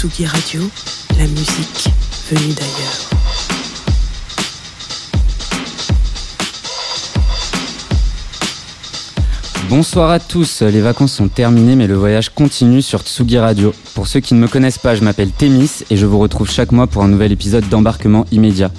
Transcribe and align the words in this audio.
Tsugi 0.00 0.24
Radio, 0.24 0.62
la 1.18 1.26
musique 1.26 1.90
venue 2.30 2.54
d'ailleurs. 2.54 3.10
Bonsoir 9.68 10.08
à 10.08 10.18
tous, 10.18 10.62
les 10.62 10.80
vacances 10.80 11.12
sont 11.12 11.28
terminées 11.28 11.76
mais 11.76 11.86
le 11.86 11.96
voyage 11.96 12.30
continue 12.30 12.80
sur 12.80 13.02
Tsugi 13.02 13.36
Radio. 13.36 13.74
Pour 13.94 14.06
ceux 14.06 14.20
qui 14.20 14.32
ne 14.32 14.40
me 14.40 14.48
connaissent 14.48 14.78
pas, 14.78 14.94
je 14.94 15.04
m'appelle 15.04 15.32
Témis 15.32 15.84
et 15.90 15.98
je 15.98 16.06
vous 16.06 16.18
retrouve 16.18 16.50
chaque 16.50 16.72
mois 16.72 16.86
pour 16.86 17.02
un 17.02 17.08
nouvel 17.08 17.30
épisode 17.30 17.68
d'embarquement 17.68 18.24
immédiat. 18.32 18.70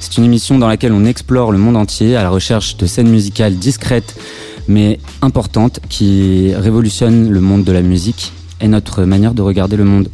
C'est 0.00 0.18
une 0.18 0.24
émission 0.24 0.58
dans 0.58 0.68
laquelle 0.68 0.92
on 0.92 1.06
explore 1.06 1.50
le 1.50 1.56
monde 1.56 1.78
entier 1.78 2.14
à 2.14 2.22
la 2.22 2.28
recherche 2.28 2.76
de 2.76 2.84
scènes 2.84 3.08
musicales 3.08 3.56
discrètes 3.56 4.20
mais 4.68 5.00
importantes 5.22 5.80
qui 5.88 6.54
révolutionnent 6.54 7.30
le 7.30 7.40
monde 7.40 7.64
de 7.64 7.72
la 7.72 7.80
musique 7.80 8.34
et 8.60 8.68
notre 8.68 9.04
manière 9.04 9.32
de 9.32 9.40
regarder 9.40 9.76
le 9.76 9.84
monde. 9.84 10.10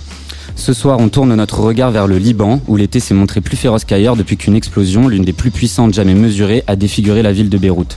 Ce 0.58 0.72
soir, 0.72 0.98
on 0.98 1.08
tourne 1.08 1.34
notre 1.36 1.60
regard 1.60 1.92
vers 1.92 2.08
le 2.08 2.18
Liban, 2.18 2.60
où 2.66 2.76
l'été 2.76 2.98
s'est 2.98 3.14
montré 3.14 3.40
plus 3.40 3.56
féroce 3.56 3.84
qu'ailleurs 3.84 4.16
depuis 4.16 4.36
qu'une 4.36 4.56
explosion, 4.56 5.06
l'une 5.06 5.24
des 5.24 5.32
plus 5.32 5.52
puissantes 5.52 5.94
jamais 5.94 6.14
mesurées, 6.14 6.64
a 6.66 6.74
défiguré 6.74 7.22
la 7.22 7.32
ville 7.32 7.48
de 7.48 7.56
Beyrouth. 7.56 7.96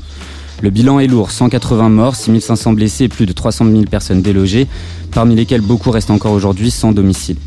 Le 0.61 0.69
bilan 0.69 0.99
est 0.99 1.07
lourd, 1.07 1.31
180 1.31 1.89
morts, 1.89 2.15
6500 2.15 2.73
blessés 2.73 3.05
et 3.05 3.09
plus 3.09 3.25
de 3.25 3.33
300 3.33 3.65
000 3.65 3.83
personnes 3.85 4.21
délogées, 4.21 4.67
parmi 5.11 5.35
lesquelles 5.35 5.61
beaucoup 5.61 5.89
restent 5.89 6.11
encore 6.11 6.33
aujourd'hui 6.33 6.69
sans 6.69 6.91
domicile. 6.91 7.37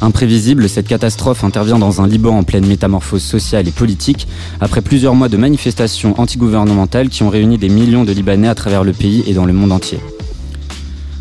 Imprévisible, 0.00 0.68
cette 0.68 0.86
catastrophe 0.86 1.42
intervient 1.42 1.78
dans 1.78 2.00
un 2.00 2.06
Liban 2.06 2.38
en 2.38 2.44
pleine 2.44 2.66
métamorphose 2.66 3.22
sociale 3.22 3.66
et 3.66 3.72
politique, 3.72 4.28
après 4.60 4.82
plusieurs 4.82 5.16
mois 5.16 5.28
de 5.28 5.36
manifestations 5.36 6.18
antigouvernementales 6.20 7.08
qui 7.08 7.24
ont 7.24 7.28
réuni 7.28 7.58
des 7.58 7.68
millions 7.68 8.04
de 8.04 8.12
Libanais 8.12 8.48
à 8.48 8.54
travers 8.54 8.84
le 8.84 8.92
pays 8.92 9.24
et 9.26 9.34
dans 9.34 9.46
le 9.46 9.52
monde 9.52 9.72
entier. 9.72 9.98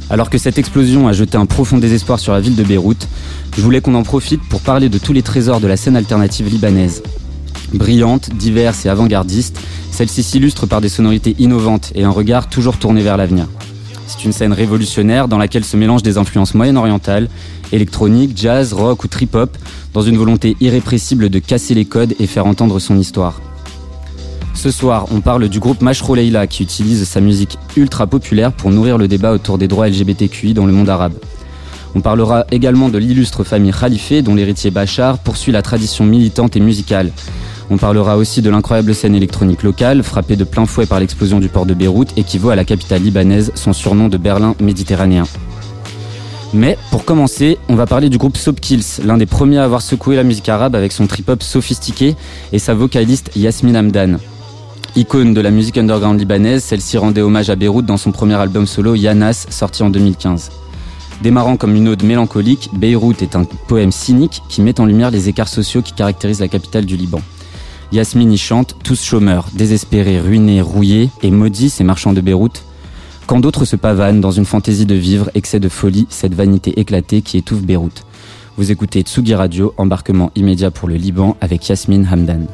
Alors 0.09 0.29
que 0.29 0.37
cette 0.37 0.59
explosion 0.59 1.07
a 1.07 1.13
jeté 1.13 1.37
un 1.37 1.47
profond 1.47 1.77
désespoir 1.77 2.19
sur 2.19 2.33
la 2.33 2.39
ville 2.39 2.55
de 2.55 2.63
Beyrouth, 2.63 3.07
je 3.57 3.61
voulais 3.61 3.81
qu'on 3.81 3.95
en 3.95 4.03
profite 4.03 4.41
pour 4.49 4.61
parler 4.61 4.87
de 4.87 4.99
tous 4.99 5.13
les 5.13 5.23
trésors 5.23 5.59
de 5.59 5.67
la 5.67 5.77
scène 5.77 5.95
alternative 5.95 6.47
libanaise. 6.47 7.01
Brillante, 7.73 8.29
diverse 8.35 8.85
et 8.85 8.89
avant-gardiste, 8.89 9.59
celle-ci 9.91 10.21
s'illustre 10.21 10.67
par 10.67 10.79
des 10.79 10.89
sonorités 10.89 11.35
innovantes 11.39 11.91
et 11.95 12.03
un 12.03 12.11
regard 12.11 12.49
toujours 12.49 12.77
tourné 12.77 13.01
vers 13.01 13.17
l'avenir. 13.17 13.47
C'est 14.07 14.25
une 14.25 14.33
scène 14.33 14.53
révolutionnaire 14.53 15.27
dans 15.27 15.39
laquelle 15.39 15.65
se 15.65 15.75
mélangent 15.75 16.03
des 16.03 16.19
influences 16.19 16.53
moyen-orientales, 16.53 17.27
électroniques, 17.71 18.37
jazz, 18.37 18.73
rock 18.73 19.03
ou 19.03 19.07
trip-hop, 19.07 19.57
dans 19.93 20.03
une 20.03 20.17
volonté 20.17 20.55
irrépressible 20.61 21.29
de 21.29 21.39
casser 21.39 21.73
les 21.73 21.85
codes 21.85 22.13
et 22.19 22.27
faire 22.27 22.45
entendre 22.45 22.77
son 22.79 22.99
histoire. 22.99 23.41
Ce 24.55 24.71
soir, 24.71 25.05
on 25.11 25.21
parle 25.21 25.47
du 25.47 25.59
groupe 25.59 25.81
Mashro 25.81 26.15
Leila 26.15 26.47
qui 26.47 26.63
utilise 26.63 27.07
sa 27.07 27.21
musique 27.21 27.59
ultra 27.75 28.07
populaire 28.07 28.51
pour 28.51 28.71
nourrir 28.71 28.97
le 28.97 29.07
débat 29.07 29.33
autour 29.33 29.57
des 29.57 29.67
droits 29.67 29.87
LGBTQI 29.89 30.53
dans 30.53 30.65
le 30.65 30.71
monde 30.71 30.89
arabe. 30.89 31.13
On 31.93 32.01
parlera 32.01 32.45
également 32.51 32.89
de 32.89 32.97
l'illustre 32.97 33.43
famille 33.43 33.71
Khalife 33.71 34.23
dont 34.23 34.33
l'héritier 34.33 34.71
Bachar 34.71 35.19
poursuit 35.19 35.51
la 35.51 35.61
tradition 35.61 36.03
militante 36.05 36.55
et 36.55 36.59
musicale. 36.61 37.11
On 37.69 37.77
parlera 37.77 38.17
aussi 38.17 38.41
de 38.41 38.49
l'incroyable 38.49 38.95
scène 38.95 39.13
électronique 39.13 39.63
locale, 39.63 40.03
frappée 40.03 40.35
de 40.35 40.43
plein 40.43 40.65
fouet 40.65 40.85
par 40.85 40.99
l'explosion 40.99 41.39
du 41.39 41.49
port 41.49 41.65
de 41.65 41.73
Beyrouth 41.73 42.17
et 42.17 42.23
qui 42.23 42.37
vaut 42.37 42.49
à 42.49 42.55
la 42.55 42.65
capitale 42.65 43.01
libanaise 43.01 43.51
son 43.55 43.73
surnom 43.73 44.07
de 44.07 44.17
Berlin 44.17 44.55
méditerranéen. 44.59 45.25
Mais 46.53 46.77
pour 46.91 47.05
commencer, 47.05 47.57
on 47.69 47.75
va 47.75 47.85
parler 47.85 48.09
du 48.09 48.17
groupe 48.17 48.37
Soapkills, 48.37 49.03
l'un 49.03 49.17
des 49.17 49.25
premiers 49.25 49.57
à 49.57 49.63
avoir 49.63 49.81
secoué 49.81 50.15
la 50.15 50.23
musique 50.23 50.49
arabe 50.49 50.75
avec 50.75 50.91
son 50.91 51.07
trip-hop 51.07 51.43
sophistiqué 51.43 52.15
et 52.53 52.59
sa 52.59 52.73
vocaliste 52.73 53.31
Yasmin 53.35 53.75
Hamdan. 53.75 54.17
Icône 54.95 55.33
de 55.33 55.41
la 55.41 55.51
musique 55.51 55.77
underground 55.77 56.19
libanaise, 56.19 56.63
celle-ci 56.63 56.97
rendait 56.97 57.21
hommage 57.21 57.49
à 57.49 57.55
Beyrouth 57.55 57.85
dans 57.85 57.97
son 57.97 58.11
premier 58.11 58.35
album 58.35 58.65
solo 58.65 58.95
Yanas, 58.95 59.47
sorti 59.49 59.83
en 59.83 59.89
2015. 59.89 60.51
Démarrant 61.21 61.57
comme 61.57 61.75
une 61.75 61.89
ode 61.89 62.03
mélancolique, 62.03 62.69
Beyrouth 62.73 63.21
est 63.21 63.35
un 63.35 63.45
poème 63.67 63.91
cynique 63.91 64.41
qui 64.49 64.61
met 64.61 64.79
en 64.79 64.85
lumière 64.85 65.11
les 65.11 65.29
écarts 65.29 65.47
sociaux 65.47 65.81
qui 65.81 65.93
caractérisent 65.93 66.39
la 66.39 66.47
capitale 66.47 66.85
du 66.85 66.97
Liban. 66.97 67.21
Yasmine 67.91 68.31
y 68.31 68.37
chante, 68.37 68.75
tous 68.83 69.03
chômeurs, 69.03 69.47
désespérés, 69.53 70.19
ruinés, 70.19 70.61
rouillés 70.61 71.09
et 71.21 71.31
maudits 71.31 71.69
ces 71.69 71.83
marchands 71.83 72.13
de 72.13 72.21
Beyrouth. 72.21 72.63
Quand 73.27 73.39
d'autres 73.39 73.65
se 73.65 73.75
pavanent 73.75 74.21
dans 74.21 74.31
une 74.31 74.45
fantaisie 74.45 74.85
de 74.85 74.95
vivre, 74.95 75.29
excès 75.35 75.59
de 75.59 75.69
folie, 75.69 76.07
cette 76.09 76.33
vanité 76.33 76.79
éclatée 76.79 77.21
qui 77.21 77.37
étouffe 77.37 77.61
Beyrouth. 77.61 78.05
Vous 78.57 78.71
écoutez 78.71 79.01
Tsugi 79.01 79.35
Radio, 79.35 79.73
embarquement 79.77 80.31
immédiat 80.35 80.71
pour 80.71 80.87
le 80.87 80.95
Liban 80.95 81.35
avec 81.41 81.67
Yasmine 81.67 82.07
Hamdan. 82.11 82.47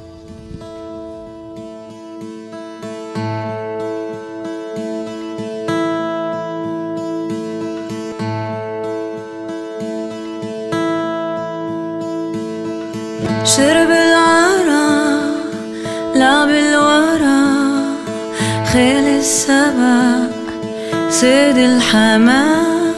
سيد 21.09 21.58
الحمام 21.58 22.94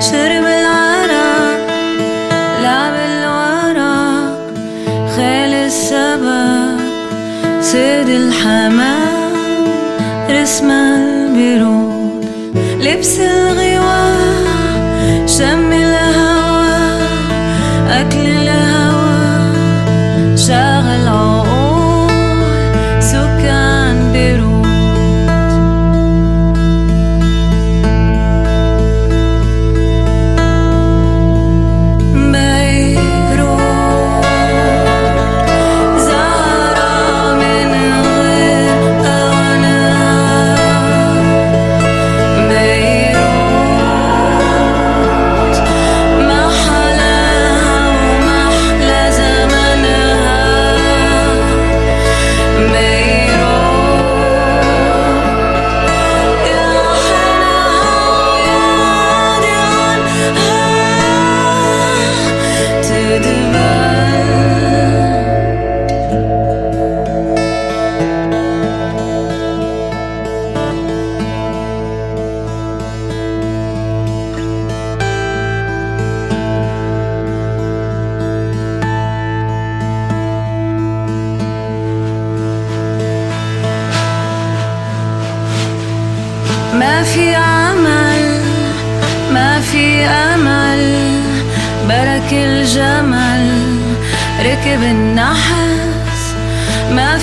شرب 0.00 0.46
العرق 0.60 1.60
لعب 2.62 2.94
الورق. 3.10 4.38
خيل 5.16 5.52
السبق 5.54 6.80
سيد 7.60 8.08
الحمام 8.08 9.32
رسم 10.30 10.70
البرود 10.70 12.26
لبس 12.80 13.18
الغواء 13.18 14.16
شم 15.26 15.71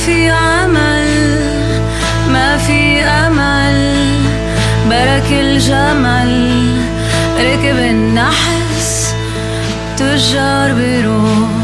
في 0.10 0.30
عمل 0.30 1.08
ما 2.32 2.58
في 2.58 3.02
أمل. 3.02 3.80
برك 4.90 5.32
الجمل 5.32 6.72
ركب 7.40 7.78
النحس 7.78 9.16
تجار 9.98 10.74
بيروت 10.74 11.59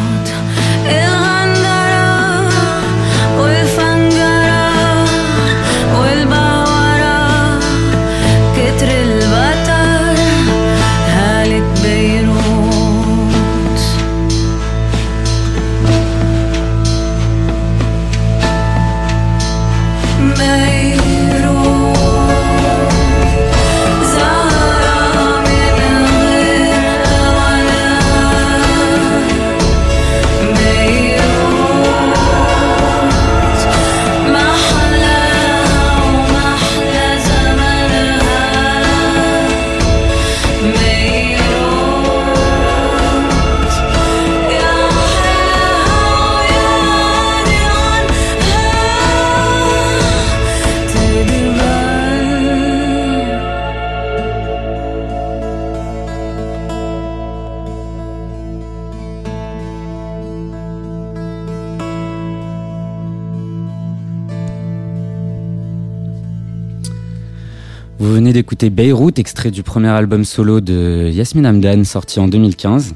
d'écouter 68.34 68.70
Beyrouth, 68.70 69.20
extrait 69.20 69.52
du 69.52 69.62
premier 69.62 69.90
album 69.90 70.24
solo 70.24 70.62
de 70.62 71.10
Yasmin 71.12 71.46
Hamdan, 71.46 71.84
sorti 71.84 72.20
en 72.20 72.28
2015. 72.28 72.96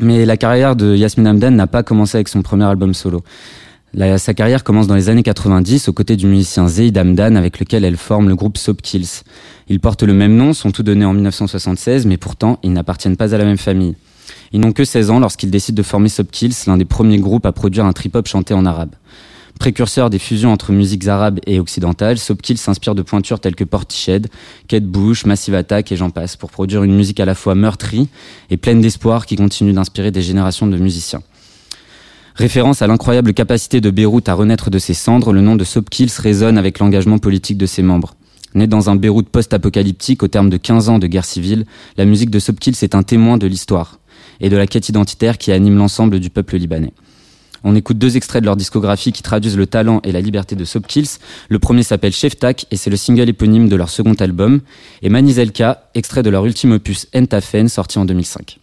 Mais 0.00 0.24
la 0.24 0.36
carrière 0.36 0.74
de 0.74 0.96
Yasmin 0.96 1.30
Hamdan 1.30 1.50
n'a 1.54 1.66
pas 1.66 1.82
commencé 1.82 2.16
avec 2.16 2.28
son 2.28 2.42
premier 2.42 2.64
album 2.64 2.94
solo. 2.94 3.22
sa 4.16 4.34
carrière 4.34 4.64
commence 4.64 4.86
dans 4.86 4.94
les 4.94 5.08
années 5.08 5.22
90 5.22 5.88
aux 5.88 5.92
côtés 5.92 6.16
du 6.16 6.26
musicien 6.26 6.66
Zeid 6.66 6.96
Hamdan 6.96 7.36
avec 7.36 7.60
lequel 7.60 7.84
elle 7.84 7.96
forme 7.96 8.28
le 8.28 8.36
groupe 8.36 8.58
Soap 8.58 8.82
Kills. 8.82 9.22
Ils 9.68 9.80
portent 9.80 10.02
le 10.02 10.14
même 10.14 10.36
nom, 10.36 10.52
sont 10.52 10.70
tous 10.70 10.82
donnés 10.82 11.04
en 11.04 11.12
1976, 11.12 12.06
mais 12.06 12.16
pourtant 12.16 12.58
ils 12.62 12.72
n'appartiennent 12.72 13.16
pas 13.16 13.34
à 13.34 13.38
la 13.38 13.44
même 13.44 13.58
famille. 13.58 13.94
Ils 14.52 14.60
n'ont 14.60 14.72
que 14.72 14.84
16 14.84 15.10
ans 15.10 15.20
lorsqu'ils 15.20 15.50
décident 15.50 15.76
de 15.76 15.82
former 15.82 16.08
Soap 16.08 16.30
Kills, 16.30 16.54
l'un 16.66 16.76
des 16.76 16.84
premiers 16.84 17.18
groupes 17.18 17.46
à 17.46 17.52
produire 17.52 17.84
un 17.84 17.92
trip-hop 17.92 18.26
chanté 18.26 18.54
en 18.54 18.66
arabe. 18.66 18.90
Précurseur 19.58 20.08
des 20.08 20.20
fusions 20.20 20.52
entre 20.52 20.72
musiques 20.72 21.08
arabes 21.08 21.40
et 21.46 21.58
occidentales, 21.58 22.18
Soapkill 22.18 22.58
s'inspire 22.58 22.94
de 22.94 23.02
pointures 23.02 23.40
telles 23.40 23.56
que 23.56 23.64
Portiched, 23.64 24.28
Kate 24.68 24.84
Bush, 24.84 25.26
Massive 25.26 25.54
Attack 25.54 25.90
et 25.90 25.96
j'en 25.96 26.10
passe 26.10 26.36
pour 26.36 26.50
produire 26.50 26.84
une 26.84 26.94
musique 26.94 27.18
à 27.18 27.24
la 27.24 27.34
fois 27.34 27.56
meurtrie 27.56 28.08
et 28.50 28.56
pleine 28.56 28.80
d'espoir 28.80 29.26
qui 29.26 29.34
continue 29.34 29.72
d'inspirer 29.72 30.12
des 30.12 30.22
générations 30.22 30.68
de 30.68 30.76
musiciens. 30.76 31.22
Référence 32.36 32.82
à 32.82 32.86
l'incroyable 32.86 33.34
capacité 33.34 33.80
de 33.80 33.90
Beyrouth 33.90 34.28
à 34.28 34.34
renaître 34.34 34.70
de 34.70 34.78
ses 34.78 34.94
cendres, 34.94 35.32
le 35.32 35.40
nom 35.40 35.56
de 35.56 35.64
Soapkills 35.64 36.12
résonne 36.18 36.56
avec 36.56 36.78
l'engagement 36.78 37.18
politique 37.18 37.58
de 37.58 37.66
ses 37.66 37.82
membres. 37.82 38.14
Né 38.54 38.68
dans 38.68 38.90
un 38.90 38.94
Beyrouth 38.94 39.28
post-apocalyptique 39.28 40.22
au 40.22 40.28
terme 40.28 40.50
de 40.50 40.56
15 40.56 40.88
ans 40.88 41.00
de 41.00 41.08
guerre 41.08 41.24
civile, 41.24 41.66
la 41.96 42.04
musique 42.04 42.30
de 42.30 42.38
Soapkills 42.38 42.76
est 42.82 42.94
un 42.94 43.02
témoin 43.02 43.38
de 43.38 43.48
l'histoire 43.48 43.98
et 44.40 44.50
de 44.50 44.56
la 44.56 44.68
quête 44.68 44.88
identitaire 44.88 45.36
qui 45.36 45.50
anime 45.50 45.76
l'ensemble 45.76 46.20
du 46.20 46.30
peuple 46.30 46.58
libanais. 46.58 46.92
On 47.64 47.74
écoute 47.74 47.98
deux 47.98 48.16
extraits 48.16 48.42
de 48.42 48.46
leur 48.46 48.56
discographie 48.56 49.12
qui 49.12 49.22
traduisent 49.22 49.56
le 49.56 49.66
talent 49.66 50.00
et 50.04 50.12
la 50.12 50.20
liberté 50.20 50.56
de 50.56 50.64
Soapkills. 50.64 51.18
Le 51.48 51.58
premier 51.58 51.82
s'appelle 51.82 52.12
Sheftak 52.12 52.66
et 52.70 52.76
c'est 52.76 52.90
le 52.90 52.96
single 52.96 53.28
éponyme 53.28 53.68
de 53.68 53.76
leur 53.76 53.90
second 53.90 54.14
album. 54.14 54.60
Et 55.02 55.08
Manizelka, 55.08 55.88
extrait 55.94 56.22
de 56.22 56.30
leur 56.30 56.44
ultime 56.46 56.72
opus 56.72 57.06
Entafen, 57.14 57.68
sorti 57.68 57.98
en 57.98 58.04
2005. 58.04 58.58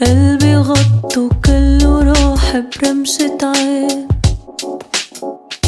قلبي 0.00 0.56
غطه 0.56 1.28
كله 1.44 2.02
راح 2.02 2.56
برمشة 2.56 3.38
عين. 3.42 4.08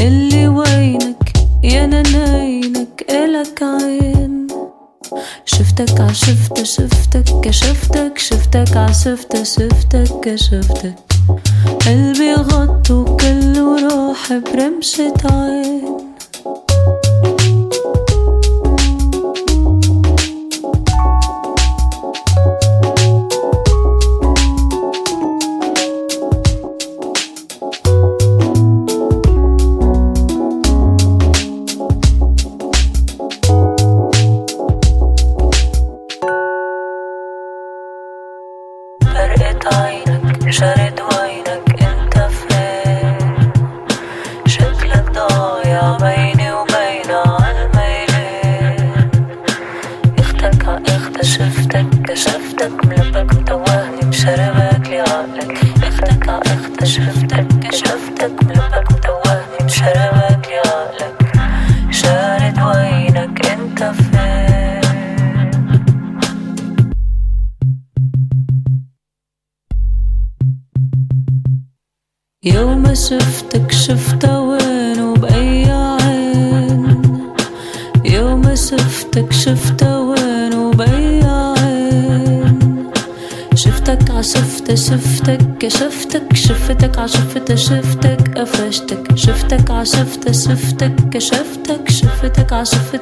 اللي 0.00 0.49
وينك؟ 0.49 1.32
يا 1.64 1.87
ناينك 1.87 3.04
إلك 3.11 3.62
عين. 3.62 4.47
شفتك 5.44 6.00
عشفت 6.00 6.62
شفتك 6.62 7.40
كشفتك 7.42 8.18
شفتك 8.18 8.76
عشفت 8.76 9.42
شفتك 9.42 10.20
كشفتك 10.23 10.94
قلبي 11.87 12.35
غطه 12.35 13.16
كله 13.16 13.88
راح 13.88 14.32
برمشة 14.32 15.14
عين. 15.25 15.97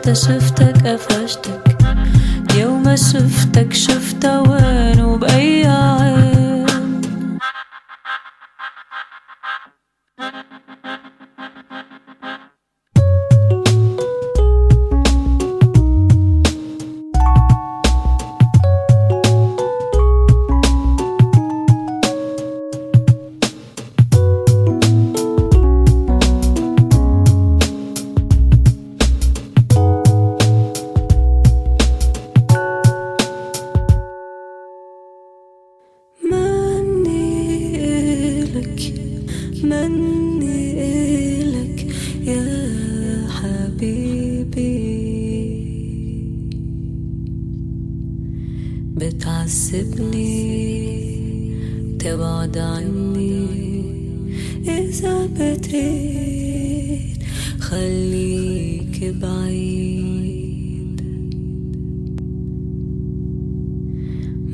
ተሸፍተቀፈ 0.06 1.15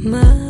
my 0.05 0.42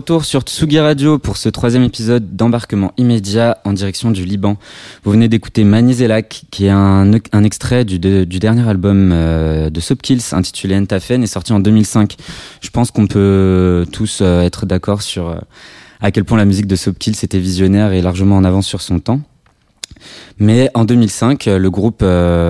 retour 0.00 0.24
sur 0.24 0.40
Tsugi 0.40 0.80
Radio 0.80 1.18
pour 1.18 1.36
ce 1.36 1.50
troisième 1.50 1.82
épisode 1.82 2.34
d'embarquement 2.34 2.90
immédiat 2.96 3.58
en 3.66 3.74
direction 3.74 4.10
du 4.10 4.24
Liban. 4.24 4.56
Vous 5.04 5.10
venez 5.10 5.28
d'écouter 5.28 5.62
Manizelak, 5.62 6.44
qui 6.50 6.64
est 6.64 6.70
un, 6.70 7.12
extrait 7.44 7.84
du, 7.84 7.98
de- 7.98 8.24
du 8.24 8.38
dernier 8.38 8.66
album 8.66 9.10
euh, 9.12 9.68
de 9.68 9.78
Soapkills 9.78 10.22
intitulé 10.32 10.74
Entafen 10.74 11.22
et 11.22 11.26
sorti 11.26 11.52
en 11.52 11.60
2005. 11.60 12.16
Je 12.62 12.70
pense 12.70 12.90
qu'on 12.90 13.06
peut 13.06 13.84
tous 13.92 14.20
euh, 14.22 14.40
être 14.40 14.64
d'accord 14.64 15.02
sur 15.02 15.28
euh, 15.28 15.36
à 16.00 16.10
quel 16.10 16.24
point 16.24 16.38
la 16.38 16.46
musique 16.46 16.66
de 16.66 16.76
Soapkills 16.76 17.18
était 17.22 17.38
visionnaire 17.38 17.92
et 17.92 18.00
largement 18.00 18.38
en 18.38 18.44
avance 18.44 18.66
sur 18.66 18.80
son 18.80 19.00
temps. 19.00 19.20
Mais 20.38 20.70
en 20.72 20.86
2005, 20.86 21.46
euh, 21.46 21.58
le 21.58 21.70
groupe 21.70 22.02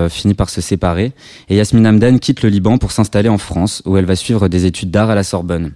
finit 0.09 0.35
par 0.35 0.49
se 0.49 0.61
séparer 0.61 1.11
et 1.49 1.57
Yasmine 1.57 1.85
Hamdan 1.85 2.17
quitte 2.17 2.43
le 2.43 2.49
Liban 2.49 2.77
pour 2.77 2.93
s'installer 2.93 3.27
en 3.27 3.37
France 3.37 3.81
où 3.85 3.97
elle 3.97 4.05
va 4.05 4.15
suivre 4.15 4.47
des 4.47 4.65
études 4.65 4.89
d'art 4.89 5.09
à 5.09 5.15
la 5.15 5.23
Sorbonne. 5.25 5.73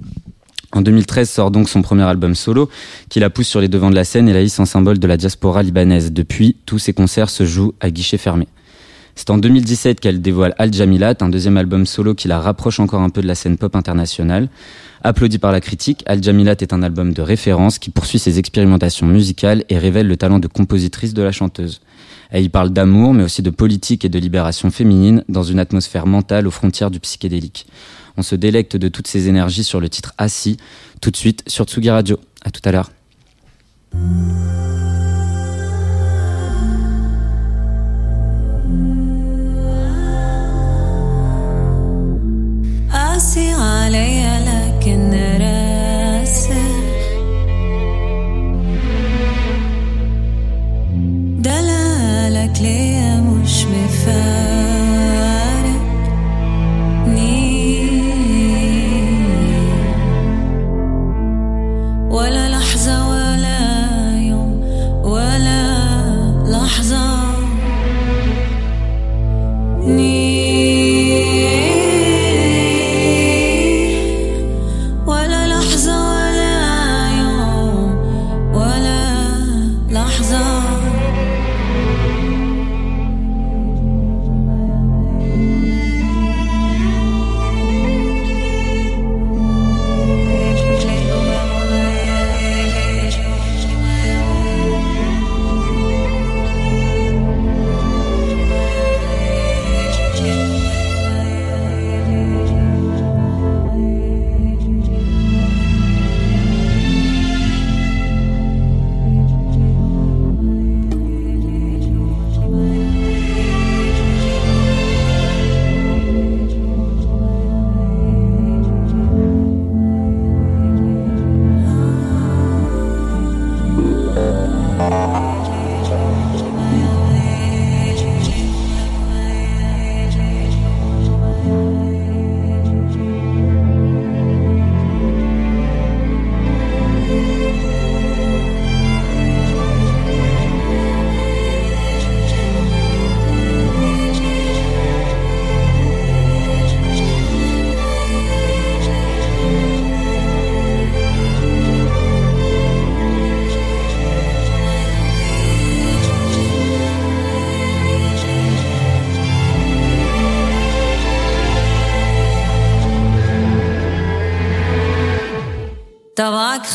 En 0.72 0.81
2013 0.81 1.29
sort 1.29 1.51
donc 1.51 1.69
son 1.69 1.81
premier 1.81 2.03
album 2.03 2.36
solo, 2.36 2.69
qui 3.10 3.19
la 3.19 3.29
pousse 3.29 3.48
sur 3.48 3.62
les 3.62 3.67
devants 3.67 3.89
de 3.89 3.95
la 3.95 4.03
scène 4.03 4.27
et 4.27 4.34
la 4.34 4.41
hisse 4.41 4.60
en 4.60 4.65
symbole 4.65 5.00
de 5.00 5.07
la 5.07 5.17
diaspora 5.17 5.63
libanaise. 5.63 6.12
Depuis, 6.12 6.57
tous 6.65 6.79
ses 6.79 6.93
concerts 6.93 7.29
se 7.29 7.45
jouent 7.45 7.74
à 7.79 7.89
guichet 7.89 8.17
fermé. 8.17 8.48
C'est 9.17 9.29
en 9.29 9.38
2017 9.38 10.01
qu'elle 10.01 10.22
dévoile 10.22 10.53
Al 10.57 10.74
Jamilat, 10.74 11.15
un 11.22 11.29
deuxième 11.29 11.55
album 11.55 11.86
solo 11.86 12.15
qui 12.15 12.27
la 12.27 12.41
rapproche 12.41 12.81
encore 12.81 13.01
un 13.01 13.10
peu 13.10 13.22
de 13.22 13.27
la 13.27 13.36
scène 13.36 13.57
pop 13.57 13.74
internationale. 13.75 14.50
Applaudi 15.03 15.38
par 15.38 15.53
la 15.53 15.62
critique, 15.62 16.03
Al 16.05 16.22
Jamilat 16.22 16.55
est 16.60 16.74
un 16.74 16.84
album 16.84 17.13
de 17.13 17.22
référence 17.22 17.79
qui 17.79 17.91
poursuit 17.91 18.19
ses 18.19 18.39
expérimentations 18.39 19.07
musicales 19.07 19.63
et 19.69 19.77
révèle 19.77 20.07
le 20.07 20.17
talent 20.17 20.39
de 20.39 20.48
compositrice 20.48 21.13
de 21.13 21.22
la 21.22 21.31
chanteuse. 21.31 21.79
Elle 22.29 22.43
y 22.43 22.50
parle 22.50 22.72
d'amour, 22.72 23.13
mais 23.13 23.24
aussi 23.24 23.41
de 23.41 23.51
politique 23.51 24.03
et 24.03 24.10
de 24.10 24.19
libération 24.19 24.69
féminine 24.69 25.24
dans 25.29 25.43
une 25.43 25.60
atmosphère 25.60 26.07
mentale 26.07 26.45
aux 26.45 26.51
frontières 26.51 26.91
du 26.91 27.00
psychédélique. 27.00 27.67
On 28.17 28.22
se 28.22 28.36
délecte 28.36 28.77
de 28.77 28.88
toutes 28.88 29.07
ces 29.07 29.27
énergies 29.27 29.63
sur 29.63 29.79
le 29.79 29.89
titre 29.89 30.13
Assis, 30.17 30.57
tout 31.01 31.12
de 31.12 31.17
suite 31.17 31.43
sur 31.48 31.65
Tsugi 31.65 31.89
Radio. 31.89 32.19
À 32.43 32.51
tout 32.51 32.62
à 32.63 32.72
l'heure. 32.72 32.91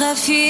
trafic. 0.01 0.50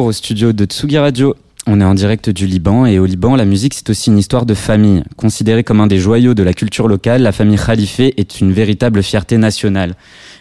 Au 0.00 0.12
studio 0.12 0.52
de 0.52 0.64
Tsugi 0.64 0.98
Radio. 0.98 1.36
On 1.66 1.80
est 1.80 1.84
en 1.84 1.94
direct 1.94 2.30
du 2.30 2.46
Liban 2.46 2.86
et 2.86 2.98
au 2.98 3.04
Liban, 3.04 3.36
la 3.36 3.44
musique 3.44 3.74
c'est 3.74 3.90
aussi 3.90 4.10
une 4.10 4.18
histoire 4.18 4.46
de 4.46 4.54
famille. 4.54 5.02
Considérée 5.16 5.64
comme 5.64 5.80
un 5.80 5.86
des 5.86 5.98
joyaux 5.98 6.34
de 6.34 6.42
la 6.42 6.54
culture 6.54 6.88
locale, 6.88 7.22
la 7.22 7.30
famille 7.30 7.58
Khalifé 7.58 8.14
est 8.16 8.40
une 8.40 8.52
véritable 8.52 9.02
fierté 9.02 9.36
nationale. 9.36 9.94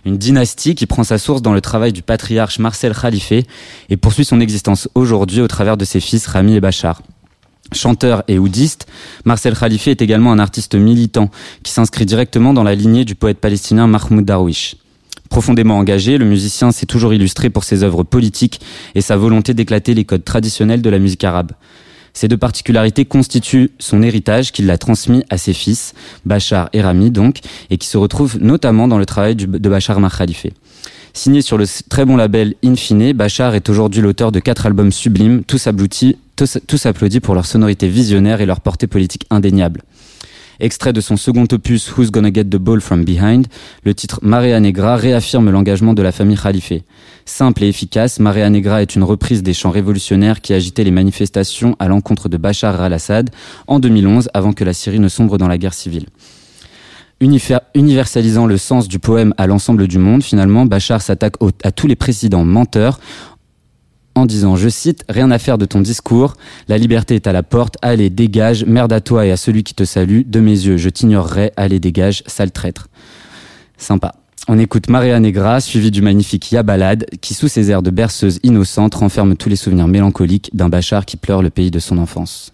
Une 0.06 0.18
dynastie 0.18 0.74
qui 0.74 0.86
prend 0.86 1.04
sa 1.04 1.18
source 1.18 1.42
dans 1.42 1.54
le 1.54 1.62
travail 1.62 1.92
du 1.92 2.02
patriarche 2.02 2.60
Marcel 2.60 2.94
Khalifé 2.94 3.46
et 3.90 3.98
poursuit 3.98 4.26
son 4.26 4.40
existence 4.40 4.88
aujourd'hui 4.96 5.42
au 5.42 5.48
travers 5.48 5.76
de 5.76 5.86
ses 5.86 6.00
fils 6.00 6.26
Rami 6.28 6.56
et 6.56 6.62
Bachar. 6.62 7.02
Chanteur 7.74 8.24
et 8.28 8.40
oudiste, 8.40 8.88
Marcel 9.26 9.56
Khalifé 9.58 9.92
est 9.92 10.02
également 10.02 10.32
un 10.32 10.40
artiste 10.40 10.76
militant 10.76 11.30
qui 11.64 11.72
s'inscrit 11.74 12.06
directement 12.06 12.54
dans 12.54 12.64
la 12.64 12.76
lignée 12.76 13.06
du 13.06 13.16
poète 13.16 13.40
palestinien 13.40 13.88
Mahmoud 13.88 14.26
Darwish. 14.26 14.76
Profondément 15.32 15.78
engagé, 15.78 16.18
le 16.18 16.26
musicien 16.26 16.74
s'est 16.74 16.86
toujours 16.86 17.14
illustré 17.14 17.50
pour 17.50 17.64
ses 17.64 17.84
œuvres 17.84 18.04
politiques 18.04 18.60
et 18.96 19.02
sa 19.02 19.16
volonté 19.16 19.54
d'éclater 19.54 19.94
les 19.94 20.04
codes 20.04 20.26
traditionnels 20.26 20.82
de 20.82 20.90
la 20.90 21.00
musique 21.00 21.24
arabe. 21.24 21.54
Ces 22.12 22.28
deux 22.28 22.36
particularités 22.36 23.06
constituent 23.06 23.70
son 23.80 24.04
héritage 24.04 24.52
qu'il 24.52 24.70
a 24.70 24.78
transmis 24.78 25.24
à 25.30 25.38
ses 25.38 25.54
fils, 25.54 25.94
Bachar 26.26 26.70
et 26.74 26.82
Rami 26.82 27.12
donc, 27.12 27.40
et 27.70 27.78
qui 27.78 27.88
se 27.88 27.98
retrouvent 27.98 28.40
notamment 28.42 28.90
dans 28.90 28.98
le 28.98 29.06
travail 29.06 29.38
de 29.38 29.70
Bachar 29.70 30.02
Mar 30.02 30.18
Khalifé. 30.18 30.52
Signé 31.14 31.42
sur 31.42 31.58
le 31.58 31.66
très 31.90 32.04
bon 32.04 32.18
label 32.18 32.56
Infine, 32.62 33.14
Bachar 33.14 33.56
est 33.56 33.70
aujourd'hui 33.70 34.02
l'auteur 34.02 34.34
de 34.34 34.42
quatre 34.42 34.66
albums 34.66 34.92
sublimes, 34.92 35.46
tous 35.46 35.66
applaudis 35.66 37.20
pour 37.22 37.36
leur 37.36 37.46
sonorité 37.46 37.88
visionnaire 37.88 38.42
et 38.42 38.46
leur 38.46 38.60
portée 38.60 38.88
politique 38.88 39.28
indéniable. 39.30 39.84
Extrait 40.62 40.94
de 40.94 41.02
son 41.02 41.18
second 41.18 41.48
opus 41.52 41.92
Who's 41.98 42.12
Gonna 42.12 42.32
Get 42.32 42.44
the 42.44 42.58
Ball 42.58 42.82
From 42.82 43.04
Behind, 43.04 43.48
le 43.84 43.96
titre 43.96 44.20
Marea 44.22 44.60
Negra 44.60 44.96
réaffirme 44.96 45.50
l'engagement 45.50 45.96
de 45.96 46.04
la 46.04 46.12
famille 46.12 46.38
Khalifé. 46.38 46.84
Simple 47.26 47.64
et 47.64 47.68
efficace, 47.68 48.20
Marea 48.20 48.48
Negra 48.48 48.84
est 48.84 48.96
une 48.96 49.02
reprise 49.04 49.42
des 49.42 49.56
chants 49.56 49.72
révolutionnaires 49.72 50.40
qui 50.40 50.54
agitaient 50.54 50.84
les 50.84 50.92
manifestations 50.92 51.76
à 51.80 51.88
l'encontre 51.88 52.30
de 52.30 52.38
Bachar 52.38 52.80
al-Assad 52.80 53.32
en 53.66 53.80
2011 53.80 54.30
avant 54.36 54.54
que 54.54 54.64
la 54.64 54.74
Syrie 54.74 55.00
ne 55.00 55.08
sombre 55.08 55.40
dans 55.40 55.48
la 55.48 55.58
guerre 55.58 55.74
civile. 55.74 56.06
Universalisant 57.22 58.46
le 58.46 58.58
sens 58.58 58.88
du 58.88 59.00
poème 59.00 59.34
à 59.38 59.48
l'ensemble 59.48 59.88
du 59.88 59.98
monde, 59.98 60.24
finalement, 60.24 60.68
Bachar 60.68 61.02
s'attaque 61.02 61.36
à 61.64 61.72
tous 61.72 61.88
les 61.88 61.96
présidents 61.96 62.46
menteurs 62.46 63.00
en 64.16 64.26
disant, 64.26 64.56
je 64.56 64.70
cite, 64.70 65.04
Rien 65.10 65.32
à 65.32 65.40
faire 65.40 65.58
de 65.58 65.66
ton 65.66 65.82
discours, 65.82 66.36
la 66.68 66.78
liberté 66.78 67.16
est 67.16 67.28
à 67.28 67.32
la 67.32 67.44
porte, 67.44 67.78
allez, 67.82 68.10
dégage, 68.10 68.66
merde 68.66 68.94
à 68.94 69.02
toi 69.02 69.26
et 69.26 69.32
à 69.32 69.38
celui 69.38 69.64
qui 69.64 69.74
te 69.74 69.84
salue, 69.84 70.22
de 70.26 70.40
mes 70.40 70.52
yeux, 70.52 70.78
je 70.78 70.90
t'ignorerai, 70.90 71.52
allez, 71.58 71.80
dégage, 71.80 72.24
sale 72.28 72.52
traître. 72.52 72.88
Sympa. 73.78 74.14
On 74.48 74.58
écoute 74.58 74.90
Maria 74.90 75.20
Negra, 75.20 75.62
suivi 75.62 75.92
du 75.92 76.02
magnifique 76.02 76.52
Ya 76.52 76.64
Balade, 76.64 77.06
qui 77.22 77.34
sous 77.34 77.48
ses 77.48 77.70
airs 77.70 77.84
de 77.84 77.92
berceuse 77.92 78.40
innocente 78.44 78.96
renferme 78.96 79.36
tous 79.36 79.50
les 79.50 79.56
souvenirs 79.56 79.88
mélancoliques 79.88 80.50
d'un 80.54 80.68
Bachar 80.68 81.06
qui 81.06 81.16
pleure 81.16 81.42
le 81.42 81.52
pays 81.52 81.72
de 81.72 81.80
son 81.80 81.98
enfance. 82.00 82.52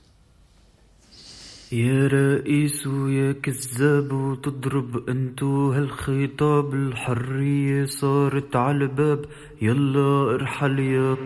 يا 1.72 2.08
رئيس 2.08 2.88
ويا 2.88 3.32
كذاب 3.32 4.12
وتضرب 4.12 5.10
أنتو 5.10 5.72
هالخطاب 5.72 6.74
الحرية 6.74 7.86
صارت 7.86 8.56
على 8.56 8.78
الباب. 8.86 9.26
يلا 9.62 10.36
ارحل 10.36 10.80
يا 10.80 11.18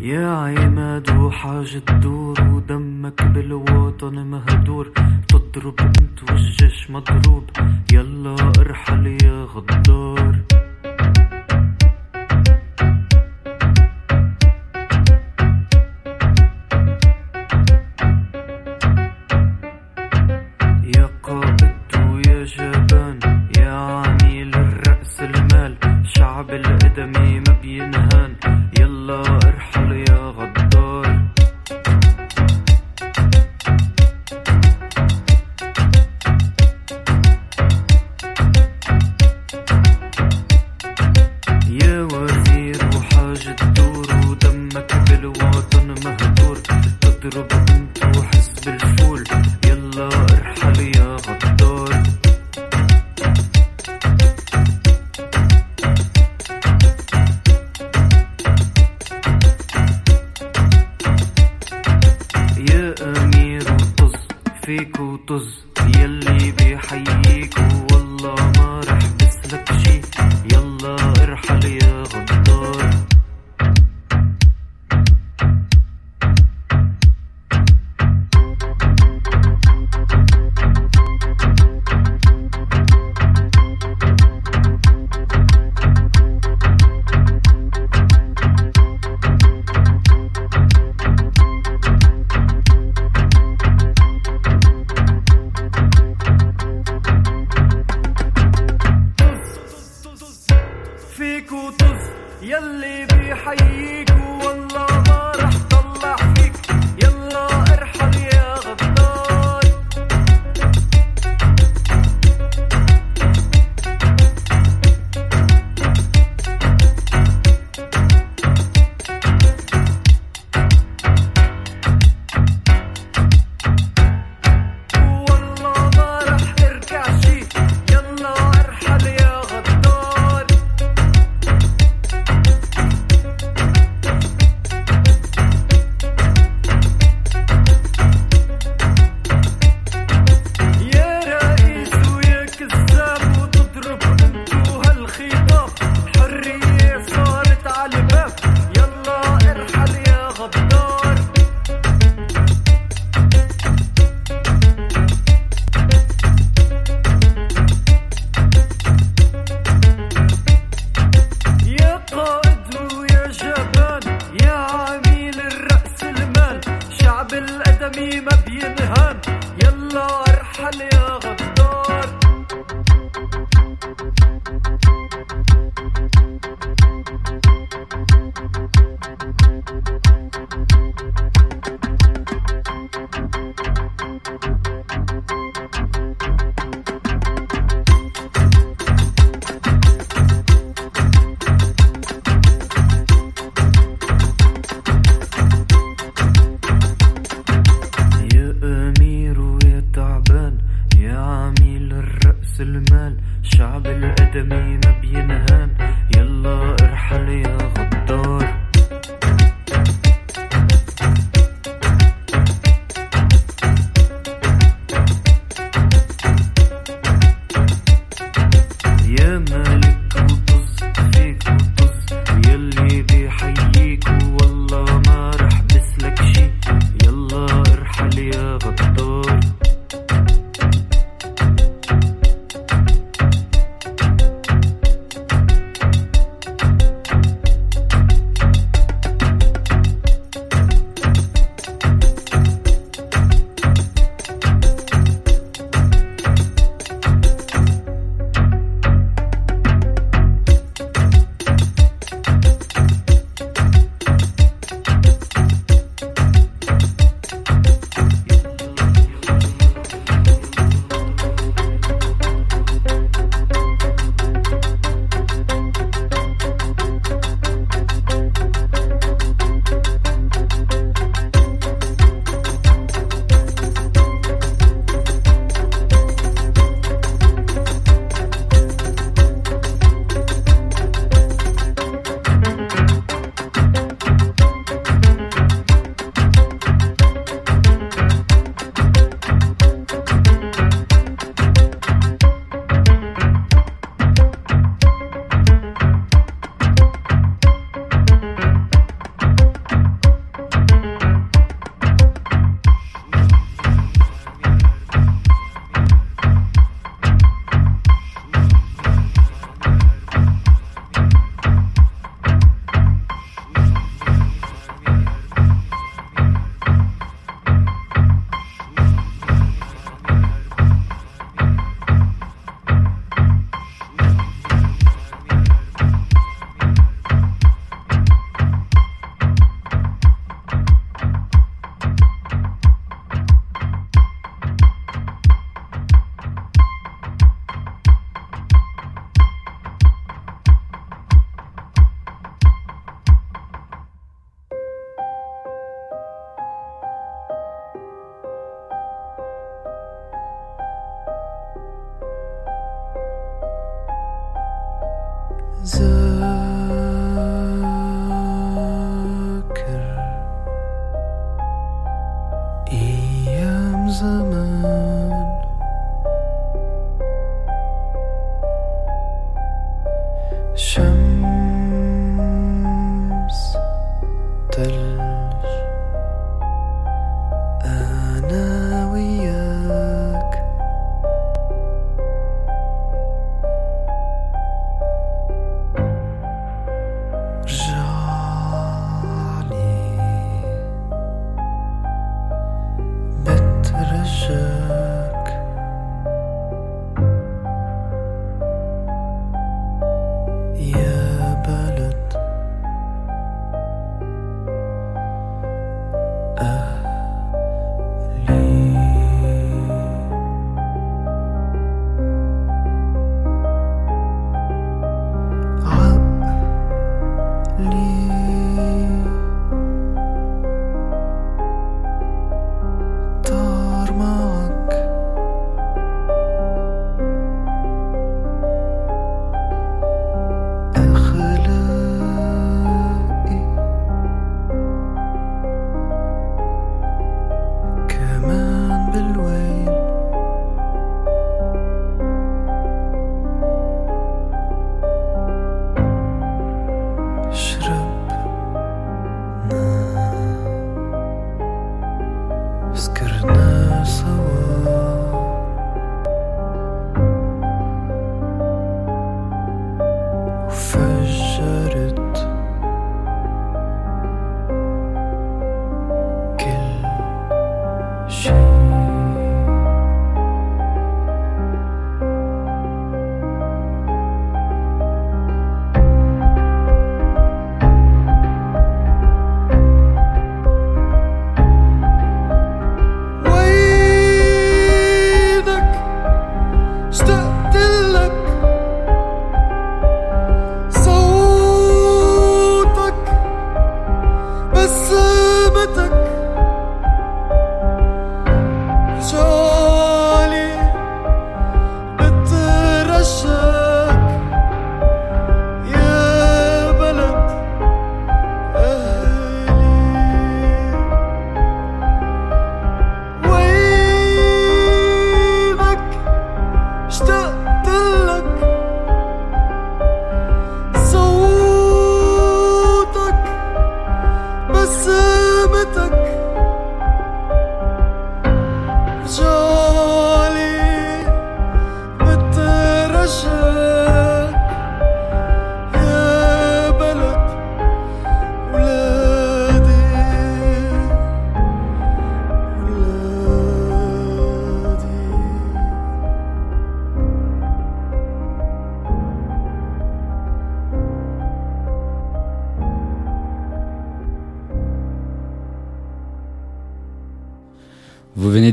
يا 0.00 0.28
عماد 0.28 1.10
وحاجة 1.10 2.00
دور 2.02 2.40
ودمك 2.40 3.22
بالوطن 3.22 4.26
مهدور. 4.26 4.92
تضرب 5.28 5.80
انت 5.80 6.30
والجيش 6.30 6.90
مضروب. 6.90 7.50
يلا 7.92 8.36
ارحل 8.60 9.06
يا 9.06 9.44
غدار. 9.44 10.69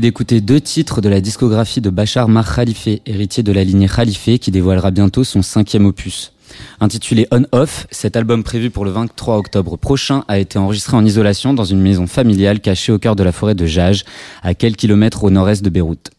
D'écouter 0.08 0.40
deux 0.40 0.58
titres 0.58 1.02
de 1.02 1.10
la 1.10 1.20
discographie 1.20 1.82
de 1.82 1.90
Bachar 1.90 2.30
Mar 2.30 2.54
Khalife, 2.54 2.88
héritier 3.04 3.42
de 3.42 3.52
la 3.52 3.62
lignée 3.62 3.88
Khalife, 3.94 4.38
qui 4.40 4.50
dévoilera 4.50 4.90
bientôt 4.90 5.22
son 5.22 5.42
cinquième 5.42 5.84
opus. 5.84 6.32
Intitulé 6.80 7.28
On 7.30 7.44
Off, 7.52 7.86
cet 7.90 8.16
album 8.16 8.42
prévu 8.42 8.70
pour 8.70 8.86
le 8.86 8.90
23 8.90 9.36
octobre 9.36 9.76
prochain 9.76 10.24
a 10.26 10.38
été 10.38 10.58
enregistré 10.58 10.96
en 10.96 11.04
isolation 11.04 11.52
dans 11.52 11.66
une 11.66 11.82
maison 11.82 12.06
familiale 12.06 12.60
cachée 12.60 12.90
au 12.90 12.98
cœur 12.98 13.16
de 13.16 13.22
la 13.22 13.32
forêt 13.32 13.54
de 13.54 13.66
Jaj, 13.66 14.06
à 14.42 14.54
quelques 14.54 14.78
kilomètres 14.78 15.24
au 15.24 15.30
nord-est 15.30 15.62
de 15.62 15.68
Beyrouth. 15.68 16.10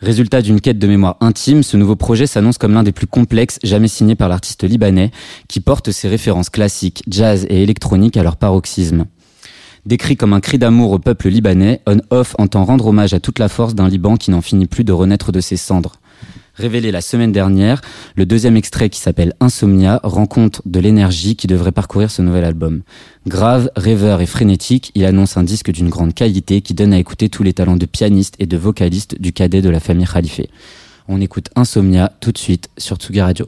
Résultat 0.00 0.40
d'une 0.40 0.60
quête 0.60 0.78
de 0.78 0.86
mémoire 0.86 1.16
intime, 1.20 1.64
ce 1.64 1.76
nouveau 1.76 1.96
projet 1.96 2.28
s'annonce 2.28 2.58
comme 2.58 2.74
l'un 2.74 2.84
des 2.84 2.92
plus 2.92 3.08
complexes 3.08 3.58
jamais 3.64 3.88
signé 3.88 4.14
par 4.14 4.28
l'artiste 4.28 4.62
libanais, 4.62 5.10
qui 5.48 5.58
porte 5.58 5.90
ses 5.90 6.06
références 6.06 6.48
classiques, 6.48 7.02
jazz 7.08 7.44
et 7.50 7.64
électronique 7.64 8.16
à 8.16 8.22
leur 8.22 8.36
paroxysme. 8.36 9.06
Décrit 9.86 10.16
comme 10.16 10.32
un 10.32 10.40
cri 10.40 10.58
d'amour 10.58 10.90
au 10.90 10.98
peuple 10.98 11.28
libanais, 11.28 11.80
On 11.86 11.98
Off 12.10 12.34
entend 12.38 12.64
rendre 12.64 12.88
hommage 12.88 13.14
à 13.14 13.20
toute 13.20 13.38
la 13.38 13.48
force 13.48 13.76
d'un 13.76 13.88
Liban 13.88 14.16
qui 14.16 14.32
n'en 14.32 14.40
finit 14.40 14.66
plus 14.66 14.82
de 14.82 14.92
renaître 14.92 15.30
de 15.30 15.40
ses 15.40 15.56
cendres. 15.56 15.92
Révélé 16.56 16.90
la 16.90 17.00
semaine 17.00 17.30
dernière, 17.30 17.82
le 18.16 18.26
deuxième 18.26 18.56
extrait 18.56 18.90
qui 18.90 18.98
s'appelle 18.98 19.34
Insomnia 19.38 20.00
rend 20.02 20.26
compte 20.26 20.60
de 20.64 20.80
l'énergie 20.80 21.36
qui 21.36 21.46
devrait 21.46 21.70
parcourir 21.70 22.10
ce 22.10 22.20
nouvel 22.20 22.42
album. 22.42 22.82
Grave, 23.28 23.70
rêveur 23.76 24.20
et 24.22 24.26
frénétique, 24.26 24.90
il 24.96 25.04
annonce 25.04 25.36
un 25.36 25.44
disque 25.44 25.70
d'une 25.70 25.90
grande 25.90 26.14
qualité 26.14 26.62
qui 26.62 26.74
donne 26.74 26.92
à 26.92 26.98
écouter 26.98 27.28
tous 27.28 27.44
les 27.44 27.52
talents 27.52 27.76
de 27.76 27.86
pianiste 27.86 28.34
et 28.40 28.46
de 28.46 28.56
vocaliste 28.56 29.20
du 29.20 29.32
cadet 29.32 29.62
de 29.62 29.70
la 29.70 29.78
famille 29.78 30.06
Khalife. 30.06 30.40
On 31.06 31.20
écoute 31.20 31.50
Insomnia 31.54 32.12
tout 32.20 32.32
de 32.32 32.38
suite 32.38 32.70
sur 32.76 32.96
Tsugi 32.96 33.20
Radio. 33.20 33.46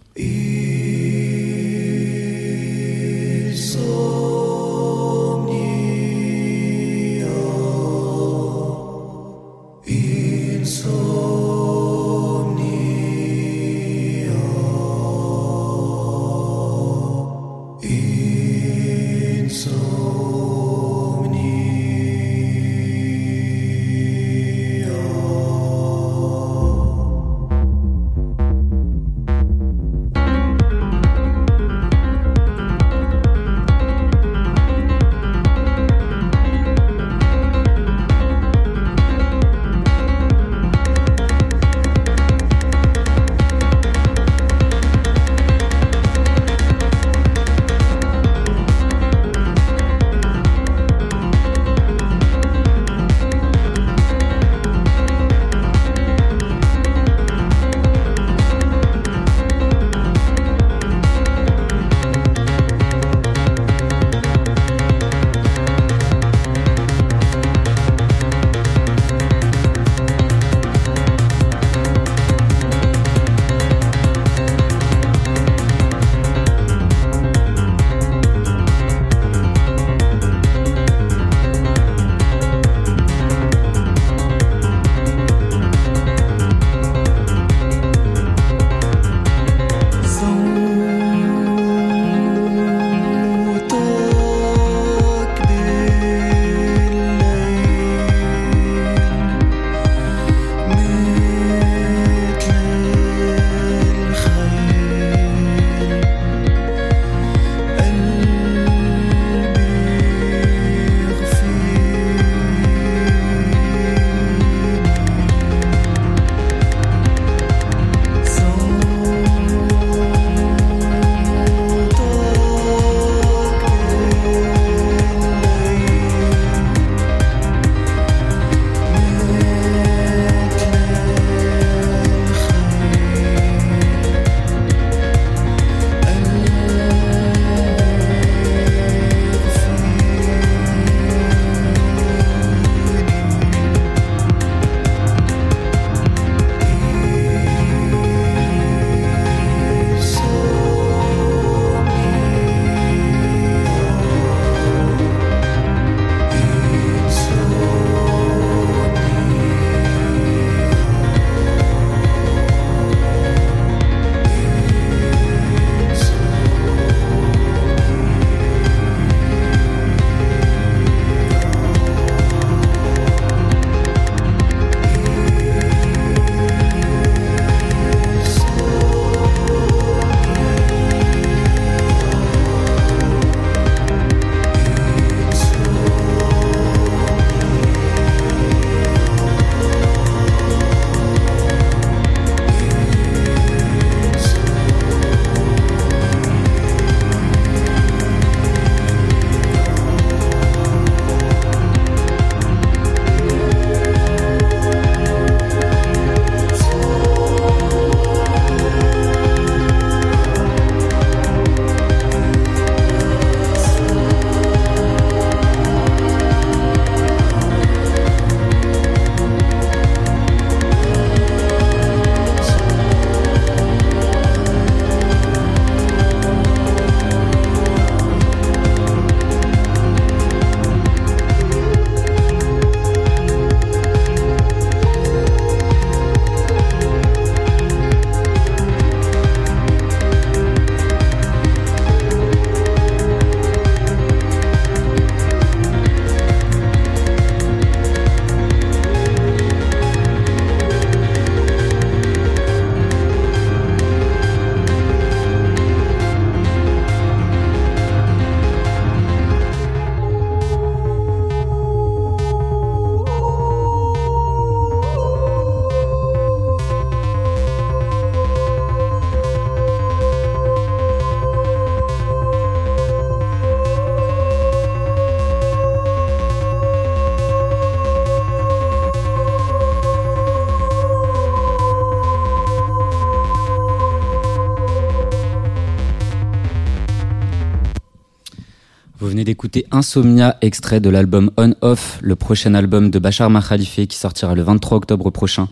D'écouter 289.28 289.66
Insomnia, 289.72 290.38
extrait 290.40 290.80
de 290.80 290.88
l'album 290.88 291.30
On 291.36 291.54
Off, 291.60 291.98
le 292.00 292.16
prochain 292.16 292.54
album 292.54 292.90
de 292.90 292.98
Bachar 292.98 293.28
Makhalife 293.28 293.86
qui 293.86 293.98
sortira 293.98 294.34
le 294.34 294.40
23 294.40 294.78
octobre 294.78 295.10
prochain. 295.10 295.48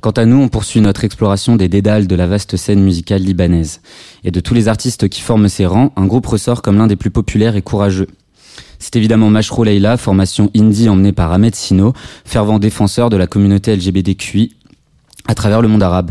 Quant 0.00 0.12
à 0.12 0.26
nous, 0.26 0.36
on 0.36 0.46
poursuit 0.48 0.80
notre 0.80 1.02
exploration 1.02 1.56
des 1.56 1.68
dédales 1.68 2.06
de 2.06 2.14
la 2.14 2.28
vaste 2.28 2.56
scène 2.56 2.80
musicale 2.80 3.22
libanaise. 3.22 3.80
Et 4.22 4.30
de 4.30 4.38
tous 4.38 4.54
les 4.54 4.68
artistes 4.68 5.08
qui 5.08 5.22
forment 5.22 5.48
ses 5.48 5.66
rangs, 5.66 5.92
un 5.96 6.06
groupe 6.06 6.24
ressort 6.24 6.62
comme 6.62 6.78
l'un 6.78 6.86
des 6.86 6.94
plus 6.94 7.10
populaires 7.10 7.56
et 7.56 7.62
courageux. 7.62 8.06
C'est 8.78 8.94
évidemment 8.94 9.28
Mashrou 9.28 9.64
Leila, 9.64 9.96
formation 9.96 10.48
indie 10.54 10.88
emmenée 10.88 11.12
par 11.12 11.32
Ahmed 11.32 11.56
Sino, 11.56 11.94
fervent 12.24 12.60
défenseur 12.60 13.10
de 13.10 13.16
la 13.16 13.26
communauté 13.26 13.74
LGBTQI 13.74 14.54
à 15.26 15.34
travers 15.34 15.62
le 15.62 15.68
monde 15.68 15.82
arabe. 15.82 16.10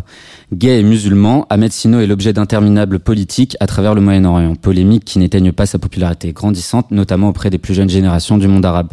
Gay 0.54 0.80
et 0.80 0.84
musulman, 0.84 1.46
Ahmed 1.50 1.72
Sino 1.72 2.00
est 2.00 2.08
l'objet 2.08 2.34
d'interminables 2.34 3.00
politiques 3.00 3.58
à 3.60 3.68
travers 3.68 3.96
le 3.96 4.02
Moyen-Orient, 4.02 4.56
polémiques 4.56 5.06
qui 5.06 5.20
n'éteignent 5.20 5.52
pas 5.52 5.66
sa 5.66 5.80
popularité 5.80 6.34
grandissante, 6.34 6.92
notamment 6.92 7.30
auprès 7.30 7.50
des 7.50 7.58
plus 7.58 7.74
jeunes 7.74 7.90
générations 7.90 8.38
du 8.38 8.48
monde 8.48 8.66
arabe. 8.66 8.90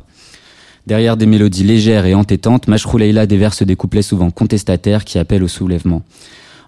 Derrière 0.86 1.16
des 1.16 1.26
mélodies 1.26 1.64
légères 1.64 2.06
et 2.06 2.14
entêtantes, 2.14 2.66
Mashrou 2.66 2.96
Leila 2.98 3.26
déverse 3.26 3.62
des 3.62 3.76
couplets 3.76 4.02
souvent 4.02 4.30
contestataires 4.30 5.04
qui 5.04 5.18
appellent 5.18 5.42
au 5.42 5.48
soulèvement. 5.48 6.02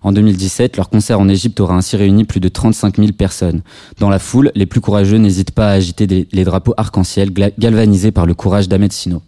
En 0.03 0.12
2017, 0.12 0.76
leur 0.76 0.88
concert 0.88 1.20
en 1.20 1.28
Égypte 1.28 1.61
aura 1.61 1.74
ainsi 1.74 1.96
réuni 1.96 2.24
plus 2.24 2.40
de 2.40 2.48
35 2.48 2.96
000 2.96 3.12
personnes. 3.12 3.62
Dans 3.98 4.09
la 4.09 4.18
foule, 4.18 4.51
les 4.55 4.66
plus 4.66 4.80
courageux 4.80 5.18
n'hésitent 5.18 5.51
pas 5.53 5.68
à 5.68 5.72
agiter 5.72 6.26
les 6.30 6.44
drapeaux 6.44 6.74
arc-en-ciel 6.76 7.30
galvanisés 7.59 8.11
par 8.11 8.26
le 8.26 8.34
courage 8.34 8.68
d'Ahmed 8.68 8.92
Sino. 8.92 9.22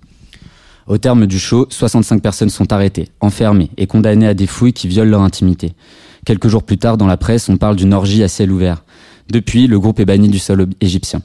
Au 0.86 0.98
terme 0.98 1.26
du 1.26 1.38
show, 1.38 1.66
65 1.70 2.20
personnes 2.20 2.50
sont 2.50 2.72
arrêtées, 2.72 3.08
enfermées 3.20 3.70
et 3.76 3.86
condamnées 3.86 4.26
à 4.26 4.34
des 4.34 4.46
fouilles 4.46 4.72
qui 4.72 4.88
violent 4.88 5.10
leur 5.10 5.22
intimité. 5.22 5.74
Quelques 6.24 6.48
jours 6.48 6.64
plus 6.64 6.78
tard, 6.78 6.96
dans 6.96 7.06
la 7.06 7.16
presse, 7.16 7.48
on 7.48 7.56
parle 7.56 7.76
d'une 7.76 7.94
orgie 7.94 8.22
à 8.22 8.28
ciel 8.28 8.50
ouvert. 8.50 8.84
Depuis, 9.30 9.66
le 9.66 9.78
groupe 9.78 10.00
est 10.00 10.04
banni 10.04 10.28
du 10.28 10.38
sol 10.38 10.66
égyptien. 10.80 11.22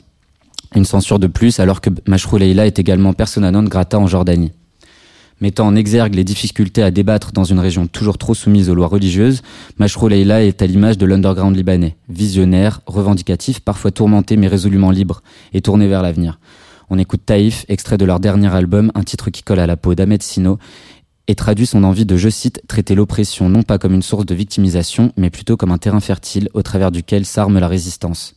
Une 0.76 0.86
censure 0.86 1.18
de 1.18 1.28
plus 1.28 1.60
alors 1.60 1.82
que 1.82 1.90
Mashrou 2.08 2.38
Leila 2.38 2.68
est 2.68 2.78
également 2.78 3.14
persona 3.14 3.52
non 3.52 3.64
grata 3.64 3.98
en 3.98 4.08
Jordanie. 4.08 4.52
Mettant 5.40 5.68
en 5.68 5.76
exergue 5.76 6.16
les 6.16 6.24
difficultés 6.24 6.82
à 6.82 6.90
débattre 6.90 7.32
dans 7.32 7.44
une 7.44 7.60
région 7.60 7.86
toujours 7.86 8.18
trop 8.18 8.34
soumise 8.34 8.70
aux 8.70 8.76
lois 8.76 8.88
religieuses, 8.88 9.44
Mashrou 9.78 10.08
Leila 10.08 10.44
est 10.44 10.62
à 10.62 10.68
l'image 10.68 10.98
de 10.98 11.06
l'underground 11.06 11.56
libanais, 11.56 11.96
visionnaire, 12.10 12.82
revendicatif, 12.88 13.60
parfois 13.60 13.92
tourmenté 13.92 14.36
mais 14.36 14.48
résolument 14.48 14.92
libre 14.92 15.22
et 15.54 15.62
tourné 15.62 15.88
vers 15.88 16.02
l'avenir. 16.02 16.40
On 16.90 16.98
écoute 16.98 17.22
Taïf, 17.26 17.66
extrait 17.68 17.98
de 17.98 18.06
leur 18.06 18.20
dernier 18.20 18.54
album, 18.54 18.92
un 18.96 19.04
titre 19.04 19.30
qui 19.30 19.44
colle 19.44 19.60
à 19.60 19.68
la 19.68 19.76
peau 19.76 19.94
d'Ahmed 19.94 20.24
Sino 20.24 20.58
et 21.28 21.36
traduit 21.36 21.66
son 21.66 21.84
envie 21.84 22.06
de, 22.06 22.16
je 22.16 22.30
cite, 22.30 22.62
traiter 22.68 22.96
l'oppression 22.96 23.50
non 23.50 23.64
pas 23.64 23.78
comme 23.78 23.94
une 23.94 24.02
source 24.02 24.26
de 24.26 24.34
victimisation, 24.34 25.12
mais 25.18 25.30
plutôt 25.30 25.58
comme 25.58 25.72
un 25.72 25.78
terrain 25.78 26.00
fertile 26.00 26.50
au 26.54 26.62
travers 26.62 26.92
duquel 26.92 27.26
s'arme 27.26 27.60
la 27.60 27.68
résistance. 27.68 28.36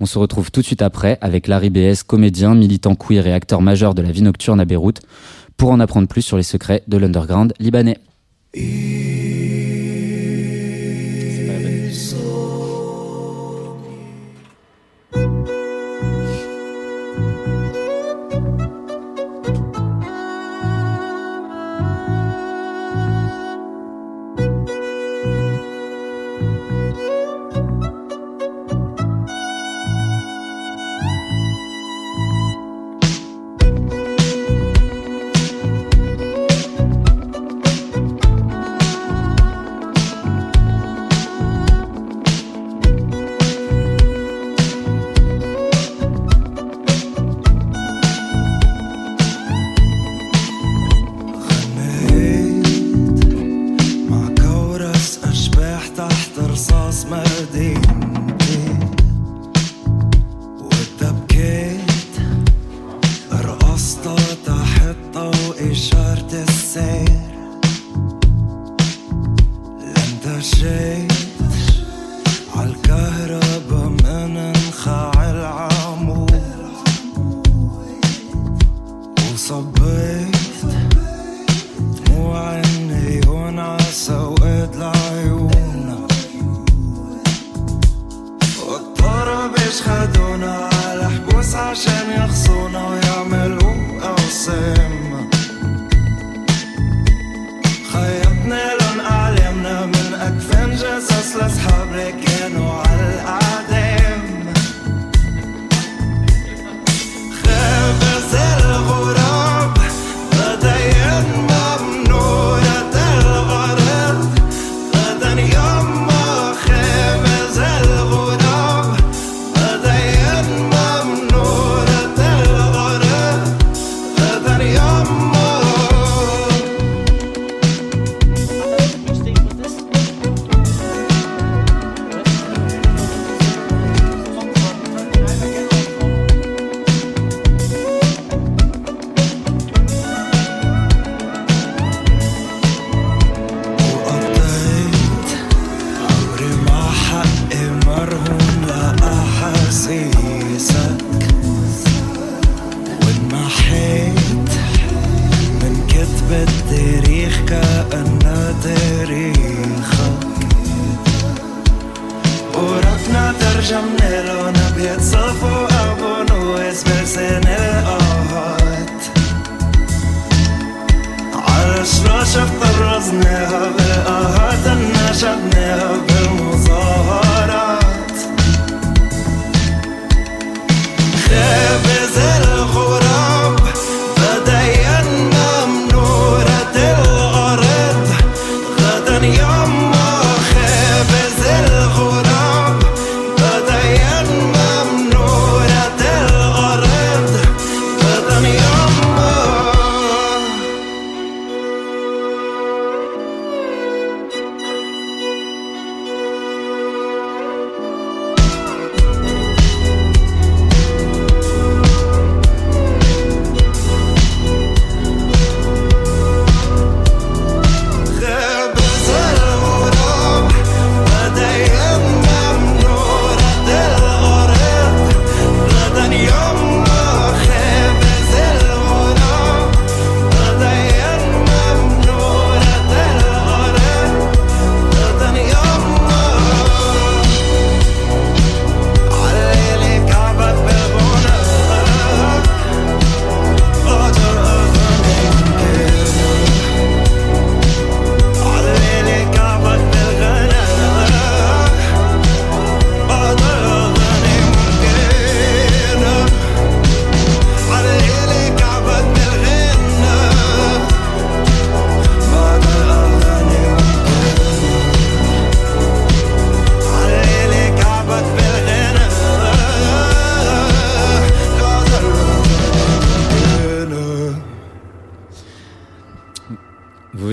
On 0.00 0.06
se 0.06 0.18
retrouve 0.18 0.50
tout 0.50 0.60
de 0.60 0.66
suite 0.66 0.82
après 0.82 1.18
avec 1.20 1.46
Larry 1.46 1.70
BS, 1.70 2.02
comédien, 2.06 2.54
militant 2.54 2.94
queer 2.94 3.26
et 3.26 3.32
acteur 3.32 3.60
majeur 3.60 3.94
de 3.94 4.02
la 4.02 4.12
vie 4.12 4.22
nocturne 4.22 4.60
à 4.60 4.64
Beyrouth, 4.64 5.00
pour 5.56 5.70
en 5.70 5.80
apprendre 5.80 6.08
plus 6.08 6.22
sur 6.22 6.36
les 6.36 6.42
secrets 6.42 6.82
de 6.86 6.96
l'underground 6.96 7.52
libanais. 7.58 7.98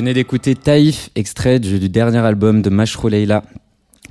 Venez 0.03 0.13
d'écouter 0.13 0.53
Taïf, 0.53 1.09
extrait 1.15 1.59
du, 1.59 1.87
dernier 1.87 2.17
album 2.17 2.61
de 2.61 2.69
Mashro 2.69 3.07
Leila. 3.07 3.41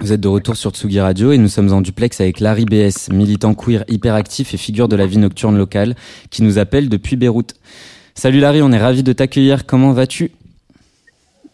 Vous 0.01 0.15
êtes 0.15 0.23
de 0.23 0.29
retour 0.29 0.57
sur 0.57 0.71
Tsugi 0.71 0.99
Radio 0.99 1.33
et 1.33 1.37
nous 1.37 1.49
sommes 1.49 1.71
en 1.71 1.83
duplex 1.83 2.19
avec 2.19 2.41
Larry 2.41 2.65
BS, 2.65 3.13
militant 3.13 3.53
queer 3.53 3.85
hyperactif 3.89 4.55
et 4.55 4.57
figure 4.57 4.89
de 4.89 4.97
la 4.97 5.05
vie 5.05 5.19
nocturne 5.19 5.59
locale, 5.59 5.95
qui 6.31 6.43
nous 6.45 6.59
appelle 6.59 6.89
depuis 6.89 7.17
Beyrouth. 7.17 7.53
Salut 8.15 8.41
Larry, 8.41 8.63
on 8.63 8.73
est 8.73 8.79
ravi 8.79 9.03
de 9.03 9.13
t'accueillir. 9.13 9.67
Comment 9.67 9.93
vas-tu? 9.93 10.31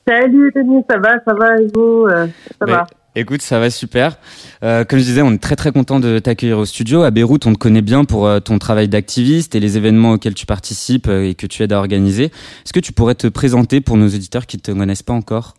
Salut 0.07 0.53
Denis, 0.55 0.84
ça 0.89 0.99
va, 0.99 1.16
ça 1.24 1.34
va 1.34 1.61
et 1.61 1.66
vous? 1.74 2.07
Euh, 2.09 2.28
Ça 2.61 2.66
Bah, 2.66 2.66
va 2.66 2.86
Écoute, 3.19 3.43
ça 3.43 3.59
va 3.59 3.69
super. 3.69 4.16
Euh, 4.62 4.85
comme 4.85 5.01
je 5.01 5.05
disais, 5.05 5.23
on 5.23 5.33
est 5.33 5.43
très 5.43 5.57
très 5.57 5.73
content 5.73 5.99
de 5.99 6.21
t'accueillir 6.21 6.57
au 6.57 6.64
studio. 6.64 7.03
À 7.03 7.11
Beyrouth, 7.11 7.47
on 7.47 7.53
te 7.53 7.59
connaît 7.59 7.83
bien 7.83 8.05
pour 8.05 8.29
euh, 8.29 8.39
ton 8.39 8.61
travail 8.61 8.87
d'activiste 8.87 9.57
et 9.57 9.61
les 9.61 9.77
événements 9.77 10.12
auxquels 10.12 10.35
tu 10.35 10.47
participes 10.47 11.09
euh, 11.09 11.29
et 11.29 11.35
que 11.35 11.49
tu 11.49 11.64
aides 11.64 11.73
à 11.73 11.79
organiser. 11.79 12.27
Est-ce 12.27 12.73
que 12.73 12.79
tu 12.79 12.93
pourrais 12.93 13.16
te 13.16 13.27
présenter 13.27 13.81
pour 13.81 13.97
nos 13.97 14.07
auditeurs 14.07 14.47
qui 14.47 14.57
ne 14.57 14.62
te 14.62 14.71
connaissent 14.71 15.03
pas 15.03 15.14
encore? 15.14 15.55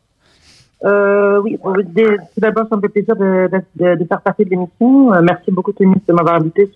Oui, 0.81 1.59
tout 1.61 2.39
d'abord, 2.39 2.65
ça 2.69 2.77
me 2.77 2.81
fait 2.81 2.87
plaisir 2.87 3.17
de, 3.17 4.05
faire 4.07 4.21
partie 4.21 4.45
de 4.45 4.51
l'émission. 4.51 5.21
Merci 5.21 5.51
beaucoup 5.51 5.73
Denis 5.77 5.95
de 6.07 6.13
m'avoir 6.13 6.35
invité 6.35 6.71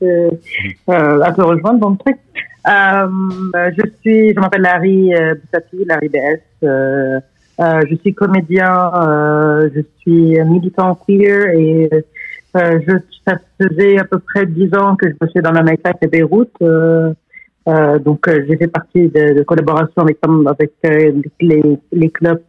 à 0.90 1.32
te 1.32 1.42
rejoindre 1.42 1.80
dans 1.80 1.92
le 1.92 1.98
truc. 1.98 2.18
Je 2.66 4.34
je 4.36 4.40
m'appelle 4.40 4.64
Larry 4.64 5.12
Boussati, 5.12 5.86
Larry 5.86 6.10
BS. 6.10 7.24
Euh, 7.60 7.82
je 7.90 7.96
suis 7.98 8.14
comédien, 8.16 8.92
euh, 8.96 9.70
je 9.76 9.82
suis 10.00 10.42
militant 10.44 10.96
queer 10.96 11.50
et 11.54 11.90
euh, 12.56 12.80
je, 12.88 12.94
ça 13.28 13.38
faisait 13.62 14.00
à 14.00 14.06
peu 14.06 14.18
près 14.20 14.46
dix 14.48 14.74
ans 14.76 14.96
que 14.96 15.08
je 15.10 15.16
bossais 15.20 15.42
dans 15.42 15.52
la 15.52 15.62
nightlife 15.62 15.96
à 16.02 16.08
Beyrouth. 16.08 16.50
Euh, 16.62 17.14
donc 18.00 18.28
euh, 18.28 18.44
j'ai 18.48 18.58
fait 18.58 18.68
partie 18.68 19.08
de, 19.08 19.36
de 19.38 19.44
collaboration 19.44 20.02
avec 20.02 20.18
avec 20.48 20.74
euh, 20.86 21.22
les, 21.40 21.62
les 21.92 22.10
clubs, 22.10 22.42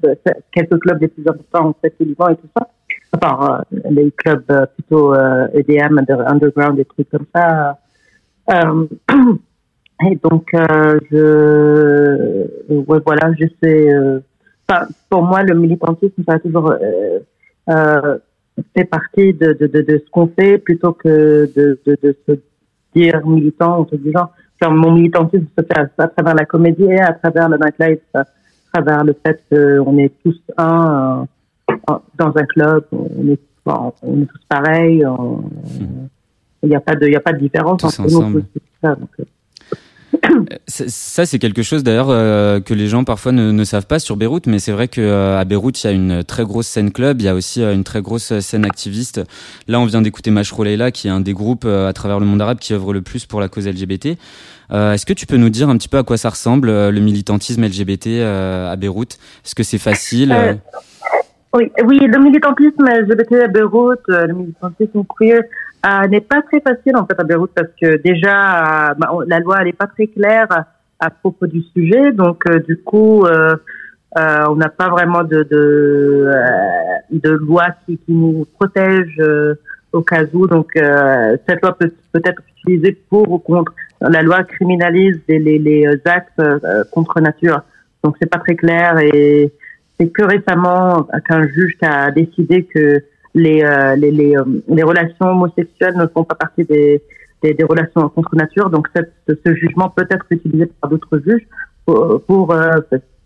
quelques 0.51 0.79
clubs 0.81 1.01
les 1.01 1.09
plus 1.09 1.23
importants 1.29 1.69
en 1.69 1.75
fait 1.81 1.95
au 2.01 2.05
Liban 2.05 2.29
et 2.31 2.37
tout 2.37 2.49
ça. 2.57 2.67
Enfin 3.13 3.63
les 3.91 4.11
clubs 4.11 4.67
plutôt 4.75 5.15
EDM, 5.15 5.99
under- 5.99 6.27
underground, 6.27 6.77
des 6.77 6.85
trucs 6.87 7.11
comme 7.11 7.27
ça. 7.35 7.79
Et 10.11 10.19
donc 10.29 10.49
je, 10.53 12.47
ouais 12.69 12.99
voilà, 13.07 13.33
je 13.39 13.47
sais. 13.63 13.93
euh, 13.95 14.19
enfin, 14.69 14.87
pour 15.09 15.23
moi, 15.23 15.43
le 15.43 15.55
militantisme, 15.55 16.23
ça 16.27 16.35
a 16.35 16.39
toujours 16.39 16.71
euh, 16.73 17.19
euh, 17.71 18.19
fait 18.77 18.85
partie 18.85 19.33
de, 19.35 19.53
de, 19.55 19.67
de, 19.67 19.81
de 19.83 20.03
ce 20.05 20.11
qu'on 20.11 20.29
fait 20.29 20.59
plutôt 20.59 20.93
que 20.93 21.51
de, 21.55 21.79
de, 21.87 21.99
de 22.03 22.17
se 22.29 22.33
dire 22.95 23.27
militant 23.27 23.81
ou 23.81 23.85
truc 23.85 24.03
du 24.03 24.13
genre. 24.13 24.31
Mon 24.67 24.93
militantisme 24.93 25.45
se 25.59 25.63
fait 25.63 25.79
à, 25.79 25.87
à 26.03 26.09
travers 26.09 26.35
la 26.35 26.47
comédie 26.47 26.85
et 26.85 27.01
à 27.01 27.13
travers 27.13 27.49
le 27.51 27.59
nightlife, 27.59 28.01
à 28.15 28.25
travers 28.73 29.05
le 29.05 29.15
fait 29.25 29.43
qu'on 29.51 29.99
est 29.99 30.11
tous 30.23 30.41
un 30.57 31.27
euh, 31.71 31.75
dans 32.19 32.33
un 32.37 32.45
club, 32.47 32.85
on 32.93 33.29
est, 33.29 33.39
bon, 33.67 33.93
on 34.03 34.23
est 34.23 34.27
tous 34.27 34.41
pareils, 34.49 35.05
on- 35.07 35.45
il 36.63 36.69
n'y 36.71 36.77
a 36.77 36.81
pas 36.81 36.95
de, 36.95 37.07
y 37.09 37.17
a 37.17 37.21
pas 37.21 37.33
de 37.35 37.39
différence 37.41 37.81
Tous 37.83 37.89
entre 38.01 38.07
ensemble. 38.07 38.37
nous. 38.37 38.41
tous, 38.41 38.49
tout 38.55 38.61
ça, 38.83 38.95
donc, 38.95 39.09
c'est- 39.19 39.27
Ça, 40.67 41.27
c'est 41.27 41.39
quelque 41.39 41.63
chose 41.63 41.83
d'ailleurs 41.83 42.11
euh, 42.11 42.61
que 42.61 42.75
les 42.75 42.87
gens 42.87 43.05
parfois 43.05 43.33
ne, 43.33 43.65
savent 43.65 43.87
pas 43.87 43.99
sur 43.99 44.17
Beyrouth, 44.17 44.47
mais 44.47 44.59
c'est 44.59 44.73
vrai 44.73 44.89
que 44.89 45.01
euh, 45.01 45.45
Beyrouth, 45.45 45.83
il 45.85 45.87
y 45.87 45.91
a 45.91 45.93
une 45.93 46.25
très 46.25 46.45
grosse 46.45 46.67
scène 46.67 46.91
club, 46.91 47.21
il 47.21 47.25
y 47.25 47.29
a 47.29 47.35
aussi 47.35 47.63
euh, 47.63 47.75
une 47.75 47.85
très 47.85 48.03
grosse 48.03 48.33
euh, 48.33 48.41
scène 48.41 48.65
activiste. 48.65 49.23
Là, 49.69 49.81
on 49.81 49.85
vient 49.85 50.03
d'écouter 50.03 50.31
Mashro 50.31 50.65
Leila, 50.65 50.91
qui 50.91 51.09
est 51.09 51.11
un 51.11 51.21
des 51.21 51.33
groupes 51.33 51.65
à 51.65 51.93
travers 51.93 52.21
le 52.21 52.27
monde 52.27 52.41
arabe 52.41 52.59
qui 52.59 52.75
œuvre 52.75 52.93
le 52.93 53.03
plus 53.03 53.27
pour 53.27 53.41
la 53.41 53.49
cause 53.49 53.67
LGBT. 53.67 54.17
Est-ce 54.71 55.07
que 55.07 55.13
tu 55.13 55.27
peux 55.27 55.37
nous 55.37 55.51
dire 55.51 55.69
un 55.69 55.77
petit 55.77 55.89
peu 55.89 55.99
à 55.99 56.03
quoi 56.03 56.17
ça 56.17 56.31
ressemble 56.31 56.69
le 56.69 57.01
militantisme 57.01 57.65
LGBT 57.65 58.23
à 58.23 58.77
Beyrouth? 58.77 59.19
Est-ce 59.45 59.55
que 59.55 59.63
c'est 59.63 59.79
facile 59.79 60.35
Oui, 61.53 61.71
oui, 61.85 61.99
le 62.01 62.19
militantisme 62.19 62.85
LGBT 62.85 63.45
à 63.45 63.49
Beyrouth, 63.49 64.03
le 64.09 64.33
militantisme 64.33 65.05
queer 65.19 65.43
euh, 65.85 66.07
n'est 66.09 66.21
pas 66.21 66.43
très 66.43 66.61
facile 66.61 66.97
en 66.97 67.07
fait 67.07 67.19
à 67.19 67.25
Beyrouth 67.25 67.51
parce 67.55 67.69
que 67.81 67.97
déjà 67.97 68.91
euh, 68.91 68.95
bah, 68.95 69.11
la 69.27 69.41
loi 69.41 69.59
elle 69.61 69.69
est 69.69 69.73
pas 69.77 69.87
très 69.87 70.07
claire 70.07 70.49
à, 70.99 71.11
propos 71.11 71.47
du 71.47 71.63
sujet, 71.75 72.13
donc 72.13 72.45
euh, 72.49 72.61
du 72.61 72.79
coup 72.79 73.27
euh, 73.27 73.55
euh, 74.17 74.45
on 74.49 74.57
n'a 74.57 74.71
pas 74.71 74.89
vraiment 74.89 75.25
de 75.25 75.43
de, 75.43 76.25
euh, 76.27 76.35
de 77.11 77.31
loi 77.31 77.67
qui, 77.85 78.01
nous 78.09 78.47
protège 78.59 79.21
au 79.93 80.01
cas 80.01 80.25
où. 80.33 80.47
Donc 80.47 80.71
cette 80.75 81.61
loi 81.63 81.77
peut 81.79 81.93
peut 82.13 82.23
être 82.25 82.43
utilisée 82.57 82.97
pour 83.11 83.31
ou 83.31 83.39
contre. 83.39 83.75
La 84.01 84.23
loi 84.23 84.45
criminalise 84.45 85.21
les, 85.29 85.39
les, 85.39 85.59
les 85.59 85.87
actes 86.05 86.41
contre 86.93 87.21
nature, 87.21 87.63
donc 88.03 88.17
c'est 88.21 88.31
pas 88.31 88.39
très 88.39 88.55
clair 88.55 88.99
et 88.99 89.53
c'est 89.99 90.09
que 90.09 90.23
récemment 90.23 91.07
qu'un 91.27 91.47
juge 91.49 91.77
a 91.83 92.11
décidé 92.11 92.65
que 92.65 93.03
les, 93.35 93.63
euh, 93.65 93.97
les, 93.97 94.11
les, 94.11 94.37
euh, 94.37 94.45
les 94.69 94.83
relations 94.83 95.27
homosexuelles 95.27 95.97
ne 95.97 96.07
font 96.07 96.25
pas 96.25 96.37
partie 96.37 96.65
des, 96.65 97.03
des, 97.43 97.55
des 97.55 97.65
relations 97.65 98.09
contre 98.09 98.37
nature. 98.37 98.71
Donc 98.71 98.89
cette, 98.95 99.13
ce 99.29 99.55
jugement 99.55 99.91
peut 99.91 100.07
être 100.11 100.27
utilisé 100.31 100.67
par 100.81 100.91
d'autres 100.91 101.19
juges 101.19 101.47
pour, 101.85 102.23
pour 102.23 102.53
euh, 102.53 102.81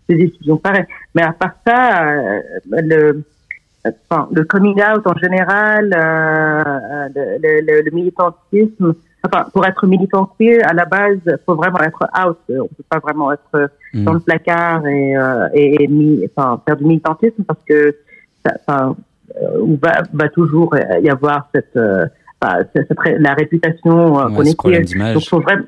ces 0.09 0.15
décisions 0.15 0.57
pareilles. 0.57 0.87
Mais 1.15 1.21
à 1.21 1.31
part 1.31 1.53
ça, 1.65 2.03
euh, 2.03 2.41
le, 2.71 3.23
enfin, 3.85 4.27
le 4.31 4.43
coming 4.43 4.81
out 4.81 5.05
en 5.05 5.17
général, 5.17 5.93
euh, 5.95 7.07
le, 7.15 7.61
le, 7.61 7.81
le, 7.83 7.91
militantisme, 7.91 8.95
enfin, 9.23 9.45
pour 9.53 9.65
être 9.65 9.85
militant 9.85 10.31
queer, 10.37 10.61
à 10.67 10.73
la 10.73 10.85
base, 10.85 11.19
faut 11.45 11.55
vraiment 11.55 11.79
être 11.81 12.03
out. 12.25 12.37
On 12.49 12.67
peut 12.67 12.83
pas 12.89 12.99
vraiment 12.99 13.31
être 13.31 13.69
hmm. 13.93 14.03
dans 14.03 14.13
le 14.13 14.19
placard 14.19 14.87
et, 14.87 15.15
euh, 15.15 15.49
et, 15.53 15.83
et 15.83 16.31
enfin, 16.35 16.61
faire 16.65 16.77
du 16.77 16.85
militantisme 16.85 17.43
parce 17.43 17.61
que 17.67 17.95
ça, 18.43 18.53
enfin, 18.67 18.95
où 19.61 19.77
va, 19.81 20.01
va 20.13 20.29
toujours 20.29 20.75
y 21.01 21.09
avoir 21.09 21.47
cette, 21.53 21.75
euh, 21.75 22.05
enfin, 22.41 22.59
cette- 22.75 22.87
cette 22.87 22.97
la 23.19 23.33
réputation 23.33 24.19
euh, 24.19 24.29
Ouais, 24.29 24.81
d'image. 24.81 25.13
Donc 25.15 25.23
faut 25.29 25.39
vraiment, 25.41 25.63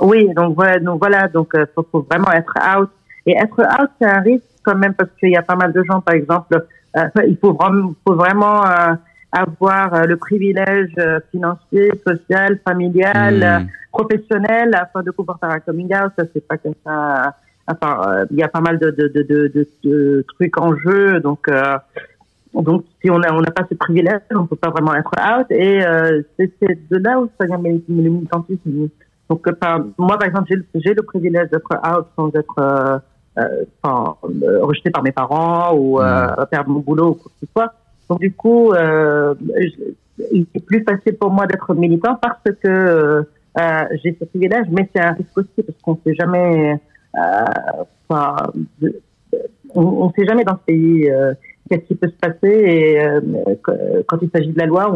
oui, 0.00 0.28
donc 0.34 0.54
voilà, 0.54 0.78
donc 0.78 0.98
voilà, 1.00 1.28
donc 1.28 1.54
euh, 1.54 1.66
faut, 1.74 1.86
faut 1.90 2.06
vraiment 2.10 2.30
être 2.32 2.54
out. 2.78 2.90
Et 3.26 3.36
être 3.36 3.60
out, 3.60 3.90
c'est 4.00 4.06
un 4.08 4.20
risque 4.20 4.44
quand 4.62 4.76
même 4.76 4.94
parce 4.94 5.10
qu'il 5.18 5.30
y 5.30 5.36
a 5.36 5.42
pas 5.42 5.56
mal 5.56 5.72
de 5.72 5.82
gens, 5.84 6.00
par 6.00 6.14
exemple, 6.14 6.64
euh, 6.96 7.04
il 7.26 7.36
faut 7.38 7.52
vraiment, 7.54 7.92
faut 8.06 8.14
vraiment 8.14 8.64
euh, 8.66 8.94
avoir 9.32 9.94
euh, 9.94 10.04
le 10.04 10.16
privilège 10.16 10.92
euh, 10.98 11.18
financier, 11.30 11.90
social, 12.06 12.58
familial, 12.66 13.42
euh, 13.42 13.58
Hmm. 13.60 13.66
professionnel 13.92 14.74
afin 14.74 15.02
de 15.02 15.10
pouvoir 15.10 15.38
faire 15.40 15.50
un 15.50 15.60
coming 15.60 15.86
out. 15.94 16.12
Ça, 16.18 16.24
c'est 16.34 16.46
pas 16.46 16.58
comme 16.58 16.74
ça. 16.84 17.34
Enfin, 17.66 18.00
euh, 18.06 18.26
il 18.30 18.36
y 18.36 18.42
a 18.42 18.48
pas 18.48 18.60
mal 18.60 18.78
de, 18.78 18.90
de, 18.90 19.08
de, 19.08 19.22
de, 19.22 19.48
de, 19.54 19.66
de 19.84 20.24
trucs 20.34 20.60
en 20.60 20.76
jeu. 20.76 21.18
Donc, 21.20 21.48
euh, 21.48 21.76
donc 22.62 22.84
si 23.02 23.10
on 23.10 23.20
a 23.22 23.32
on 23.32 23.40
n'a 23.40 23.50
pas 23.50 23.66
ce 23.70 23.74
privilège, 23.74 24.20
on 24.34 24.46
peut 24.46 24.56
pas 24.56 24.70
vraiment 24.70 24.94
être 24.94 25.10
out. 25.18 25.46
Et 25.50 25.84
euh, 25.84 26.22
c'est 26.38 26.88
de 26.90 26.96
là 26.98 27.20
où 27.20 27.28
ça 27.38 27.46
vient 27.46 27.58
le 27.58 27.80
militantisme. 27.88 28.88
Donc, 29.28 29.46
euh, 29.48 29.52
par- 29.52 29.80
moi, 29.98 30.16
par 30.18 30.28
exemple, 30.28 30.46
j'ai 30.48 30.56
le- 30.56 30.66
j'ai 30.76 30.94
le 30.94 31.02
privilège 31.02 31.50
d'être 31.50 31.70
out 31.72 32.06
sans 32.16 32.28
être 32.34 32.54
euh, 32.58 32.98
euh, 33.38 33.64
enfin, 33.82 34.16
euh, 34.42 34.64
rejeté 34.64 34.90
par 34.90 35.02
mes 35.02 35.12
parents 35.12 35.74
ou 35.76 36.00
euh, 36.00 36.44
perdre 36.50 36.70
mon 36.70 36.80
boulot 36.80 37.08
ou 37.10 37.14
quoi 37.14 37.30
que 37.40 37.46
ce 37.46 37.52
soit. 37.52 37.72
Donc, 38.08 38.20
du 38.20 38.32
coup, 38.32 38.72
euh, 38.72 39.34
je- 39.58 40.24
il 40.32 40.46
est 40.54 40.64
plus 40.64 40.82
facile 40.84 41.16
pour 41.18 41.30
moi 41.30 41.46
d'être 41.46 41.74
militant 41.74 42.14
parce 42.22 42.40
que 42.62 43.26
j'ai 44.02 44.16
ce 44.18 44.24
privilège, 44.26 44.66
mais 44.70 44.88
c'est 44.94 45.02
un 45.02 45.12
risque 45.12 45.36
aussi 45.36 45.62
parce 45.66 45.78
qu'on 45.82 45.98
sait 46.06 46.14
jamais, 46.14 46.80
euh, 47.16 47.44
enfin, 48.08 48.36
on, 49.74 49.82
on 49.82 50.10
sait 50.12 50.24
jamais 50.24 50.44
dans 50.44 50.54
ce 50.54 50.64
pays 50.66 51.10
euh, 51.10 51.34
qu'est-ce 51.68 51.84
qui 51.86 51.94
peut 51.94 52.08
se 52.08 52.16
passer 52.16 52.48
et 52.48 53.00
euh, 53.00 53.20
que- 53.62 54.02
quand 54.06 54.18
il 54.22 54.30
s'agit 54.30 54.52
de 54.52 54.58
la 54.58 54.66
loi, 54.66 54.90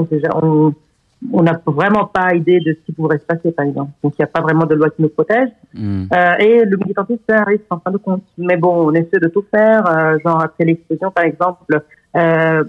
on 1.32 1.42
n'a 1.42 1.60
vraiment 1.66 2.06
pas 2.06 2.34
idée 2.34 2.60
de 2.60 2.72
ce 2.72 2.86
qui 2.86 2.92
pourrait 2.92 3.18
se 3.18 3.24
passer, 3.24 3.52
par 3.52 3.66
exemple. 3.66 3.90
Donc, 4.02 4.14
il 4.18 4.22
n'y 4.22 4.24
a 4.24 4.28
pas 4.28 4.40
vraiment 4.40 4.64
de 4.64 4.74
loi 4.74 4.88
qui 4.90 5.02
nous 5.02 5.08
protège. 5.08 5.50
Hmm. 5.74 6.04
Euh, 6.14 6.34
et 6.38 6.64
le 6.64 6.76
militantisme, 6.76 7.20
c'est 7.28 7.36
un 7.36 7.44
risque 7.44 7.64
en 7.70 7.78
fin 7.78 7.90
de 7.90 7.98
compte. 7.98 8.22
Mais 8.38 8.56
bon, 8.56 8.88
on 8.88 8.92
essaie 8.94 9.18
de 9.20 9.28
tout 9.28 9.44
faire. 9.50 9.86
Euh, 9.86 10.18
genre, 10.24 10.42
après 10.42 10.64
l'explosion, 10.64 11.10
par 11.10 11.24
exemple, 11.24 11.82
euh, 12.16 12.64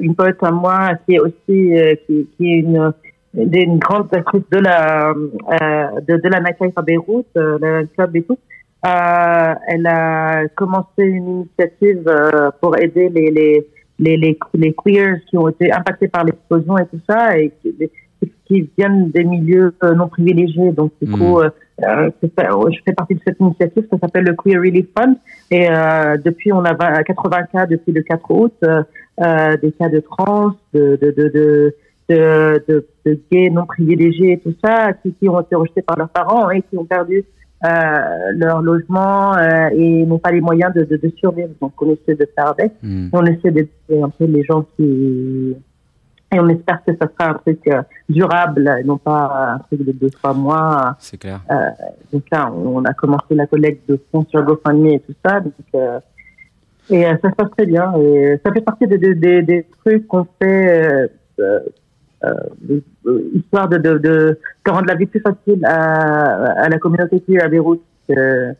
une 0.00 0.14
pote 0.14 0.42
à 0.42 0.50
moi 0.50 0.92
qui 1.04 1.14
est 1.16 1.20
aussi, 1.20 1.76
euh, 1.76 1.94
qui, 2.06 2.28
qui 2.36 2.52
est 2.52 2.58
une, 2.60 2.92
grande 3.78 4.08
actrice 4.12 4.42
de 4.50 4.58
la, 4.58 5.10
euh, 5.10 6.00
de, 6.06 6.16
de 6.16 6.28
la 6.28 6.38
à 6.76 6.82
Beyrouth, 6.82 7.26
euh, 7.36 7.58
le 7.60 7.86
club 7.86 8.16
et 8.16 8.22
tout, 8.22 8.38
euh, 8.38 8.59
elle 8.82 9.86
a 9.86 10.48
commencé 10.54 11.02
une 11.04 11.28
initiative 11.28 12.02
euh, 12.06 12.50
pour 12.60 12.78
aider 12.78 13.08
les, 13.08 13.30
les, 13.30 13.66
les, 13.98 14.16
les, 14.16 14.38
les 14.54 14.74
queers 14.74 15.18
qui 15.28 15.36
ont 15.36 15.48
été 15.48 15.70
impactés 15.72 16.08
par 16.08 16.24
l'explosion 16.24 16.78
et 16.78 16.86
tout 16.86 17.00
ça, 17.08 17.38
et 17.38 17.52
qui, 17.62 18.68
viennent 18.76 19.10
des 19.10 19.24
milieux 19.24 19.74
euh, 19.84 19.94
non 19.94 20.08
privilégiés. 20.08 20.72
Donc, 20.72 20.92
du 21.00 21.08
coup, 21.10 21.38
euh, 21.38 21.50
euh, 21.84 22.10
pas- 22.34 22.48
je 22.70 22.78
fais 22.84 22.92
partie 22.92 23.14
de 23.14 23.20
cette 23.24 23.38
initiative, 23.38 23.86
ça 23.90 23.98
s'appelle 23.98 24.24
le 24.24 24.34
Queer 24.34 24.58
Relief 24.58 24.86
Fund. 24.98 25.16
Et 25.50 25.70
euh, 25.70 26.16
depuis, 26.16 26.52
on 26.52 26.64
a 26.64 26.74
20 26.74 27.02
80 27.04 27.42
cas 27.52 27.66
depuis 27.66 27.92
le 27.92 28.02
4 28.02 28.30
août, 28.30 28.52
euh, 28.64 28.82
euh, 29.22 29.56
des 29.56 29.72
cas 29.72 29.88
de 29.88 30.00
trans, 30.00 30.52
de, 30.74 30.98
de, 31.00 31.10
de, 31.12 31.28
de, 31.28 31.74
de, 32.08 32.64
de, 32.68 32.86
de 33.06 33.20
gays 33.30 33.50
non 33.50 33.66
privilégiés 33.66 34.32
et 34.32 34.38
tout 34.38 34.54
ça, 34.64 34.94
qui, 34.94 35.12
qui 35.14 35.28
ont 35.28 35.40
été 35.40 35.54
rejetés 35.54 35.82
par 35.82 35.96
leurs 35.96 36.08
parents 36.08 36.50
et 36.50 36.62
qui 36.62 36.76
ont 36.76 36.84
perdu 36.84 37.18
euh, 37.18 37.22
leur 37.62 38.62
logement 38.62 39.36
euh, 39.36 39.68
et 39.72 40.06
n'ont 40.06 40.18
pas 40.18 40.30
les 40.30 40.40
moyens 40.40 40.72
de, 40.74 40.84
de, 40.84 40.96
de 40.96 41.12
survivre. 41.16 41.50
Donc 41.60 41.72
on 41.80 41.92
essaie 41.92 42.14
de 42.14 42.28
faire 42.34 42.48
avec. 42.48 42.72
Hmm. 42.82 43.08
On 43.12 43.24
essaie 43.26 43.50
d'aider 43.50 44.02
un 44.02 44.08
peu 44.08 44.24
les 44.24 44.42
gens 44.44 44.66
qui 44.76 45.56
et 46.32 46.38
on 46.38 46.48
espère 46.48 46.80
que 46.86 46.92
ça 46.94 47.08
sera 47.08 47.30
un 47.30 47.34
truc 47.34 47.60
euh, 47.66 47.82
durable 48.08 48.72
et 48.80 48.84
non 48.84 48.98
pas 48.98 49.54
un 49.56 49.58
truc 49.58 49.84
de 49.84 49.92
deux 49.92 50.10
trois 50.10 50.32
mois. 50.32 50.94
C'est 51.00 51.18
clair. 51.18 51.40
Donc 52.12 52.22
là, 52.30 52.52
on 52.52 52.84
a 52.84 52.94
commencé 52.94 53.34
la 53.34 53.46
collecte 53.46 53.88
de 53.88 54.00
fonds 54.10 54.24
sur 54.30 54.42
GoFundMe 54.44 54.86
et 54.86 55.00
tout 55.00 55.14
ça. 55.24 55.40
Donc, 55.40 55.54
euh, 55.74 55.98
et 56.88 57.04
euh, 57.04 57.16
ça 57.22 57.30
se 57.30 57.34
passe 57.34 57.50
très 57.50 57.66
bien. 57.66 57.92
Et 57.98 58.40
ça 58.44 58.52
fait 58.52 58.60
partie 58.60 58.86
des, 58.86 58.98
des, 58.98 59.14
des, 59.14 59.42
des 59.42 59.66
trucs 59.84 60.06
qu'on 60.06 60.26
fait 60.40 60.82
euh, 60.84 61.08
euh, 61.40 61.42
euh, 61.42 61.60
histoire 63.34 63.68
de, 63.68 63.78
de, 63.78 63.98
de, 63.98 64.38
de 64.66 64.70
rendre 64.70 64.86
la 64.86 64.94
vie 64.94 65.06
plus 65.06 65.20
facile 65.20 65.64
à, 65.64 66.62
à 66.64 66.68
la 66.68 66.78
communauté 66.78 67.20
qui 67.20 67.34
est 67.36 67.40
à 67.42 67.48
Beyrouth. 67.48 67.80
Euh, 68.10 68.52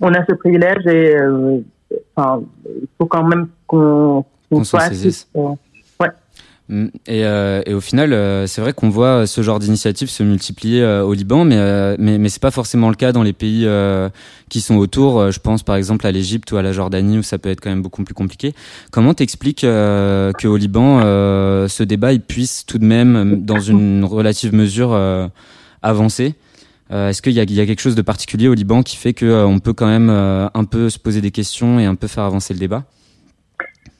on 0.00 0.12
a 0.14 0.24
ce 0.28 0.34
privilège 0.34 0.86
et 0.86 1.16
euh, 1.18 1.58
enfin, 2.14 2.42
il 2.66 2.86
faut 2.98 3.06
quand 3.06 3.24
même 3.26 3.48
qu'on 3.66 4.24
s'en 4.52 4.64
soit 4.64 4.80
saisisse. 4.82 5.26
euh, 5.36 5.40
Mm. 5.40 5.54
Et, 6.70 7.24
euh, 7.24 7.62
et 7.64 7.72
au 7.72 7.80
final, 7.80 8.12
euh, 8.12 8.46
c'est 8.46 8.60
vrai 8.60 8.74
qu'on 8.74 8.90
voit 8.90 9.26
ce 9.26 9.40
genre 9.40 9.58
d'initiative 9.58 10.10
se 10.10 10.22
multiplier 10.22 10.82
euh, 10.82 11.02
au 11.02 11.14
Liban, 11.14 11.46
mais 11.46 11.56
euh, 11.56 11.96
mais, 11.98 12.18
mais 12.18 12.28
c'est 12.28 12.42
pas 12.42 12.50
forcément 12.50 12.90
le 12.90 12.94
cas 12.94 13.12
dans 13.12 13.22
les 13.22 13.32
pays 13.32 13.62
euh, 13.64 14.10
qui 14.50 14.60
sont 14.60 14.76
autour. 14.76 15.32
Je 15.32 15.40
pense 15.40 15.62
par 15.62 15.76
exemple 15.76 16.06
à 16.06 16.12
l'Égypte 16.12 16.52
ou 16.52 16.58
à 16.58 16.62
la 16.62 16.72
Jordanie 16.72 17.18
où 17.18 17.22
ça 17.22 17.38
peut 17.38 17.48
être 17.48 17.62
quand 17.62 17.70
même 17.70 17.80
beaucoup 17.80 18.04
plus 18.04 18.14
compliqué. 18.14 18.54
Comment 18.90 19.14
t'expliques 19.14 19.64
euh, 19.64 20.30
qu'au 20.32 20.58
Liban, 20.58 21.00
ce 21.00 21.82
débat 21.82 22.12
il 22.12 22.20
puisse 22.20 22.66
tout 22.66 22.78
de 22.78 22.84
même, 22.84 23.44
dans 23.44 23.60
une 23.60 24.04
relative 24.04 24.54
mesure, 24.54 24.94
avancer? 25.80 26.34
Est-ce 26.90 27.22
qu'il 27.22 27.32
y 27.32 27.36
y 27.36 27.60
a 27.60 27.66
quelque 27.66 27.80
chose 27.80 27.94
de 27.94 28.02
particulier 28.02 28.48
au 28.48 28.54
Liban 28.54 28.82
qui 28.82 28.96
fait 28.96 29.12
que 29.12 29.26
euh, 29.26 29.46
on 29.46 29.58
peut 29.58 29.74
quand 29.74 29.86
même 29.86 30.10
un 30.10 30.64
peu 30.64 30.90
se 30.90 30.98
poser 30.98 31.20
des 31.20 31.30
questions 31.30 31.78
et 31.78 31.86
un 31.86 31.94
peu 31.94 32.08
faire 32.08 32.24
avancer 32.24 32.52
le 32.52 32.60
débat? 32.60 32.84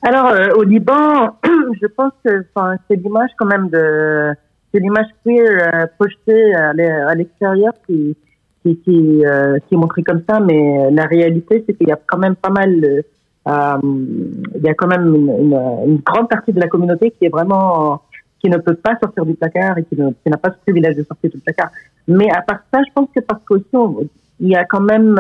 Alors, 0.03 0.29
euh, 0.33 0.51
au 0.57 0.63
Liban, 0.63 1.37
je 1.81 1.87
pense 1.89 2.13
que 2.25 2.45
c'est 2.89 2.97
l'image 2.97 3.31
quand 3.37 3.47
même 3.47 3.69
de. 3.69 4.33
C'est 4.73 4.81
l'image 4.81 5.07
queer 5.25 5.71
euh, 5.75 5.87
projetée 5.99 6.55
à 6.55 6.73
l'e- 6.73 7.09
à 7.09 7.15
l'extérieur 7.15 7.73
qui, 7.87 8.15
qui, 8.63 8.77
qui, 8.81 9.25
euh, 9.25 9.59
qui 9.67 9.75
est 9.75 9.79
montrée 9.79 10.03
comme 10.03 10.23
ça, 10.29 10.41
mais 10.41 10.91
la 10.93 11.05
réalité, 11.07 11.65
c'est 11.67 11.75
qu'il 11.75 11.89
y 11.89 11.93
a 11.93 11.99
quand 12.07 12.19
même 12.19 12.37
pas 12.37 12.51
mal. 12.51 12.69
euh, 12.85 13.79
il 13.83 14.63
y 14.63 14.69
a 14.69 14.75
quand 14.75 14.87
même 14.89 15.07
une, 15.15 15.31
une, 15.31 15.59
une 15.87 15.97
grande 16.05 16.29
partie 16.29 16.53
de 16.53 16.61
la 16.61 16.69
communauté 16.69 17.11
qui 17.13 17.25
est 17.27 17.31
vraiment. 17.31 18.03
qui 18.41 18.49
ne 18.51 18.59
peut 18.59 18.75
pas 18.75 18.97
sortir 19.03 19.25
du 19.27 19.35
placard 19.35 19.79
et 19.79 19.85
qui 19.85 19.97
n'a 19.97 20.37
pas 20.37 20.51
ce 20.51 20.59
privilège 20.65 20.97
de 20.97 21.03
sortir 21.03 21.31
du 21.31 21.39
placard. 21.39 21.71
Mais 22.07 22.31
à 22.31 22.43
part 22.43 22.61
ça, 22.73 22.81
je 22.87 22.93
pense 22.95 23.09
que 23.15 23.21
parce 23.21 23.43
qu'aussi, 23.45 24.09
il 24.41 24.49
y 24.49 24.55
a 24.57 24.65
quand 24.65 24.81
même. 24.81 25.19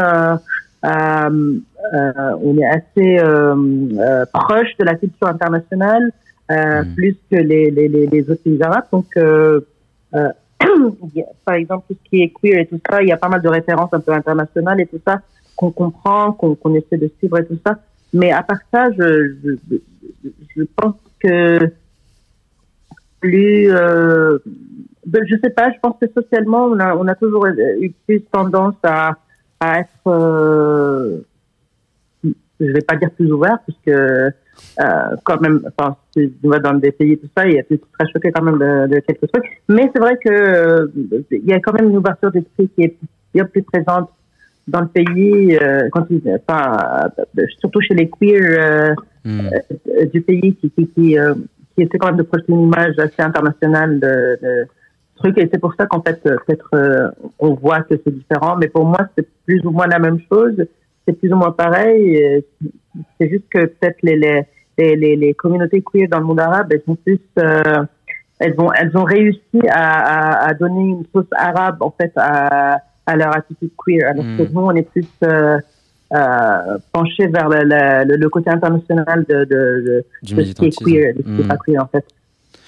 Euh, 0.85 1.59
euh, 1.95 2.37
on 2.43 2.57
est 2.59 2.67
assez 2.67 3.19
euh, 3.19 3.55
euh, 3.99 4.25
proche 4.33 4.77
de 4.79 4.85
la 4.85 4.95
culture 4.95 5.27
internationale, 5.29 6.13
euh, 6.51 6.83
Mhm. 6.83 6.95
plus 6.95 7.17
que 7.31 7.37
les, 7.37 7.71
les, 7.71 7.89
les, 7.89 8.07
les 8.07 8.31
autres 8.31 8.43
pays 8.43 8.63
arabes. 8.63 8.87
Donc, 8.93 9.07
euh, 9.17 9.61
euh, 10.15 10.29
par 11.45 11.55
exemple, 11.57 11.85
tout 11.89 11.97
ce 12.03 12.09
qui 12.11 12.23
est 12.23 12.33
queer 12.41 12.61
et 12.61 12.67
tout 12.67 12.81
ça, 12.91 13.03
il 13.03 13.09
y 13.09 13.13
a 13.13 13.17
pas 13.17 13.29
mal 13.29 13.43
de 13.43 13.49
références 13.49 13.93
un 13.93 14.01
peu 14.01 14.13
internationales 14.13 14.81
et 14.81 14.87
tout 14.87 15.01
ça 15.07 15.21
qu'on 15.57 15.71
comprend, 15.73 16.33
qu'on 16.33 16.55
qu'on 16.55 16.75
essaie 16.75 16.97
de 16.99 17.11
suivre 17.19 17.39
et 17.39 17.47
tout 17.47 17.59
ça. 17.67 17.79
Mais 18.13 18.31
à 18.33 18.43
part 18.43 18.59
ça, 18.73 18.91
je, 18.93 19.35
je, 19.45 19.77
je- 20.57 20.65
pense 20.77 20.95
que 21.21 21.73
plus, 23.21 23.71
euh, 23.73 24.39
je 25.13 25.37
sais 25.43 25.51
pas, 25.51 25.71
je 25.73 25.79
pense 25.83 25.97
que 26.01 26.07
socialement, 26.15 26.65
on 26.67 26.79
a, 26.79 26.95
on 26.97 27.07
a 27.09 27.15
toujours 27.15 27.47
eu 27.47 27.93
plus 28.07 28.23
tendance 28.33 28.77
à, 28.85 29.17
à 29.61 29.81
être, 29.81 30.07
euh, 30.07 31.19
je 32.25 32.73
vais 32.73 32.81
pas 32.81 32.97
dire 32.97 33.11
plus 33.11 33.31
ouvert, 33.33 33.59
puisque 33.65 33.89
euh, 33.89 34.31
quand 35.25 35.41
même, 35.41 35.61
enfin, 35.67 35.97
tu 36.15 36.33
vas 36.43 36.59
dans 36.59 36.75
des 36.75 36.93
pays 36.93 37.19
tout 37.19 37.29
ça, 37.37 37.47
il 37.47 37.55
y 37.55 37.59
a 37.59 37.63
tu 37.63 37.79
seras 37.93 38.11
choqué 38.13 38.31
quand 38.33 38.43
même 38.43 38.59
de, 38.59 38.95
de 38.95 39.01
quelques 39.01 39.31
trucs. 39.33 39.63
Mais 39.69 39.91
c'est 39.93 40.01
vrai 40.01 40.17
que 40.17 40.31
euh, 40.31 40.87
il 41.31 41.45
y 41.47 41.53
a 41.53 41.61
quand 41.61 41.73
même 41.73 41.89
une 41.91 41.97
ouverture 41.97 42.31
d'esprit 42.31 42.69
qui 42.69 42.83
est 42.85 42.97
bien 43.35 43.45
plus 43.45 43.63
présente 43.63 44.11
dans 44.67 44.81
le 44.81 44.89
pays, 44.89 45.57
euh, 45.57 45.89
quand 45.93 46.07
ils, 46.11 46.23
enfin, 46.37 46.77
surtout 47.59 47.81
chez 47.81 47.95
les 47.95 48.11
queers 48.11 48.95
euh, 49.25 50.05
du 50.13 50.21
pays 50.21 50.55
qui 50.57 50.71
qui 50.71 50.87
qui, 50.89 51.19
euh, 51.19 51.35
qui 51.75 51.83
essaie 51.83 51.99
quand 51.99 52.09
même 52.09 52.17
de 52.17 52.23
projeter 52.23 52.53
une 52.53 52.65
image 52.65 52.99
assez 52.99 53.23
internationale 53.23 53.99
de, 53.99 54.39
de 54.43 54.67
truc 55.19 55.37
et 55.39 55.49
c'est 55.53 55.59
pour 55.61 55.75
ça 55.79 55.87
qu'en 55.87 56.01
fait 56.03 56.21
euh, 56.27 56.37
peut-être 56.47 56.69
euh, 56.75 57.09
on 57.39 57.55
voit 57.55 57.81
que 57.81 57.95
c'est 58.03 58.15
différent 58.15 58.57
mais 58.57 58.69
pour 58.69 58.85
moi 58.87 59.01
c'est 59.17 59.27
plus 59.47 59.61
ou 59.67 59.71
moins 59.71 59.87
la 59.87 59.99
même 59.99 60.19
chose 60.31 60.57
c'est 61.07 61.13
plus 61.19 61.33
ou 61.33 61.37
moins 61.37 61.53
pareil 61.53 62.43
c'est 63.21 63.29
juste 63.29 63.45
que 63.51 63.67
peut-être 63.67 63.99
les, 64.03 64.17
les 64.17 64.97
les, 64.97 65.17
les 65.17 65.35
communautés 65.35 65.83
queer 65.83 66.09
dans 66.09 66.21
le 66.21 66.25
monde 66.27 66.41
arabe 66.41 66.69
elles 66.73 66.83
sont 66.87 66.97
plus 66.97 67.21
euh, 67.39 67.83
elles 68.39 68.55
ont 68.59 68.71
elles 68.73 68.97
ont 68.97 69.05
réussi 69.05 69.61
à, 69.69 70.45
à, 70.45 70.49
à 70.51 70.55
donner 70.55 70.85
une 70.95 71.05
sauce 71.13 71.27
arabe 71.37 71.79
en 71.83 71.91
fait 71.99 72.13
à 72.17 72.79
à 73.07 73.17
leur 73.17 73.37
attitude 73.37 73.71
queer 73.83 74.07
alors 74.11 74.25
que 74.37 74.43
Mm. 74.43 74.53
nous 74.53 74.61
on 74.71 74.75
est 74.77 74.89
plus 74.95 75.07
euh, 75.25 75.59
euh, 76.15 76.79
penché 76.93 77.27
vers 77.27 77.49
le, 77.51 77.61
le, 77.65 78.17
le 78.17 78.29
côté 78.31 78.49
international 78.51 79.27
de, 79.29 79.45
de, 79.45 80.05
de, 80.23 80.43
ce 80.43 80.53
qui 80.55 80.67
est 80.67 80.85
queer, 80.85 81.15
de 81.15 81.23
ce 81.23 81.29
qui 81.37 81.41
est 81.43 81.49
pas 81.49 81.57
queer 81.59 81.83
en 81.83 81.87
fait. 81.89 82.05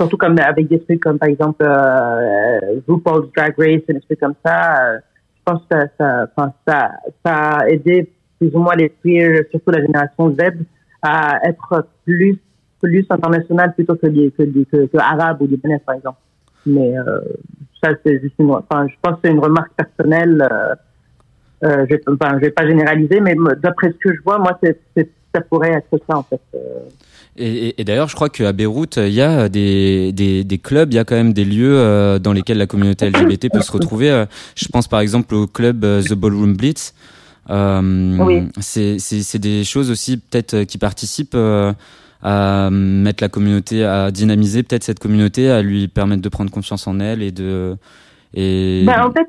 Surtout 0.01 0.17
comme 0.17 0.37
avec 0.39 0.67
des 0.69 0.81
trucs 0.81 1.01
comme 1.01 1.19
par 1.19 1.29
exemple 1.29 1.63
euh, 1.63 2.81
RuPaul's 2.89 3.29
Drag 3.37 3.55
Race 3.59 3.83
et 3.89 3.93
des 3.93 4.01
trucs 4.01 4.19
comme 4.21 4.35
ça. 4.45 4.83
euh, 4.95 4.99
je 5.37 5.43
pense 5.53 5.63
que 5.71 5.77
ça, 5.99 6.27
ça, 6.37 6.53
ça, 6.67 6.91
ça 7.25 7.35
a 7.35 7.69
aidé 7.69 8.11
plus 8.39 8.51
ou 8.55 8.59
moins 8.61 8.77
les 8.77 8.91
queers, 9.03 9.45
surtout 9.51 9.71
la 9.73 9.81
génération 9.83 10.31
Z, 10.35 10.41
à 11.03 11.41
être 11.49 11.87
plus 12.05 12.39
plus 12.81 13.05
international 13.11 13.75
plutôt 13.75 13.97
que, 13.97 14.07
les- 14.07 14.31
que, 14.31 14.43
les- 14.43 14.65
que, 14.65 14.87
que 14.87 14.97
arabe 14.97 15.43
ou 15.43 15.47
libanais 15.47 15.81
par 15.85 15.97
exemple. 15.97 16.19
Mais 16.65 16.97
euh, 16.99 17.21
ça 17.83 17.91
c'est 18.05 18.21
juste 18.21 18.35
une, 18.39 18.51
enfin, 18.53 18.87
je 18.89 18.95
pense 19.03 19.19
c'est 19.23 19.31
une 19.31 19.41
remarque 19.41 19.73
personnelle. 19.77 20.47
Euh, 20.51 20.75
euh, 21.65 21.87
je, 21.91 21.97
enfin, 22.11 22.37
je 22.37 22.47
vais 22.47 22.51
pas 22.53 22.67
généraliser, 22.67 23.21
mais 23.21 23.35
d'après 23.63 23.89
ce 23.93 23.97
que 23.99 24.15
je 24.15 24.23
vois, 24.23 24.39
moi, 24.39 24.59
c'est, 24.63 24.79
ça 25.35 25.43
pourrait 25.43 25.73
être 25.73 26.03
ça 26.09 26.17
en 26.17 26.23
fait. 26.23 26.41
Et, 27.41 27.69
et- 27.69 27.81
et 27.81 27.85
d'ailleurs, 27.85 28.09
je 28.09 28.15
crois 28.15 28.29
qu'à 28.29 28.53
Beyrouth, 28.53 28.99
il 28.99 29.13
y 29.15 29.21
a 29.23 29.49
des, 29.49 30.13
des, 30.13 30.45
des 30.45 30.59
clubs, 30.59 30.93
il 30.93 30.97
y 30.97 30.99
a 30.99 31.05
quand 31.05 31.17
même 31.17 31.33
des 31.33 31.45
lieux 31.45 31.79
euh, 31.79 32.19
dans 32.19 32.33
lesquels 32.33 32.59
la 32.59 32.67
communauté 32.67 33.09
LGBT 33.11 33.49
peut 33.53 33.63
se 33.63 33.73
retrouver. 33.73 34.11
Euh, 34.11 34.27
Je 34.55 34.67
pense 34.69 34.87
par 34.89 35.01
exemple 35.01 35.35
au 35.35 35.47
club 35.47 35.85
euh, 35.85 36.03
The 36.03 36.15
Ballroom 36.15 36.55
Blitz. 36.57 36.95
Euh, 37.49 38.17
Oui. 38.21 38.43
c'est, 38.61 38.99
c'est, 38.99 39.23
c'est 39.23 39.39
des 39.39 39.65
choses 39.65 39.91
aussi 39.91 40.19
peut-être 40.19 40.65
qui 40.65 40.79
participent 40.79 41.35
euh, 41.35 41.73
à 42.23 42.69
mettre 42.71 43.25
la 43.25 43.29
communauté, 43.31 43.83
à 43.85 44.11
dynamiser 44.11 44.63
peut-être 44.63 44.85
cette 44.85 44.99
communauté, 44.99 45.51
à 45.51 45.63
lui 45.63 45.89
permettre 45.89 46.21
de 46.23 46.29
prendre 46.29 46.51
confiance 46.51 46.87
en 46.87 47.01
elle 47.01 47.23
et 47.23 47.33
de... 47.33 47.77
Et... 48.35 48.85
Ben, 48.87 49.03
en 49.07 49.11
fait, 49.11 49.27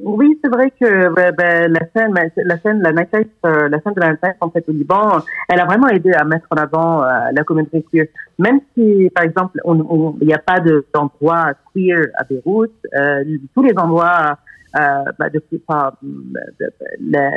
oui, 0.00 0.38
c'est 0.42 0.50
vrai 0.50 0.70
que 0.80 1.12
ben, 1.14 1.34
ben, 1.36 1.72
la 1.72 1.80
scène, 1.94 2.14
la 2.44 2.58
scène, 2.58 2.82
la 2.82 2.92
nightlife, 2.92 3.26
euh, 3.44 3.68
la 3.68 3.80
scène 3.80 3.94
de 3.94 4.00
la 4.00 4.10
nightlife 4.10 4.36
en 4.40 4.50
fait 4.50 4.64
au 4.68 4.72
Liban, 4.72 5.22
elle 5.48 5.60
a 5.60 5.64
vraiment 5.64 5.88
aidé 5.88 6.12
à 6.12 6.24
mettre 6.24 6.46
en 6.50 6.56
avant 6.56 7.02
euh, 7.02 7.08
la 7.32 7.42
communauté 7.44 7.84
queer. 7.90 8.06
Même 8.38 8.60
si, 8.74 9.10
par 9.14 9.24
exemple, 9.24 9.60
on- 9.64 10.16
il 10.20 10.26
n'y 10.28 10.34
a 10.34 10.38
pas 10.38 10.60
de- 10.60 10.86
d'endroit 10.94 11.52
queer 11.74 12.06
à 12.16 12.24
Beyrouth, 12.24 12.70
euh, 12.96 13.24
tous 13.54 13.62
les 13.62 13.76
endroits 13.76 14.38
euh, 14.78 15.04
ben, 15.18 15.30
depuis 15.32 15.56
de- 15.56 16.72
la, 17.10 17.30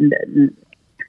la- 0.00 0.46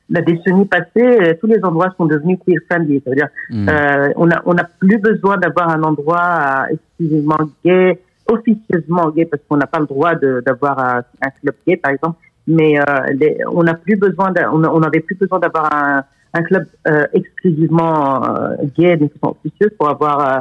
la 0.10 0.22
décennie 0.22 0.66
passée, 0.66 0.88
euh, 0.98 1.34
tous 1.42 1.48
les 1.48 1.64
endroits 1.66 1.92
sont 1.98 2.06
devenus 2.06 2.38
queer 2.46 2.60
friendly. 2.70 3.02
C'est-à-dire 3.04 3.28
Hmm. 3.50 3.68
euh, 3.70 4.10
on 4.16 4.30
a 4.30 4.42
on 4.46 4.54
n'a 4.54 4.64
plus 4.80 5.00
besoin 5.00 5.38
d'avoir 5.38 5.70
un 5.70 5.82
endroit 5.82 6.68
euh, 6.70 6.74
exclusivement 6.76 7.40
gay, 7.66 8.00
officieusement 8.28 9.10
gay, 9.12 9.26
parce 9.26 9.44
qu'on 9.48 9.58
n'a 9.58 9.68
pas 9.68 9.80
le 9.80 9.86
droit 9.86 10.16
d'avoir 10.16 10.80
un, 10.80 10.98
un 11.22 11.30
club 11.42 11.56
gay, 11.68 11.78
par 11.78 11.92
exemple. 11.92 12.18
Mais 12.48 12.80
euh, 12.80 12.84
les- 13.20 13.38
on 13.52 13.64
n'a 13.64 13.74
plus 13.74 13.96
besoin, 13.96 14.32
on 14.52 14.80
n'avait 14.80 15.00
plus 15.00 15.16
besoin 15.16 15.40
d'avoir 15.40 15.74
un, 15.74 16.04
un 16.34 16.44
club 16.44 16.66
euh, 16.88 17.06
exclusivement 17.14 18.24
euh, 18.24 18.56
gay, 18.78 18.98
d'une 18.98 19.10
façon 19.10 19.36
officieuse, 19.38 19.72
pour 19.78 19.90
avoir 19.90 20.20
euh, 20.20 20.40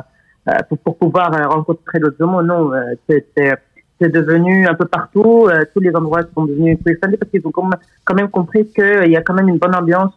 euh, 0.50 0.58
pour, 0.68 0.78
pour 0.78 0.98
pouvoir 0.98 1.32
euh, 1.34 1.46
rencontrer 1.48 1.98
d'autres 2.00 2.22
homos. 2.22 2.42
Non, 2.42 2.72
c'est 3.08 4.12
devenu 4.12 4.66
un 4.66 4.74
peu 4.74 4.84
partout. 4.86 5.48
tous 5.72 5.80
les 5.80 5.94
endroits 5.94 6.20
sont 6.34 6.44
devenus 6.44 6.76
queer 6.84 6.96
friendly 6.98 7.16
parce 7.16 7.30
qu'ils 7.30 7.46
ont 7.46 7.52
quand 7.52 8.14
même, 8.14 8.28
compris 8.28 8.66
qu'il 8.66 9.10
y 9.10 9.16
a 9.16 9.22
quand 9.22 9.34
même 9.34 9.48
une 9.48 9.56
bonne 9.58 9.74
ambiance 9.74 10.12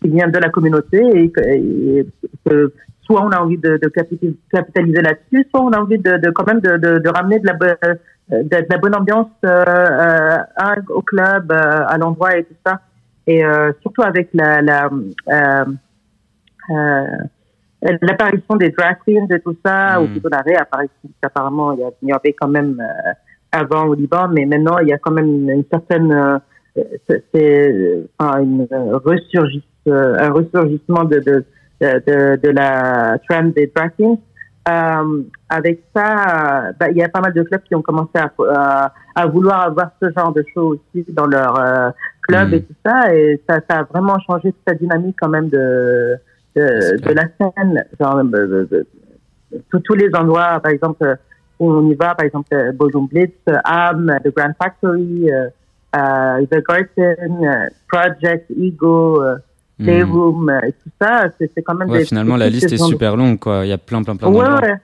qui 0.00 0.08
vient 0.08 0.28
de 0.28 0.38
la 0.38 0.48
communauté 0.48 0.98
et 0.98 1.30
que, 1.30 1.40
et 1.40 2.06
que 2.48 2.72
soit 3.06 3.24
on 3.24 3.30
a 3.30 3.40
envie 3.40 3.56
de, 3.56 3.78
de 3.80 3.88
capitaliser, 3.88 5.00
là-dessus, 5.00 5.46
soit 5.50 5.62
on 5.62 5.70
a 5.70 5.80
envie 5.80 5.98
de, 5.98 6.16
de 6.16 6.30
quand 6.30 6.46
même 6.46 6.60
de, 6.60 6.76
de, 6.76 6.98
de 6.98 7.08
ramener 7.08 7.38
de 7.38 7.46
la, 7.46 7.54
euh, 7.62 7.94
de, 8.42 8.66
la 8.68 8.78
bonne 8.78 8.94
ambiance 8.94 9.30
euh, 9.44 9.64
euh, 9.68 10.82
au 10.90 11.02
club, 11.02 11.52
euh, 11.52 11.84
à 11.86 11.96
l'endroit 11.96 12.36
et 12.36 12.44
tout 12.44 12.56
ça. 12.66 12.80
Et 13.28 13.44
euh, 13.44 13.72
surtout 13.80 14.02
avec 14.02 14.28
la, 14.34 14.60
la 14.60 14.90
euh, 16.68 17.06
l'apparition 18.02 18.56
des 18.56 18.70
drag 18.70 18.96
queens 19.06 19.26
et 19.30 19.40
tout 19.40 19.56
ça, 19.64 20.00
ou 20.00 20.06
plutôt 20.08 20.28
la 20.28 20.42
réapparition, 20.42 20.94
parce 21.02 21.14
qu'apparemment 21.22 21.72
il 21.72 22.08
y, 22.08 22.12
avait 22.12 22.32
quand 22.32 22.48
même 22.48 22.80
euh, 22.80 23.12
avant 23.52 23.86
au 23.86 23.94
Liban, 23.94 24.28
mais 24.28 24.46
maintenant 24.46 24.78
il 24.78 24.88
y 24.88 24.92
a 24.92 24.98
quand 24.98 25.12
même 25.12 25.26
une, 25.26 25.50
une 25.50 25.64
certaine, 25.70 26.12
euh, 26.12 26.38
c'est, 27.08 27.22
une 27.34 28.66
euh, 28.70 30.16
un 30.18 30.30
ressurgissement 30.30 31.04
de, 31.04 31.20
de, 31.20 31.44
de, 31.80 32.36
de, 32.36 32.48
la 32.50 33.18
trend 33.28 33.44
des 33.54 33.70
drag. 33.74 33.92
Euh, 34.68 35.22
avec 35.48 35.84
ça, 35.94 36.68
euh, 36.68 36.72
bah, 36.78 36.90
il 36.90 36.96
y 36.96 37.02
a 37.02 37.08
pas 37.08 37.20
mal 37.20 37.32
de 37.32 37.42
clubs 37.44 37.62
qui 37.62 37.74
ont 37.76 37.82
commencé 37.82 38.10
à, 38.16 38.32
à, 38.52 38.92
à 39.14 39.26
vouloir 39.26 39.60
avoir 39.62 39.90
ce 40.02 40.10
genre 40.16 40.32
de 40.32 40.44
show 40.52 40.74
aussi 40.74 41.04
dans 41.12 41.26
leur 41.26 41.56
euh, 41.60 41.90
club 42.26 42.48
Mhm. 42.48 42.54
et 42.54 42.62
tout 42.62 42.74
ça, 42.84 43.14
et 43.14 43.40
ça, 43.48 43.60
ça 43.70 43.78
a 43.78 43.82
vraiment 43.84 44.18
changé 44.26 44.50
toute 44.50 44.62
la 44.66 44.74
dynamique 44.74 45.16
quand 45.20 45.28
même 45.28 45.48
de 45.48 46.16
de, 46.56 46.96
de 47.06 47.12
la 47.12 47.24
scène, 47.38 47.84
genre, 48.00 48.24
de- 48.24 48.46
de- 48.46 48.68
de- 48.70 49.62
tous- 49.84 49.94
les 49.94 50.08
endroits, 50.14 50.58
par 50.58 50.72
exemple, 50.72 51.04
euh, 51.04 51.14
où 51.60 51.70
on 51.70 51.88
y 51.90 51.94
va, 51.94 52.14
par 52.14 52.24
exemple, 52.24 52.48
euh, 52.54 52.72
Ballroom 52.72 53.06
Blitz, 53.08 53.30
euh, 53.50 53.56
Am, 53.62 54.08
euh, 54.08 54.18
The 54.24 54.34
Grand 54.34 54.52
Factory, 54.60 55.30
euh, 55.30 55.48
euh, 55.94 56.46
The 56.50 56.62
Garden, 56.66 57.44
euh, 57.46 57.68
Project, 57.88 58.50
Ego, 58.58 59.22
euh. 59.80 59.84
Playroom, 59.84 60.48
euh, 60.48 60.60
et 60.68 60.72
tout 60.72 60.90
ça, 61.00 61.26
c'est 61.38 61.62
quand 61.62 61.74
même 61.74 61.90
Ouais, 61.90 61.98
des 62.00 62.04
finalement, 62.06 62.36
la 62.36 62.48
liste 62.48 62.72
est 62.72 62.76
super 62.82 63.16
longue, 63.16 63.38
quoi. 63.38 63.64
Il 63.64 63.68
y 63.68 63.72
a 63.72 63.78
plein, 63.78 64.02
plein, 64.02 64.16
plein 64.16 64.28
Ouais, 64.28 64.34
d'endroits. 64.44 64.60
ouais. 64.62 64.74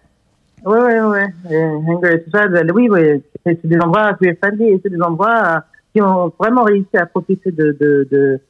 Ouais, 0.65 0.79
ouais, 0.81 1.01
ouais. 1.01 1.27
Et 1.51 1.65
Hanger 1.65 2.15
et 2.15 2.23
tout 2.23 2.31
ça, 2.31 2.47
de- 2.47 2.73
oui, 2.73 2.89
oui. 2.91 3.23
C'est 3.45 3.67
des 3.67 3.79
endroits 3.81 4.17
c'est 4.23 4.89
des 4.89 5.03
endroits 5.03 5.43
euh, 5.45 5.59
qui 5.93 6.01
ont 6.01 6.33
vraiment 6.39 6.63
réussi 6.63 6.97
à 6.97 7.07
profiter 7.07 7.51
de, 7.51 7.77
de, 7.81 8.07
de, 8.13 8.41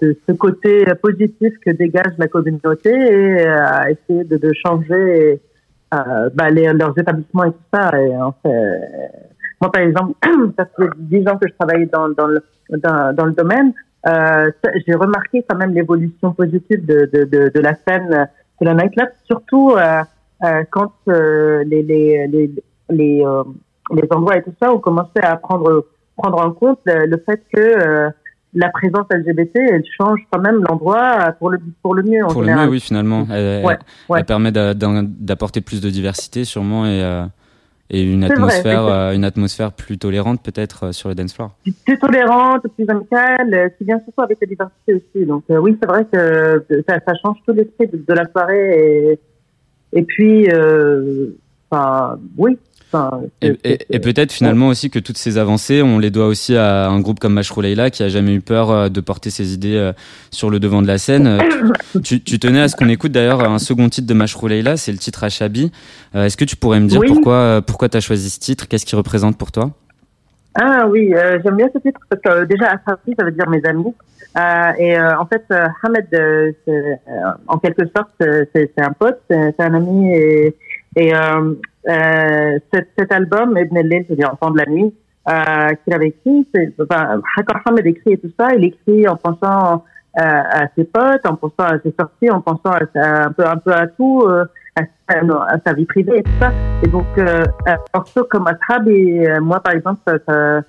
de 0.00 0.16
ce 0.26 0.32
côté 0.32 0.84
positif 1.02 1.52
que 1.64 1.70
dégage 1.72 2.12
la 2.18 2.28
communauté 2.28 2.90
et 2.90 3.46
euh, 3.46 3.58
à 3.60 3.90
essayer 3.90 4.24
de, 4.24 4.36
de 4.36 4.52
changer 4.54 5.40
euh, 5.94 6.30
bah, 6.34 6.50
les, 6.50 6.72
leurs 6.72 6.98
établissements 6.98 7.44
et 7.44 7.50
tout 7.52 7.58
ça. 7.74 7.90
Et 8.00 8.16
en 8.16 8.32
fait, 8.42 8.48
euh, 8.48 8.78
moi, 9.60 9.70
par 9.72 9.82
exemple, 9.82 10.14
ça 10.58 10.64
fait 10.64 10.88
dix 10.98 11.26
ans 11.28 11.36
que 11.38 11.48
je 11.48 11.54
travaille 11.58 11.86
dans, 11.86 12.08
dans, 12.10 12.26
le, 12.28 12.42
dans, 12.78 13.14
dans 13.14 13.24
le 13.26 13.32
domaine. 13.32 13.72
Euh, 14.06 14.50
j'ai 14.86 14.94
remarqué 14.94 15.44
quand 15.48 15.56
même 15.56 15.74
l'évolution 15.74 16.32
positive 16.32 16.84
de, 16.84 17.10
de, 17.12 17.24
de, 17.24 17.50
de 17.54 17.60
la 17.60 17.74
scène 17.86 18.28
de 18.60 18.64
la 18.64 18.74
nightclub, 18.74 19.08
surtout 19.24 19.72
euh, 19.72 20.02
euh, 20.44 20.64
quand 20.70 20.92
les, 21.06 21.82
les, 21.82 22.26
les, 22.28 22.50
les, 22.90 23.24
les 23.90 24.08
endroits 24.10 24.36
et 24.36 24.42
tout 24.42 24.54
ça 24.60 24.72
ont 24.72 24.78
commencé 24.78 25.18
à 25.22 25.36
prendre, 25.36 25.86
prendre 26.16 26.38
en 26.40 26.52
compte 26.52 26.78
le, 26.86 27.06
le 27.06 27.16
fait 27.26 27.42
que 27.52 28.10
la 28.54 28.70
présence 28.70 29.06
LGBT, 29.10 29.50
elle 29.56 29.84
change 30.00 30.20
quand 30.30 30.40
même 30.40 30.64
l'endroit 30.68 31.32
pour 31.38 31.50
le, 31.50 31.58
pour 31.82 31.94
le 31.94 32.02
mieux 32.02 32.24
en 32.24 32.28
Pour 32.28 32.42
le 32.42 32.54
mieux, 32.54 32.68
oui, 32.68 32.80
finalement. 32.80 33.26
Elle, 33.30 33.64
Ouais, 33.64 33.76
ouais. 34.08 34.20
elle 34.20 34.24
permet 34.24 34.52
d'apporter 34.52 35.60
plus 35.60 35.80
de 35.80 35.90
diversité, 35.90 36.44
sûrement, 36.44 36.86
et, 36.86 37.02
et 37.90 38.02
une 38.02 38.24
vrai, 38.24 38.32
atmosphère, 38.32 38.84
c'est- 38.86 38.92
euh, 38.92 39.14
une 39.14 39.24
atmosphère 39.24 39.72
plus 39.72 39.98
tolérante, 39.98 40.42
peut-être, 40.42 40.86
euh, 40.86 40.92
sur 40.92 41.08
le 41.08 41.14
dance 41.14 41.32
floor. 41.34 41.54
plus, 41.84 41.98
tolérante, 41.98 42.66
plus 42.74 42.88
amicale, 42.88 43.54
euh, 43.54 43.68
qui 43.70 43.84
vient 43.84 44.00
surtout 44.00 44.22
avec 44.22 44.38
la 44.40 44.46
diversité 44.46 44.94
aussi. 44.94 45.26
Donc 45.26 45.44
euh, 45.50 45.58
oui, 45.58 45.76
c'est 45.80 45.88
vrai 45.88 46.04
que 46.12 46.64
ça, 46.88 46.98
ça 47.06 47.12
change 47.22 47.36
tout 47.46 47.52
l'esprit 47.52 47.86
de, 47.86 47.96
de 48.06 48.12
la 48.14 48.24
soirée. 48.30 49.12
Et, 49.12 49.98
et 49.98 50.02
puis, 50.02 50.48
euh, 50.50 51.28
enfin, 51.70 52.18
oui. 52.36 52.58
Enfin, 52.92 53.20
Et, 53.42 53.98
peut-être 54.00 54.32
finalement 54.32 54.68
aussi 54.68 54.90
que 54.90 54.98
toutes 54.98 55.18
ces 55.18 55.38
avancées, 55.38 55.82
on 55.82 55.98
les 55.98 56.10
doit 56.10 56.26
aussi 56.26 56.56
à 56.56 56.88
un 56.88 57.00
groupe 57.00 57.18
comme 57.20 57.34
Mashrou 57.34 57.60
Leila 57.60 57.90
qui 57.90 58.02
a 58.02 58.08
jamais 58.08 58.34
eu 58.34 58.40
peur 58.40 58.70
euh, 58.70 58.88
de 58.88 59.00
porter 59.00 59.30
ses 59.30 59.54
idées 59.54 59.76
euh, 59.76 59.92
sur 60.30 60.50
le 60.50 60.58
devant 60.60 60.82
de 60.82 60.86
la 60.86 60.98
scène. 60.98 61.26
Euh, 61.26 61.38
Tu, 62.02 62.22
tu 62.22 62.38
tenais 62.38 62.60
à 62.60 62.68
ce 62.68 62.76
qu'on 62.76 62.88
écoute 62.88 63.12
d'ailleurs 63.12 63.42
un 63.42 63.58
second 63.58 63.88
titre 63.88 64.06
de 64.06 64.14
Mashrou 64.14 64.48
Leila, 64.48 64.76
c'est 64.76 64.92
le 64.92 64.98
titre 64.98 65.24
Achabi. 65.24 65.72
Est-ce 66.14 66.36
que 66.36 66.44
tu 66.44 66.56
pourrais 66.56 66.80
me 66.80 66.88
dire 66.88 67.00
Oui. 67.00 67.08
pourquoi 67.08 67.62
pourquoi 67.66 67.88
tu 67.88 67.96
as 67.96 68.00
choisi 68.00 68.30
ce 68.30 68.38
titre? 68.38 68.68
Qu'est-ce 68.68 68.86
qu'il 68.86 68.96
représente 68.96 69.36
pour 69.36 69.50
toi? 69.52 69.70
Ah 70.58 70.86
oui, 70.88 71.12
euh, 71.14 71.38
j'aime 71.44 71.56
bien 71.56 71.68
ce 71.72 71.78
titre 71.78 72.00
parce 72.08 72.22
que 72.22 72.28
euh, 72.30 72.46
déjà 72.46 72.66
Asafi, 72.66 73.14
ça 73.18 73.24
veut 73.24 73.32
dire 73.32 73.48
mes 73.48 73.62
amis. 73.66 73.94
Euh, 74.38 74.72
et 74.78 74.98
en 74.98 75.26
fait, 75.26 75.44
Hamed, 75.82 76.08
en 77.48 77.58
quelque 77.58 77.82
sorte, 77.94 78.10
c'est 78.54 78.70
un 78.78 78.92
pote, 78.92 79.20
c'est 79.30 79.54
c'est 79.58 79.64
un 79.64 79.74
ami. 79.74 80.12
Et, 80.14 80.54
et 80.96 81.12
euh, 81.88 82.58
cet, 82.72 82.88
cet 82.98 83.12
album, 83.12 83.56
Ibn 83.56 83.78
al 83.78 83.88
c'est-à-dire 84.06 84.30
Enfant 84.32 84.50
de 84.50 84.58
la 84.58 84.66
nuit, 84.66 84.94
euh, 85.28 85.74
qu'il 85.84 85.92
avait 85.94 86.08
écrit, 86.08 86.46
enfin, 86.80 87.20
quand 87.46 87.58
Hamed 87.66 87.86
écrit 87.86 88.12
et 88.12 88.18
tout 88.18 88.30
ça, 88.38 88.54
il 88.54 88.64
écrit 88.64 89.08
en 89.08 89.16
pensant 89.16 89.84
euh, 90.18 90.22
à 90.22 90.68
ses 90.76 90.84
potes, 90.84 91.26
en 91.26 91.36
pensant 91.36 91.64
à 91.74 91.78
ses 91.80 91.92
sorties, 91.98 92.30
en 92.30 92.40
pensant 92.40 92.70
à, 92.70 92.80
sa- 92.94 93.24
un 93.26 93.32
peu 93.32 93.44
un 93.44 93.56
peu 93.56 93.72
à 93.72 93.86
tout, 93.86 94.22
euh, 94.26 94.44
à, 94.76 94.82
sa- 95.10 95.70
à 95.70 95.72
vie 95.74 95.84
privée 95.84 96.18
et 96.18 96.22
tout 96.22 96.30
ça. 96.40 96.50
Et 96.84 96.88
donc, 96.88 97.04
euh, 97.18 97.44
morceau 97.94 98.24
comme 98.30 98.46
Ashab, 98.46 98.88
et 98.88 99.28
euh, 99.28 99.40
moi, 99.40 99.60
par 99.60 99.74
exemple, 99.74 100.00
ça, 100.06 100.14
ça- 100.26 100.60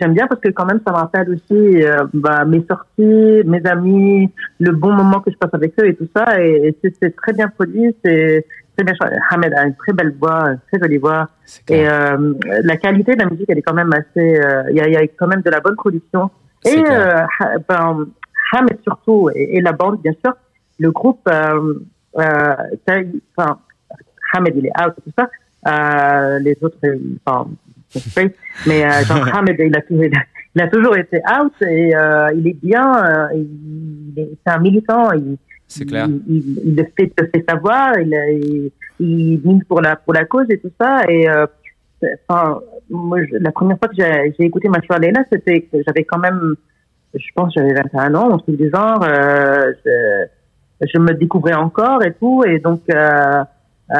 j'aime 0.00 0.14
bien 0.14 0.26
parce 0.26 0.40
que 0.40 0.48
quand 0.48 0.64
même, 0.66 0.80
ça 0.86 0.92
me 0.92 0.96
rappelle 0.96 1.30
aussi 1.30 1.82
euh, 1.84 2.04
bah, 2.14 2.44
mes 2.44 2.64
sorties, 2.68 3.42
mes 3.46 3.64
amis, 3.66 4.30
le 4.58 4.72
bon 4.72 4.92
moment 4.92 5.20
que 5.20 5.30
je 5.30 5.36
passe 5.36 5.54
avec 5.54 5.74
eux 5.80 5.86
et 5.86 5.94
tout 5.94 6.08
ça. 6.16 6.40
Et, 6.42 6.68
et 6.68 6.76
c'est, 6.82 6.94
c'est 7.00 7.14
très 7.16 7.32
bien 7.34 7.48
produit, 7.48 7.94
c'est 8.04 8.44
très. 8.76 8.84
Hamed 9.30 9.52
a 9.54 9.66
une 9.66 9.74
très 9.76 9.92
belle 9.92 10.14
voix, 10.20 10.50
une 10.50 10.58
très 10.70 10.80
jolie 10.80 10.98
voix. 10.98 11.28
Et 11.68 11.88
euh, 11.88 12.34
la 12.64 12.76
qualité 12.76 13.14
de 13.14 13.22
la 13.22 13.28
musique, 13.30 13.46
elle 13.48 13.58
est 13.58 13.62
quand 13.62 13.74
même 13.74 13.92
assez... 13.92 14.40
euh, 14.40 14.64
Il 14.70 14.76
y, 14.76 14.80
a, 14.80 14.88
il 14.88 14.92
y 14.94 14.96
a 14.96 15.02
quand 15.18 15.26
même 15.26 15.42
de 15.42 15.50
la 15.50 15.60
bonne 15.60 15.76
production. 15.76 16.30
Et 16.64 16.78
euh, 16.90 17.20
Ha- 17.40 17.58
ben, 17.68 18.06
Hamed 18.54 18.78
surtout, 18.82 19.30
et, 19.34 19.56
et 19.56 19.60
la 19.60 19.72
bande, 19.72 20.00
bien 20.02 20.12
sûr, 20.24 20.34
le 20.78 20.90
groupe... 20.90 21.20
Euh, 21.28 21.74
euh, 22.18 22.54
enfin, 23.36 23.58
Hamed, 24.34 24.54
il 24.56 24.66
est 24.66 24.80
out 24.82 24.94
et 24.98 25.02
tout 25.02 25.12
ça. 25.18 25.28
Euh, 25.68 26.38
les 26.40 26.56
autres, 26.60 26.76
enfin, 27.24 27.48
mais 28.66 28.84
euh, 28.84 29.04
genre 29.04 29.28
Hamed, 29.36 29.56
il 29.58 29.76
a, 29.76 29.80
toujours, 29.82 30.04
il, 30.04 30.14
a, 30.16 30.20
il 30.54 30.62
a 30.62 30.68
toujours 30.68 30.96
été 30.96 31.20
out 31.40 31.52
et 31.62 31.94
euh, 31.96 32.28
il 32.34 32.46
est 32.48 32.56
bien. 32.62 33.04
euh, 33.04 33.28
c'est 34.44 34.52
un 34.52 34.58
militant. 34.58 35.12
Il, 35.12 35.36
Il, 36.28 36.58
il, 36.64 36.86
fait, 36.96 37.12
fait 37.34 37.44
savoir. 37.48 37.98
Il, 37.98 38.72
il, 39.00 39.40
il 39.44 39.64
pour 39.64 39.80
la 39.80 39.96
pour 39.96 40.12
la 40.14 40.24
cause 40.24 40.46
et 40.50 40.58
tout 40.58 40.70
ça. 40.80 41.00
Et 41.08 41.28
euh, 41.28 41.46
enfin, 42.28 42.60
moi, 42.90 43.18
je- 43.24 43.36
la 43.40 43.52
première 43.52 43.78
fois 43.78 43.88
que 43.88 43.94
j'ai 43.96 44.34
j'ai 44.38 44.44
écouté 44.44 44.68
Machua 44.68 44.98
Leila, 44.98 45.24
c'était 45.32 45.62
que 45.62 45.78
j'avais 45.86 46.04
quand 46.04 46.18
même, 46.18 46.54
je 47.14 47.26
pense, 47.34 47.52
j'avais 47.54 47.72
21 47.74 48.14
ans, 48.14 48.34
un 48.34 48.38
truc 48.38 48.56
du 48.56 48.70
genre. 48.70 49.02
Euh, 49.02 49.72
je, 49.84 50.86
je 50.92 50.98
me 50.98 51.14
découvrais 51.14 51.54
encore 51.54 52.02
et 52.04 52.12
tout, 52.14 52.42
et 52.44 52.58
donc 52.58 52.82
euh, 52.92 53.44
euh, 53.94 53.96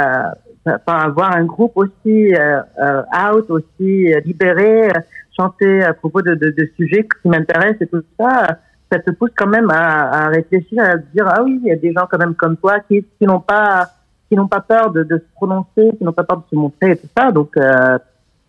enfin, 0.66 0.98
avoir 0.98 1.36
un 1.36 1.44
groupe 1.44 1.72
aussi 1.76 2.34
euh, 2.34 2.60
euh, 2.82 3.02
out, 3.32 3.46
aussi 3.50 4.12
euh, 4.12 4.20
libéré, 4.24 4.88
chanter 5.36 5.82
à 5.82 5.94
propos 5.94 6.22
de, 6.22 6.34
de, 6.34 6.50
de 6.50 6.70
sujets 6.76 7.06
qui 7.22 7.28
m'intéressent 7.28 7.82
et 7.82 7.86
tout 7.86 8.02
ça, 8.18 8.58
ça 8.92 8.98
te 8.98 9.10
pousse 9.10 9.30
quand 9.36 9.46
même 9.46 9.70
à, 9.70 10.24
à 10.24 10.28
réfléchir, 10.28 10.82
à 10.82 10.92
se 10.92 11.06
dire 11.14 11.26
ah 11.28 11.42
oui, 11.42 11.58
il 11.62 11.68
y 11.68 11.72
a 11.72 11.76
des 11.76 11.92
gens 11.92 12.06
quand 12.10 12.18
même 12.18 12.34
comme 12.34 12.56
toi 12.56 12.80
qui, 12.80 13.04
qui 13.18 13.24
n'ont 13.26 13.40
pas 13.40 13.88
qui 14.28 14.36
n'ont 14.36 14.48
pas 14.48 14.60
peur 14.60 14.90
de, 14.90 15.02
de 15.02 15.16
se 15.18 15.24
prononcer, 15.34 15.90
qui 15.98 16.04
n'ont 16.04 16.12
pas 16.12 16.24
peur 16.24 16.38
de 16.38 16.44
se 16.50 16.54
montrer 16.56 16.92
et 16.92 16.96
tout 16.96 17.08
ça, 17.16 17.30
donc 17.32 17.50
euh, 17.56 17.98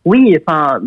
oui, 0.05 0.37
enfin, 0.45 0.79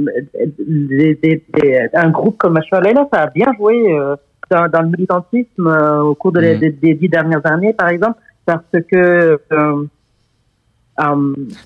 des- 0.59 1.15
des- 1.23 1.45
des- 1.55 1.89
un 1.95 2.11
groupe 2.11 2.37
comme 2.39 2.53
Machua 2.55 2.81
Leila, 2.81 3.07
ça 3.13 3.23
a 3.23 3.27
bien 3.29 3.53
joué 3.59 3.75
euh, 3.93 4.15
dans, 4.51 4.69
dans 4.69 4.83
le 4.83 4.89
militantisme 4.89 5.67
euh, 5.67 6.03
au 6.03 6.15
cours 6.15 6.33
de 6.33 6.41
les- 6.41 6.55
Mhm. 6.55 6.61
des, 6.61 6.71
des 6.71 6.95
dix 6.95 7.09
dernières 7.09 7.45
années, 7.47 7.73
par 7.73 7.89
exemple, 7.89 8.19
parce 8.45 8.63
que 8.91 9.39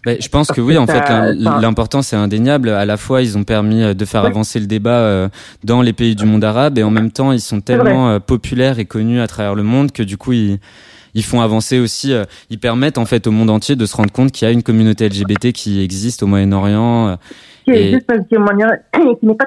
Ben, 0.05 0.17
je 0.21 0.29
pense 0.29 0.49
que 0.49 0.61
oui, 0.61 0.77
en 0.77 0.87
fait, 0.87 0.93
ça- 1.07 1.33
l'im- 1.33 1.45
ça- 1.53 1.61
l'important 1.61 2.03
c'est 2.03 2.17
indéniable. 2.17 2.69
À 2.71 2.85
la 2.85 2.97
fois, 2.97 3.23
ils 3.23 3.39
ont 3.39 3.45
permis 3.45 3.83
euh, 3.83 3.95
de 3.95 4.05
faire 4.05 4.25
avancer 4.25 4.59
le 4.61 4.67
débat 4.67 4.91
euh, 4.99 5.29
dans 5.65 5.83
les 5.83 5.93
pays 5.93 6.17
du 6.17 6.25
monde 6.25 6.43
arabe, 6.45 6.79
et 6.79 6.83
en 6.83 6.91
même 6.91 7.11
temps, 7.11 7.33
ils 7.33 7.41
sont 7.41 7.61
tellement 7.61 8.11
euh, 8.11 8.19
populaires 8.19 8.79
et 8.79 8.85
connus 8.87 9.21
à 9.21 9.27
travers 9.27 9.55
le 9.55 9.63
monde 9.63 9.93
que 9.93 10.03
du 10.03 10.17
coup, 10.17 10.33
ils 10.33 10.59
ils 11.15 11.25
font 11.25 11.41
avancer 11.41 11.81
aussi. 11.81 12.13
ils 12.51 12.59
permettent 12.61 12.97
en 12.99 13.05
fait 13.05 13.27
au 13.27 13.33
monde 13.33 13.51
entier 13.51 13.75
de 13.75 13.85
se 13.85 13.97
rendre 13.97 14.13
compte 14.13 14.31
qu'il 14.31 14.47
y 14.47 14.49
a 14.49 14.53
une 14.53 14.63
communauté 14.63 15.09
LGBT 15.09 15.53
qui 15.53 15.83
existe 15.83 16.23
au 16.23 16.29
Moyen-Orient. 16.29 17.17
qui 17.65 17.73
qui, 18.29 18.37
qui 19.23 19.27
n'est 19.27 19.35
pas 19.35 19.47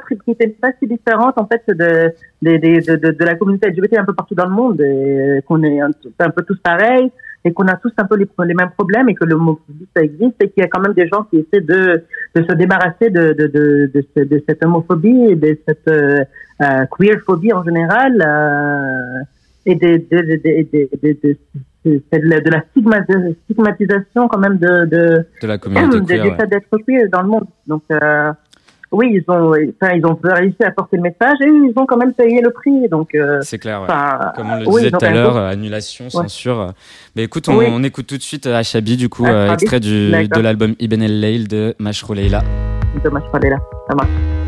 pas 0.62 0.72
si 0.82 0.88
différente 0.88 1.38
en 1.38 1.48
fait 1.48 1.62
de 1.68 2.14
de, 2.42 3.24
la 3.24 3.36
communauté 3.36 3.70
LGBT 3.70 3.98
un 4.00 4.04
peu 4.06 4.14
partout 4.14 4.36
dans 4.36 4.46
le 4.46 4.52
monde 4.52 4.82
qu'on 5.48 5.64
est 5.64 5.80
un 5.80 6.30
peu 6.30 6.44
tous 6.44 6.58
pareils 6.62 7.10
et 7.46 7.52
qu'on 7.54 7.68
a 7.68 7.76
tous 7.76 7.92
un 7.98 8.06
peu 8.06 8.16
les, 8.16 8.28
les 8.46 8.54
mêmes 8.54 8.72
problèmes 8.72 9.10
et 9.10 9.16
que 9.16 9.26
le 9.26 9.36
homophobie 9.36 9.88
ça 9.96 10.02
existe 10.04 10.36
et 10.42 10.50
qu'il 10.50 10.62
y 10.62 10.66
a 10.66 10.70
quand 10.70 10.80
même 10.82 10.94
des 10.94 11.08
gens 11.08 11.24
qui 11.24 11.38
essaient 11.40 11.62
de 11.74 12.04
de 12.36 12.44
se 12.50 12.54
débarrasser 12.56 13.10
de 13.10 13.34
de 13.34 13.48
de 13.48 13.92
de, 13.94 14.06
ce- 14.16 14.24
de 14.24 14.44
cette 14.48 14.64
homophobie 14.66 15.26
et 15.32 15.36
de 15.36 15.58
cette 15.68 15.88
euh, 15.88 16.24
euh, 16.62 16.86
queerphobie 16.98 17.52
en 17.54 17.64
général 17.64 18.14
euh, 18.22 19.24
et 19.66 19.76
de 19.76 20.02
la- 22.50 22.64
stigmatisation 23.46 24.28
quand 24.28 24.40
même 24.40 24.58
de, 24.58 24.86
de 24.86 25.26
de 25.42 25.48
la 25.48 25.58
communauté 25.58 26.00
de, 26.00 26.06
queer. 26.06 26.38
ouais. 26.40 26.48
d'être 26.48 26.78
queer 26.86 27.10
dans 27.12 27.22
le 27.22 27.28
monde. 27.28 27.46
Donc, 27.68 27.84
euh, 27.92 28.32
oui, 28.94 29.10
ils 29.12 29.32
ont, 29.32 29.50
enfin, 29.50 29.96
ils 29.96 30.06
ont 30.06 30.18
réussi 30.24 30.64
à 30.64 30.72
porter 30.72 30.98
le 30.98 31.04
message 31.04 31.38
et 31.42 31.48
ils 31.48 31.74
ont 31.76 31.86
quand 31.86 31.98
même 31.98 32.14
payé 32.14 32.42
le 32.42 32.52
prix. 32.52 32.88
Donc, 32.90 33.16
euh, 33.16 33.40
c'est 33.42 33.58
clair. 33.58 33.82
Ouais. 33.82 33.88
Comme 34.36 34.52
on 34.52 34.60
le 34.60 34.66
disait 34.66 34.92
tout 34.92 35.04
à 35.04 35.10
l'heure, 35.10 35.38
annulation, 35.38 36.10
censure. 36.10 36.74
Mais 37.16 37.24
écoute, 37.24 37.50
on, 37.50 37.84
écoute 37.84 38.08
tout 38.08 38.18
de 38.18 38.22
suite 38.22 38.46
euh, 38.46 38.56
Achabi, 38.56 38.96
du 38.96 39.10
coup, 39.10 39.26
ah, 39.28 39.54
extrait 39.54 39.80
du, 39.80 40.12
de 40.12 40.40
l'album 40.40 40.76
Ibn 40.80 41.02
El 41.02 41.20
Leil 41.20 41.48
de 41.48 41.76
Mashrouleyla. 41.80 42.44
De 43.04 43.10
Mashrouleyla, 43.10 43.58
ça 43.90 43.96
marche. 43.96 44.43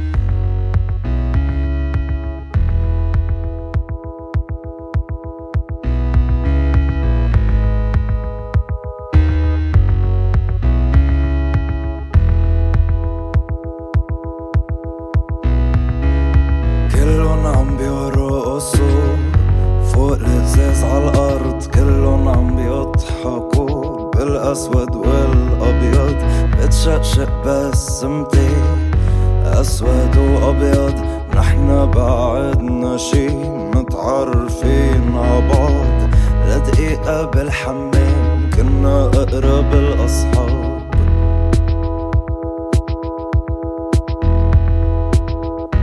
الحمام 37.56 38.49
كنا 38.56 39.06
أقرب 39.06 39.74
الأصحاب. 39.74 40.82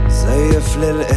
زيف 0.07 0.77
للقلب 0.77 1.12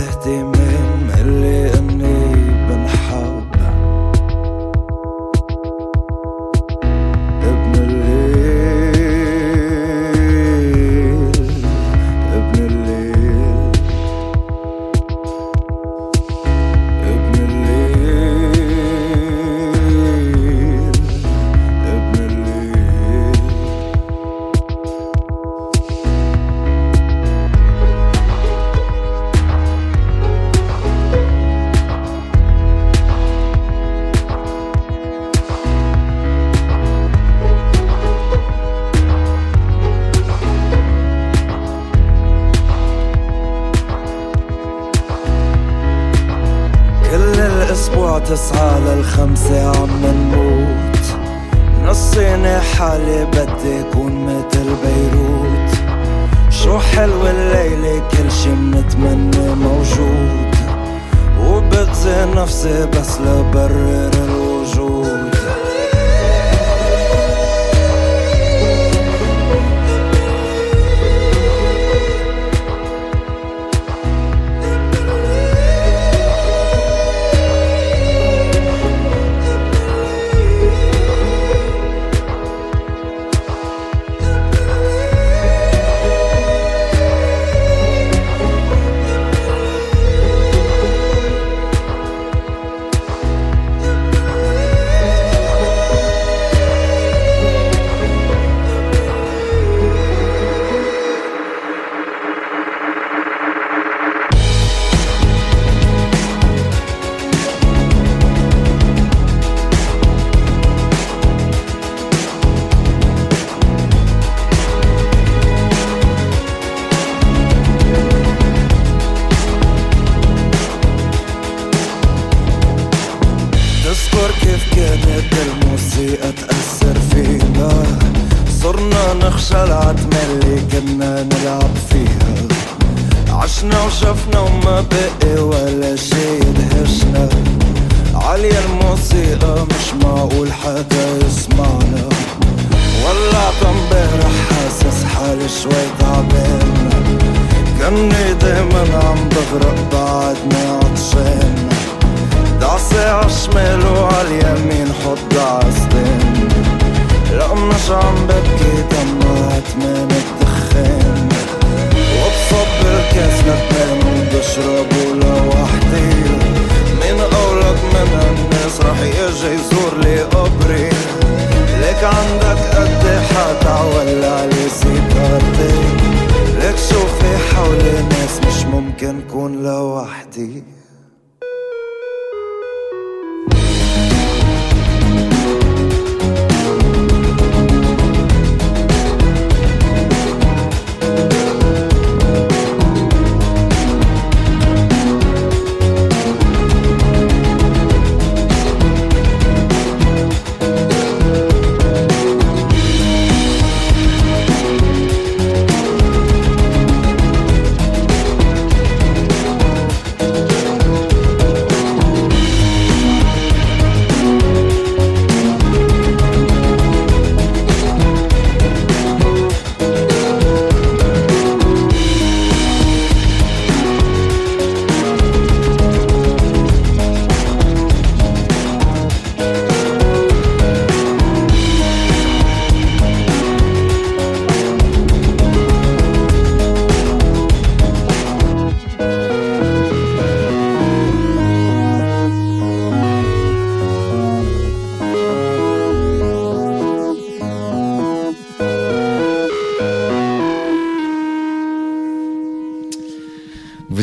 أسبوع 47.86 48.18
تسعة 48.18 48.78
للخمسة 48.78 49.68
عم 49.68 49.90
نموت. 50.04 51.06
نصيني 51.84 52.60
حالي 52.60 53.24
بدي 53.24 53.82
كون 53.92 54.12
متل 54.12 54.66
بيروت. 54.84 55.70
شو 56.50 56.78
حلو 56.78 57.26
الليلة 57.26 58.02
كل 58.10 58.30
شي 58.30 58.50
منتمنى 58.50 59.54
موجود. 59.54 60.54
وبغزي 61.40 62.24
نفسي 62.36 62.86
بس 62.86 63.20
لبرر 63.20 64.10
الوجود. 64.24 65.05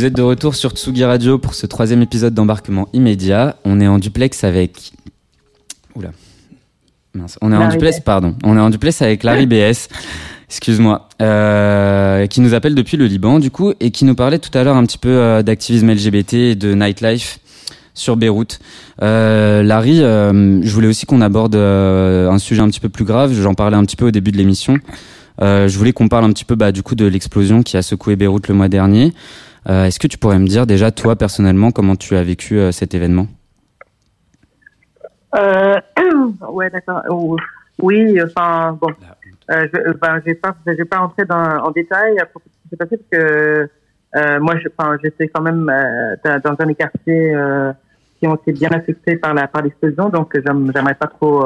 Vous 0.04 0.08
êtes 0.08 0.18
de 0.18 0.22
retour 0.22 0.54
sur 0.54 0.72
Tsugi 0.72 1.06
Radio 1.06 1.38
pour 1.38 1.54
ce 1.54 1.66
troisième 1.66 2.02
épisode 2.02 2.34
d'embarquement 2.34 2.90
immédiat. 2.92 3.56
On 3.64 3.80
est 3.80 3.88
en 3.88 4.00
duplex 4.00 4.44
avec. 4.44 4.92
Oula. 5.96 6.10
Mince. 7.14 7.38
On 7.42 7.54
est 7.54 7.56
en 7.56 7.70
duplex, 7.70 8.00
BS. 8.00 8.04
pardon. 8.04 8.36
On 8.44 8.58
est 8.58 8.60
en 8.60 8.70
duplex 8.70 9.02
avec 9.02 9.24
Larry 9.24 9.46
BS. 9.46 9.88
Excuse-moi. 10.50 11.08
Euh, 11.22 12.28
qui 12.28 12.42
nous 12.42 12.54
appelle 12.54 12.76
depuis 12.76 12.98
le 12.98 13.06
Liban, 13.06 13.40
du 13.40 13.50
coup, 13.50 13.72
et 13.80 13.92
qui 13.92 14.04
nous 14.04 14.14
parlait 14.14 14.40
tout 14.40 14.50
à 14.58 14.66
l'heure 14.66 14.76
un 14.76 14.86
petit 14.86 14.98
peu 14.98 15.08
euh, 15.08 15.42
d'activisme 15.42 15.90
LGBT 15.90 16.34
et 16.34 16.56
de 16.56 16.74
nightlife 16.74 17.40
sur 17.94 18.18
Beyrouth. 18.18 18.60
Euh, 19.02 19.64
Larry, 19.64 20.00
je 20.00 20.70
voulais 20.70 20.88
aussi 20.88 21.06
qu'on 21.06 21.22
aborde 21.22 21.56
un 21.56 22.38
sujet 22.40 22.62
un 22.62 22.68
petit 22.68 22.82
peu 22.82 22.90
plus 22.90 23.06
grave. 23.06 23.32
J'en 23.32 23.54
parlais 23.54 23.78
un 23.78 23.86
petit 23.86 23.96
peu 23.96 24.08
au 24.08 24.12
début 24.12 24.34
de 24.34 24.38
l'émission. 24.38 24.80
Je 25.40 25.78
voulais 25.78 25.94
qu'on 25.94 26.10
parle 26.10 26.26
un 26.26 26.34
petit 26.34 26.44
peu 26.44 26.56
bah, 26.56 26.74
du 26.74 26.84
coup 26.84 26.96
de 26.96 27.06
l'explosion 27.06 27.64
qui 27.64 27.78
a 27.78 27.82
secoué 27.82 28.18
Beyrouth 28.18 28.50
le 28.50 28.54
mois 28.54 28.68
dernier. 28.68 29.14
Euh, 29.70 29.86
Est-ce 29.86 30.00
que 30.00 30.08
tu 30.08 30.18
pourrais 30.18 30.40
me 30.40 30.48
dire 30.48 30.66
déjà 30.68 30.92
toi 30.92 31.16
personnellement 31.16 31.72
comment 31.72 31.96
tu 31.96 32.16
as 32.16 32.24
vécu 32.24 32.60
euh, 32.60 32.72
cet 32.72 32.94
événement? 32.94 33.28
Euh, 35.36 35.80
ouais, 36.50 36.70
d'accord. 36.70 37.02
Ou- 37.10 37.38
Oui, 37.82 38.20
enfin, 38.22 38.78
bon. 38.80 38.90
Euh, 39.52 39.68
je, 39.74 39.80
euh, 39.80 39.94
ben, 40.02 40.22
pas, 40.42 40.56
j'ai 40.68 40.86
pas 40.86 41.12
dans, 41.28 41.66
en 41.66 41.72
détail 41.72 42.20
à 42.20 42.26
propos 42.26 42.46
de 42.48 42.52
ce 42.54 42.62
qui 42.64 42.70
s'est 42.70 42.78
passé 42.78 42.98
parce 42.98 43.10
que 43.24 43.70
euh, 44.16 44.40
moi, 44.40 44.56
je, 44.60 44.68
enfin, 44.78 44.98
j'étais 45.04 45.28
quand 45.28 45.42
même 45.42 45.70
euh, 45.70 46.16
dans, 46.24 46.40
dans 46.52 46.56
un 46.64 46.68
des 46.68 46.76
quartiers 46.76 47.34
qui 48.20 48.28
ont 48.28 48.36
été 48.36 48.52
bien 48.54 48.70
affectés 48.70 49.16
par 49.18 49.34
la 49.34 49.48
par 49.48 49.62
l'explosion, 49.64 50.10
donc 50.10 50.32
j'aime- 50.46 50.72
j'aimerais 50.74 50.94
pas 50.96 51.08
trop 51.08 51.44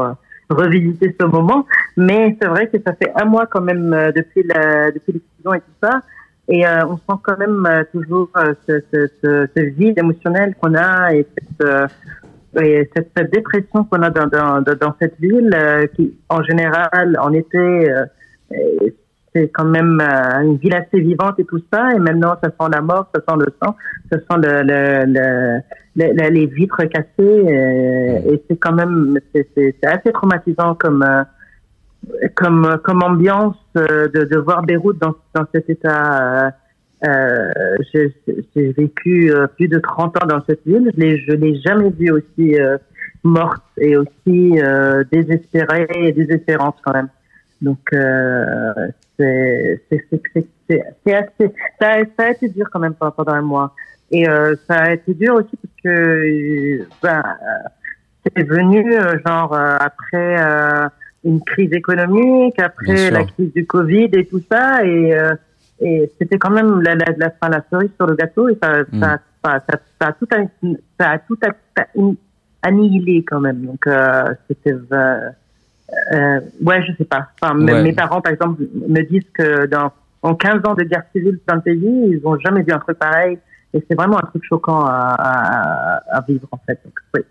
revisiter 0.50 1.16
ce 1.20 1.26
moment. 1.26 1.66
Mais 1.96 2.38
c'est 2.42 2.48
vrai 2.48 2.68
que 2.68 2.78
ça 2.86 2.94
fait 2.94 3.12
un 3.16 3.26
mois 3.26 3.46
quand 3.48 3.62
même 3.62 3.90
depuis 4.16 4.44
la, 4.44 4.92
depuis 4.92 5.14
l'explosion 5.14 5.54
et 5.56 5.60
tout 5.62 5.76
ça, 5.82 6.02
et 6.50 6.66
euh, 6.66 6.86
on 6.86 6.98
sent 6.98 7.20
quand 7.24 7.38
même 7.38 7.66
euh, 7.66 7.84
toujours 7.92 8.30
euh, 8.38 8.54
ce, 8.68 8.80
ce, 8.94 9.08
ce, 9.22 9.48
ce 9.56 9.62
vide 9.64 10.00
émotionnel 10.00 10.56
qu'on 10.62 10.74
a 10.76 11.14
et 11.14 11.26
cette 11.38 11.92
et 12.60 12.90
cette, 12.96 13.32
dépression 13.32 13.84
qu'on 13.84 14.02
a 14.02 14.10
dans, 14.10 14.26
dans, 14.28 14.62
dans, 14.62 14.96
cette 15.00 15.20
ville, 15.20 15.52
qui 15.96 16.18
en 16.30 16.42
général 16.42 17.16
en 17.22 17.32
été, 17.34 17.94
c'est 19.36 19.50
quand 19.50 19.66
même 19.66 20.02
une 20.44 20.58
ville 20.58 20.74
assez 20.74 21.00
vivante 21.00 21.36
et 21.40 21.46
tout 21.46 21.62
ça, 21.72 21.90
et 21.96 22.00
maintenant 22.00 22.36
ça 22.44 22.50
sent 22.50 22.72
la 22.72 22.82
mort, 22.82 23.12
ça 23.14 23.22
sent 23.28 23.38
le 23.40 23.54
sang, 23.62 23.76
ça 24.12 24.18
sent 24.18 24.42
le, 24.42 24.64
le, 24.64 25.06
le, 25.06 25.60
le- 25.96 26.14
le- 26.14 26.30
les 26.30 26.46
vitres 26.48 26.84
cassées, 26.86 27.08
euh, 27.20 28.32
et 28.34 28.44
c'est 28.50 28.58
quand 28.58 28.74
même 28.74 29.20
c'est 29.34 29.76
assez 29.86 30.12
traumatisant 30.12 30.74
comme 30.76 31.06
comme 32.36 32.78
comme 32.84 33.04
ambiance 33.04 33.56
euh, 33.78 34.08
de, 34.08 34.24
de 34.24 34.38
voir 34.38 34.64
Beyrouth 34.64 34.98
dans, 35.00 35.16
dans 35.34 35.46
cet 35.54 35.70
état. 35.70 36.46
euh, 36.48 36.52
euh, 37.06 37.48
j'ai 37.94 38.72
vécu 38.72 39.32
euh, 39.32 39.46
plus 39.48 39.68
de 39.68 39.78
30 39.78 40.24
ans 40.24 40.28
dans 40.28 40.44
cette 40.48 40.66
ville. 40.66 40.92
Je 40.98 41.34
l'ai 41.34 41.56
jamais 41.62 41.92
vue 41.92 42.12
aussi 42.12 42.60
euh, 42.60 42.78
morte 43.24 43.64
et 43.78 43.96
aussi 43.98 44.60
euh, 44.60 45.04
désespérée 45.12 45.88
et 45.94 46.12
désespérante 46.12 46.78
quand 46.84 46.94
même. 46.94 47.10
Donc 47.62 47.80
c'est 47.92 49.82
assez 49.96 51.54
ça 51.80 51.92
a, 51.92 52.04
ça 52.18 52.26
a 52.26 52.30
été 52.32 52.50
dur 52.50 52.68
quand 52.72 52.80
même 52.80 52.94
pendant 52.96 53.34
un 53.34 53.42
mois. 53.42 53.76
Et 54.12 54.26
ça 54.26 54.76
a 54.76 54.94
été 54.94 55.14
dur 55.14 55.36
aussi 55.36 55.58
parce 55.58 55.74
que 55.84 56.88
ben, 57.02 57.24
c'est 58.24 58.44
venu 58.44 58.94
genre 59.26 59.54
après 59.54 60.38
une 61.24 61.42
crise 61.44 61.74
économique, 61.74 62.60
après 62.60 63.10
la 63.12 63.24
crise 63.26 63.54
du 63.54 63.66
Covid 63.66 64.10
et 64.14 64.26
tout 64.26 64.42
ça 64.52 64.84
et 64.86 65.14
euh, 65.14 65.34
et 65.80 66.12
c'était 66.20 66.40
quand 66.40 66.50
même 66.50 66.82
la, 66.82 66.96
la, 66.96 67.06
la, 67.18 67.50
la 67.50 67.64
cerise 67.70 67.92
sur 67.98 68.08
le 68.08 68.16
gâteau 68.16 68.50
et 68.50 68.58
ça, 68.62 68.80
Mm. 68.92 69.00
ça, 69.00 69.20
ça, 69.44 69.60
ça, 69.70 69.78
ça 70.02 70.08
a 70.08 70.12
tout, 70.14 70.28
ça 71.00 71.12
a 71.12 71.18
tout 71.20 71.38
a- 71.46 71.92
annihilé 72.64 73.24
quand 73.24 73.40
même. 73.40 73.64
Donc, 73.66 73.86
euh, 73.86 74.34
c'était, 74.48 74.74
euh, 74.74 75.30
euh, 76.14 76.40
ouais, 76.66 76.82
je 76.84 76.94
sais 76.98 77.06
pas. 77.06 77.28
Enfin, 77.40 77.54
mes- 77.54 77.74
Ouais. 77.74 77.84
Mes 77.84 77.94
parents, 77.94 78.22
par 78.22 78.34
exemple, 78.34 78.64
me 78.88 79.02
disent 79.04 79.30
que 79.34 79.68
dans, 79.68 79.92
en 80.24 80.34
15 80.36 80.62
ans 80.66 80.74
de 80.74 80.84
guerre 80.84 81.04
civile 81.14 81.38
dans 81.48 81.56
le 81.56 81.62
pays, 81.62 81.80
ils 82.12 82.22
ont 82.26 82.38
jamais 82.40 82.64
vu 82.64 82.74
un 82.74 82.80
truc 82.80 82.98
pareil. 82.98 83.38
Et 83.74 83.84
c'est 83.88 83.96
vraiment 83.96 84.18
un 84.18 84.26
truc 84.28 84.44
choquant 84.46 84.84
à, 84.84 85.16
à, 85.20 86.18
à 86.18 86.22
vivre, 86.28 86.48
en 86.52 86.58
fait. 86.66 86.80
Donc, 86.84 86.96
oui. 87.14 87.22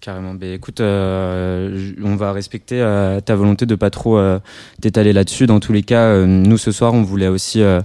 Carrément. 0.00 0.32
Ben, 0.34 0.54
écoute, 0.54 0.80
euh, 0.80 1.92
on 2.02 2.16
va 2.16 2.32
respecter 2.32 2.80
euh, 2.80 3.20
ta 3.20 3.36
volonté 3.36 3.66
de 3.66 3.74
pas 3.74 3.90
trop 3.90 4.16
euh, 4.16 4.38
t'étaler 4.80 5.12
là-dessus. 5.12 5.46
Dans 5.46 5.60
tous 5.60 5.72
les 5.74 5.82
cas, 5.82 6.04
euh, 6.04 6.26
nous 6.26 6.56
ce 6.56 6.72
soir, 6.72 6.94
on 6.94 7.02
voulait 7.02 7.28
aussi 7.28 7.60
euh, 7.60 7.82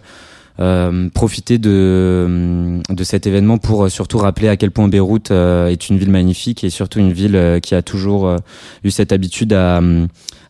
euh, 0.62 1.10
profiter 1.10 1.58
de, 1.58 2.80
de 2.90 3.04
cet 3.04 3.28
événement 3.28 3.58
pour 3.58 3.90
surtout 3.90 4.18
rappeler 4.18 4.48
à 4.48 4.56
quel 4.56 4.72
point 4.72 4.88
Beyrouth 4.88 5.32
est 5.32 5.90
une 5.90 5.98
ville 5.98 6.12
magnifique 6.12 6.64
et 6.64 6.70
surtout 6.70 7.00
une 7.00 7.12
ville 7.12 7.60
qui 7.62 7.76
a 7.76 7.82
toujours 7.82 8.34
eu 8.86 8.92
cette 8.92 9.12
habitude 9.12 9.52
à, 9.52 9.82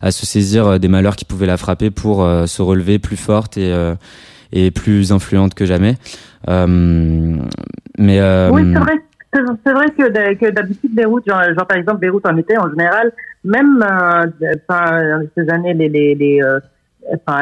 à 0.00 0.10
se 0.12 0.26
saisir 0.26 0.78
des 0.78 0.88
malheurs 0.88 1.16
qui 1.16 1.24
pouvaient 1.24 1.46
la 1.46 1.56
frapper 1.56 1.90
pour 1.90 2.18
se 2.46 2.62
relever 2.62 2.98
plus 3.00 3.16
forte 3.16 3.56
et, 3.56 3.74
et 4.52 4.70
plus 4.70 5.10
influente 5.10 5.54
que 5.54 5.64
jamais. 5.66 5.96
Mais 6.46 8.20
Oui. 8.52 8.62
C'est 9.34 9.72
vrai 9.72 9.90
que 9.90 10.08
d'ha- 10.08 10.34
que 10.36 10.50
d'habitude 10.50 10.94
Beyrouth, 10.94 11.26
genre, 11.28 11.42
genre, 11.56 11.66
par 11.66 11.76
exemple 11.76 11.98
Beyrouth 11.98 12.26
en 12.26 12.36
été 12.36 12.56
en 12.56 12.68
général, 12.70 13.10
même 13.44 13.82
euh, 13.82 14.26
dans 14.68 15.26
ces 15.36 15.50
années 15.50 15.74
les 15.74 15.88
les 15.88 16.14
les 16.14 16.40
euh, 16.42 16.60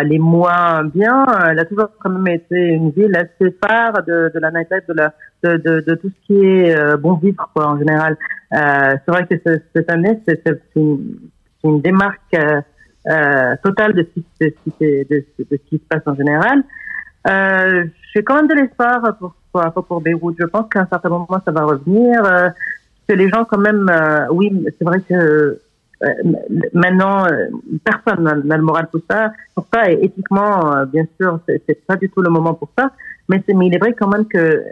les 0.04 0.18
mois 0.18 0.82
bien, 0.94 1.24
euh, 1.28 1.48
elle 1.50 1.58
a 1.58 1.64
toujours 1.66 1.88
quand 2.00 2.10
même 2.10 2.26
été 2.34 2.56
une 2.56 2.90
ville 2.90 3.14
assez 3.16 3.54
phare 3.62 4.02
de 4.04 4.30
de 4.34 4.38
la 4.40 4.50
nightlife, 4.50 4.86
de 4.88 4.94
la 4.94 5.12
de 5.44 5.56
de, 5.86 5.94
tout 5.96 6.08
ce 6.08 6.26
qui 6.26 6.44
est 6.46 6.74
euh, 6.76 6.96
bon 6.96 7.14
vivre 7.14 7.50
quoi 7.54 7.68
en 7.68 7.78
général. 7.78 8.16
Euh, 8.54 8.96
c'est 9.04 9.10
vrai 9.12 9.26
que 9.26 9.36
ce- 9.44 9.60
cette 9.74 9.90
année 9.90 10.18
c'est 10.26 10.40
c'est 10.44 10.60
une, 10.76 11.16
une 11.64 11.80
démarque 11.82 12.34
euh, 12.34 12.60
euh, 13.08 13.54
totale 13.62 13.92
de 13.92 14.02
ce 14.14 14.20
qui 14.48 15.04
de 15.10 15.24
ce 15.50 15.56
qui 15.68 15.76
se 15.76 15.84
passe 15.88 16.02
en 16.06 16.14
général. 16.14 16.62
Euh, 17.28 17.84
j'ai 18.14 18.22
quand 18.22 18.36
même 18.36 18.48
de 18.48 18.54
l'espoir 18.54 19.16
pour, 19.18 19.34
pour, 19.52 19.84
pour 19.84 20.00
Beyrouth. 20.00 20.36
Je 20.38 20.46
pense 20.46 20.68
qu'à 20.68 20.80
un 20.80 20.86
certain 20.86 21.08
moment, 21.08 21.40
ça 21.44 21.50
va 21.50 21.64
revenir. 21.64 22.24
Euh, 22.24 22.48
que 23.08 23.14
les 23.14 23.28
gens, 23.28 23.44
quand 23.44 23.58
même, 23.58 23.88
euh, 23.90 24.26
oui, 24.30 24.50
c'est 24.78 24.84
vrai 24.84 25.00
que 25.00 25.14
euh, 25.14 26.08
maintenant, 26.72 27.26
euh, 27.26 27.46
personne 27.84 28.24
n'a 28.24 28.56
le 28.56 28.62
moral 28.62 28.88
pour 28.90 29.00
ça. 29.08 29.32
Pour 29.54 29.66
ça, 29.72 29.90
éthiquement, 29.90 30.84
bien 30.92 31.04
sûr, 31.20 31.40
c'est 31.46 31.86
pas 31.86 31.96
du 31.96 32.08
tout 32.08 32.22
le 32.22 32.30
moment 32.30 32.54
pour 32.54 32.70
ça. 32.76 32.90
Mais, 33.28 33.42
il 33.48 33.74
est 33.74 33.78
vrai 33.78 33.92
quand 33.92 34.08
même 34.08 34.26
que 34.26 34.62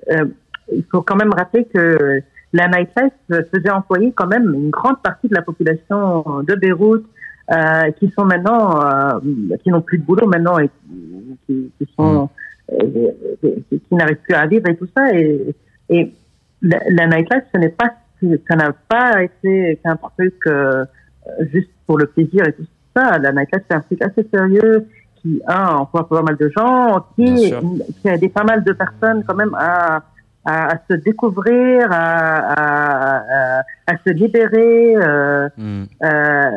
il 0.72 0.84
faut 0.91 1.03
quand 1.03 1.16
même 1.16 1.32
rappeler 1.32 1.64
que 1.64 2.22
la 2.53 2.68
nightlife 2.68 3.12
faisait 3.53 3.70
employer 3.70 4.12
quand 4.12 4.26
même 4.26 4.53
une 4.55 4.70
grande 4.70 5.01
partie 5.03 5.28
de 5.28 5.34
la 5.34 5.43
population 5.43 6.43
de 6.43 6.55
Beyrouth 6.55 7.05
qui 7.99 8.11
sont 8.11 8.24
maintenant, 8.24 8.80
qui 9.62 9.70
n'ont 9.70 9.80
plus 9.82 9.99
de 9.99 10.05
boulot 10.05 10.26
maintenant 10.26 10.59
et 10.59 10.68
qui, 11.47 11.88
sont, 11.97 12.24
euh, 12.24 12.26
qui, 13.71 13.81
qui 13.81 13.95
n'arrivent 13.95 14.16
plus 14.18 14.35
à 14.35 14.47
vivre 14.47 14.68
et 14.68 14.77
tout 14.77 14.89
ça. 14.97 15.12
Et, 15.14 15.55
et 15.89 16.12
la, 16.62 16.79
la 16.91 17.07
nightlife, 17.07 17.45
ce 17.53 17.59
n'est 17.59 17.71
pas, 17.71 17.93
ça 18.49 18.57
n'a 18.57 18.73
pas 18.89 19.23
été 19.23 19.81
qu'un 19.83 19.97
truc 19.97 20.35
euh, 20.47 20.85
juste 21.53 21.71
pour 21.87 21.99
le 21.99 22.07
plaisir 22.07 22.47
et 22.47 22.53
tout 22.53 22.66
ça. 22.95 23.18
La 23.18 23.33
nightlife, 23.33 23.62
c'est 23.68 23.77
un 23.77 23.81
truc 23.81 24.03
assez 24.03 24.27
sérieux 24.33 24.87
qui, 25.16 25.41
un, 25.47 25.68
emploie 25.68 26.09
pas 26.09 26.23
mal 26.23 26.37
de 26.37 26.51
gens, 26.57 27.05
qui, 27.16 27.53
qui 28.01 28.09
a 28.09 28.14
aidé 28.14 28.29
pas 28.29 28.45
mal 28.45 28.62
de 28.64 28.73
personnes 28.73 29.23
quand 29.27 29.35
même 29.35 29.55
à, 29.55 30.03
à, 30.45 30.73
à 30.73 30.79
se 30.89 30.95
découvrir, 30.95 31.89
à, 31.91 32.53
à, 32.53 33.62
à, 33.87 33.99
se 34.07 34.11
libérer. 34.11 34.97
Euh, 34.97 35.49
hmm, 35.57 35.85
euh, 36.05 36.51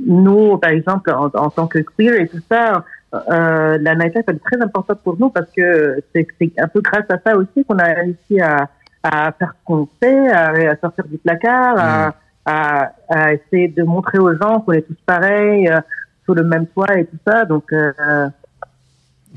nous, 0.00 0.58
par 0.58 0.70
exemple, 0.70 1.10
en, 1.10 1.26
en 1.26 1.50
tant 1.50 1.66
que 1.66 1.78
queer 1.78 2.20
et 2.20 2.28
tout 2.28 2.40
ça, 2.50 2.84
euh, 3.14 3.78
la 3.80 3.94
nightlife 3.94 4.24
elle 4.26 4.36
est 4.36 4.44
très 4.44 4.60
importante 4.60 5.00
pour 5.02 5.18
nous 5.18 5.30
parce 5.30 5.50
que 5.56 6.02
c'est 6.14 6.26
un 6.58 6.68
peu 6.68 6.80
grâce 6.80 7.06
à 7.08 7.18
ça 7.24 7.36
aussi 7.36 7.64
qu'on 7.64 7.78
a 7.78 7.84
réussi 7.84 8.40
à, 8.40 8.68
à 9.02 9.32
faire 9.32 9.54
ce 9.58 9.64
qu'on 9.64 9.88
fait, 10.00 10.28
à, 10.28 10.50
à 10.72 10.76
sortir 10.76 11.06
du 11.06 11.18
placard, 11.18 11.76
à, 11.78 12.14
à, 12.44 12.92
à 13.08 13.32
essayer 13.32 13.68
de 13.68 13.82
montrer 13.82 14.18
aux 14.18 14.34
gens 14.36 14.60
qu'on 14.60 14.72
est 14.72 14.82
tous 14.82 14.96
pareils, 15.06 15.68
euh, 15.68 15.80
sous 16.24 16.34
le 16.34 16.44
même 16.44 16.66
toit 16.66 16.98
et 16.98 17.06
tout 17.06 17.18
ça. 17.26 17.44
Donc, 17.44 17.72
euh, 17.72 17.92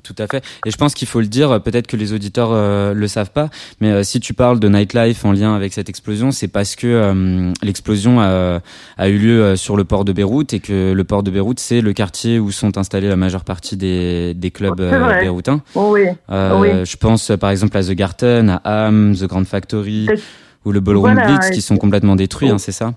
Tout 0.04 0.16
à 0.18 0.26
fait. 0.28 0.43
Et 0.66 0.72
je 0.72 0.78
pense 0.78 0.93
qu'il 0.95 1.08
faut 1.08 1.20
le 1.20 1.28
dire, 1.28 1.62
peut-être 1.62 1.86
que 1.88 1.95
les 1.95 2.12
auditeurs 2.12 2.49
euh, 2.52 2.93
le 2.93 3.08
savent 3.08 3.30
pas, 3.32 3.49
mais 3.82 3.91
euh, 3.91 4.04
si 4.04 4.20
tu 4.20 4.34
parles 4.34 4.60
de 4.60 4.68
nightlife 4.68 5.24
en 5.26 5.32
lien 5.32 5.56
avec 5.56 5.74
cette 5.74 5.89
explosion, 5.89 6.32
c'est 6.32 6.47
parce 6.47 6.76
que 6.76 6.88
euh, 6.88 7.52
l'explosion 7.62 8.20
a, 8.20 8.62
a 8.97 9.08
eu 9.10 9.18
lieu 9.20 9.43
euh, 9.43 9.56
sur 9.56 9.78
le 9.78 9.84
port 9.84 10.04
de 10.04 10.12
Beyrouth 10.12 10.54
et 10.54 10.60
que 10.60 10.91
le 10.93 11.04
port 11.04 11.22
de 11.22 11.30
Beyrouth, 11.30 11.60
c'est 11.60 11.82
le 11.82 11.93
quartier 11.93 12.39
où 12.39 12.49
sont 12.52 12.78
installés 12.78 13.10
la 13.10 13.16
majeure 13.16 13.43
partie 13.43 13.78
des, 13.78 14.34
des 14.34 14.49
clubs 14.52 14.80
C'est 14.80 14.93
euh, 14.95 15.20
beyrouthins. 15.22 15.62
oh 15.76 15.91
oui. 15.93 16.06
Euh, 16.32 16.60
Oui. 16.60 16.70
Je 16.86 16.97
pense 16.97 17.30
euh, 17.30 17.38
par 17.38 17.52
exemple 17.52 17.78
à 17.78 17.84
The 17.84 17.91
Garden, 17.91 18.60
à 18.64 18.88
Ham, 18.88 19.16
The 19.16 19.26
Grand 19.26 19.45
Factory 19.45 20.08
C'est- 20.10 20.22
ou 20.66 20.72
le 20.72 20.80
Ballroom 20.80 21.14
Voilà, 21.14 21.28
Blitz 21.38 21.52
qui 21.52 21.62
sont 21.62 21.78
complètement 21.78 22.16
détruits, 22.16 22.49
Oh. 22.52 22.56
hein, 22.56 22.58
c'est 22.58 22.72
ça? 22.72 22.93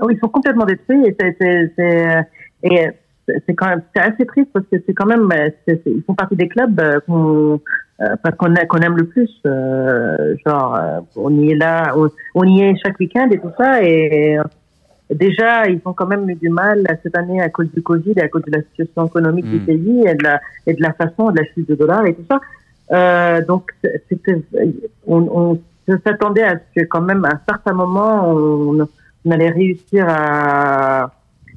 Oui, 0.00 0.14
ils 0.16 0.20
sont 0.20 0.28
complètement 0.28 0.64
détruits 0.64 1.04
et 1.06 1.16
c'est, 1.18 2.24
c'est, 3.46 3.54
quand 3.54 3.68
même 3.68 3.82
c'est 3.94 4.02
assez 4.02 4.26
triste 4.26 4.50
parce 4.52 4.64
que 4.66 4.76
c'est 4.86 4.92
quand 4.94 5.06
même 5.06 5.28
euh, 5.32 5.48
c'est- 5.66 5.80
c'est- 5.84 5.90
ils 5.90 6.02
font 6.02 6.14
partie 6.14 6.36
des 6.36 6.48
clubs 6.48 6.78
euh, 6.80 7.00
qu'on 7.06 7.60
euh, 8.02 8.30
qu'on 8.38 8.54
a- 8.54 8.64
qu'on 8.66 8.78
aime 8.78 8.96
le 8.96 9.04
plus 9.06 9.30
euh, 9.46 10.34
genre 10.46 10.78
on 11.16 11.30
y 11.38 11.52
est 11.52 11.56
là 11.56 11.92
on, 11.96 12.08
on 12.34 12.44
y 12.44 12.62
est 12.62 12.74
chaque 12.84 12.98
week-end 12.98 13.28
et 13.30 13.38
tout 13.38 13.52
ça 13.58 13.82
et 13.82 14.38
déjà 15.14 15.66
ils 15.68 15.80
ont 15.84 15.92
quand 15.92 16.06
même 16.06 16.28
eu 16.30 16.34
du 16.34 16.48
mal 16.48 16.84
cette 17.02 17.16
année 17.16 17.40
à 17.42 17.48
cause 17.48 17.70
du 17.72 17.82
Covid 17.82 18.12
et 18.16 18.22
à 18.22 18.28
cause 18.28 18.42
de 18.44 18.52
la 18.52 18.62
situation 18.62 19.06
économique 19.06 19.46
du 19.50 19.56
Mm. 19.60 19.66
pays 19.66 20.04
et 20.06 20.14
de 20.14 20.22
la 20.24 20.40
et 20.66 20.74
de 20.74 20.82
la 20.82 20.92
façon 20.92 21.30
de 21.30 21.38
la 21.40 21.44
chute 21.46 21.68
de 21.68 21.74
dollars 21.74 22.06
et 22.06 22.14
tout 22.14 22.24
ça 22.30 22.40
euh, 22.92 23.44
donc 23.44 23.70
c'était 24.08 24.40
on, 25.06 25.58
on 25.88 25.98
s'attendait 26.04 26.44
à 26.44 26.54
ce 26.58 26.80
que 26.80 26.86
quand 26.86 27.00
même 27.02 27.24
à 27.24 27.30
un 27.34 27.40
certain 27.48 27.72
moment 27.72 28.30
on, 28.30 28.86
on 29.24 29.30
allait 29.30 29.50
réussir 29.50 30.06
à 30.08 31.10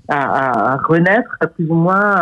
à, 0.07 0.73
à 0.73 0.77
renaître 0.77 1.37
plus 1.55 1.69
ou 1.69 1.75
moins 1.75 2.15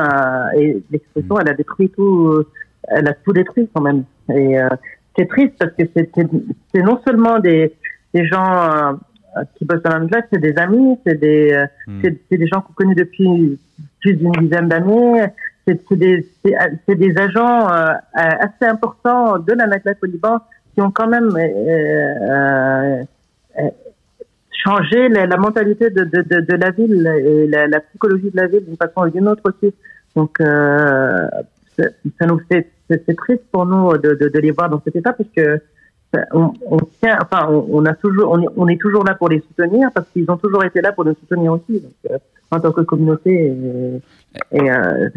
euh, 0.55 0.59
et 0.59 0.83
l'expression 0.91 1.39
elle 1.39 1.49
a 1.49 1.53
détruit 1.53 1.89
tout 1.89 2.43
elle 2.87 3.07
a 3.07 3.13
tout 3.13 3.33
détruit 3.33 3.69
quand 3.73 3.81
même 3.81 4.03
et 4.29 4.59
euh, 4.59 4.69
c'est 5.17 5.27
triste 5.27 5.53
parce 5.59 5.71
que 5.73 5.83
c'est 5.93 6.81
non 6.83 6.99
seulement 7.05 7.39
des 7.39 7.73
des 8.13 8.25
gens 8.27 8.53
euh, 8.53 8.93
qui 9.55 9.65
bossent 9.65 9.81
dans 9.83 9.97
la 9.97 10.05
classe 10.07 10.25
c'est 10.31 10.41
des 10.41 10.55
amis 10.57 10.97
c'est 11.05 11.19
des 11.19 11.53
euh, 11.53 11.65
Mm. 11.91 12.01
c'est 12.29 12.37
des 12.37 12.47
gens 12.47 12.61
qu'on 12.61 12.73
connaît 12.73 12.95
depuis 12.95 13.59
plus 14.01 14.13
d'une 14.15 14.31
dizaine 14.31 14.67
d'années 14.67 15.25
c'est 15.65 15.93
des 15.93 16.27
c'est 16.43 16.95
des 16.95 17.17
agents 17.17 17.71
euh, 17.71 17.93
assez 18.13 18.65
importants 18.65 19.39
de 19.39 19.53
la 19.53 19.67
nightlife 19.67 19.97
au 20.01 20.05
Liban 20.05 20.39
qui 20.73 20.81
ont 20.81 20.91
quand 20.91 21.07
même 21.07 21.29
euh, 21.35 21.39
euh, 21.39 23.03
euh, 23.59 23.69
changer 24.65 25.09
la, 25.09 25.25
la 25.33 25.37
mentalité 25.37 25.89
de, 25.89 26.03
de, 26.13 26.21
de, 26.31 26.37
de 26.51 26.55
la 26.55 26.71
ville 26.71 27.07
et 27.29 27.47
la, 27.47 27.67
la 27.67 27.79
psychologie 27.87 28.31
de 28.35 28.37
la 28.37 28.47
ville 28.47 28.65
d'une 28.67 28.77
façon 28.77 29.01
ou 29.07 29.09
d'une 29.09 29.27
autre 29.27 29.43
aussi. 29.51 29.73
Donc, 30.15 30.33
euh, 30.41 31.27
ça 32.19 32.25
nous 32.27 32.39
fait, 32.49 32.69
c'est 32.89 33.15
triste 33.15 33.43
pour 33.51 33.65
nous 33.65 33.97
de, 33.97 34.09
de, 34.21 34.27
de 34.35 34.39
les 34.39 34.51
voir 34.51 34.69
dans 34.69 34.81
cet 34.85 34.95
état 34.95 35.13
parce 35.13 35.29
que 35.35 35.59
ça- 36.13 36.25
on, 36.33 36.51
on 36.75 36.77
tient, 36.99 37.17
enfin, 37.21 37.47
on, 37.49 37.65
on 37.79 37.85
a 37.85 37.93
toujours, 37.93 38.31
on 38.33 38.39
est, 38.43 38.47
on 38.57 38.67
est 38.67 38.79
toujours 38.85 39.03
là 39.05 39.15
pour 39.15 39.29
les 39.29 39.39
soutenir 39.47 39.89
parce 39.95 40.07
qu'ils 40.09 40.29
ont 40.29 40.37
toujours 40.37 40.63
été 40.65 40.81
là 40.81 40.91
pour 40.91 41.05
nous 41.05 41.15
soutenir 41.21 41.53
aussi. 41.53 41.79
Donc, 41.79 41.93
euh, 42.11 42.17
en 42.53 42.59
tant 42.59 42.73
que 42.73 42.81
communauté, 42.81 43.31
et, 43.31 44.57
et 44.57 44.69
euh, 44.69 45.09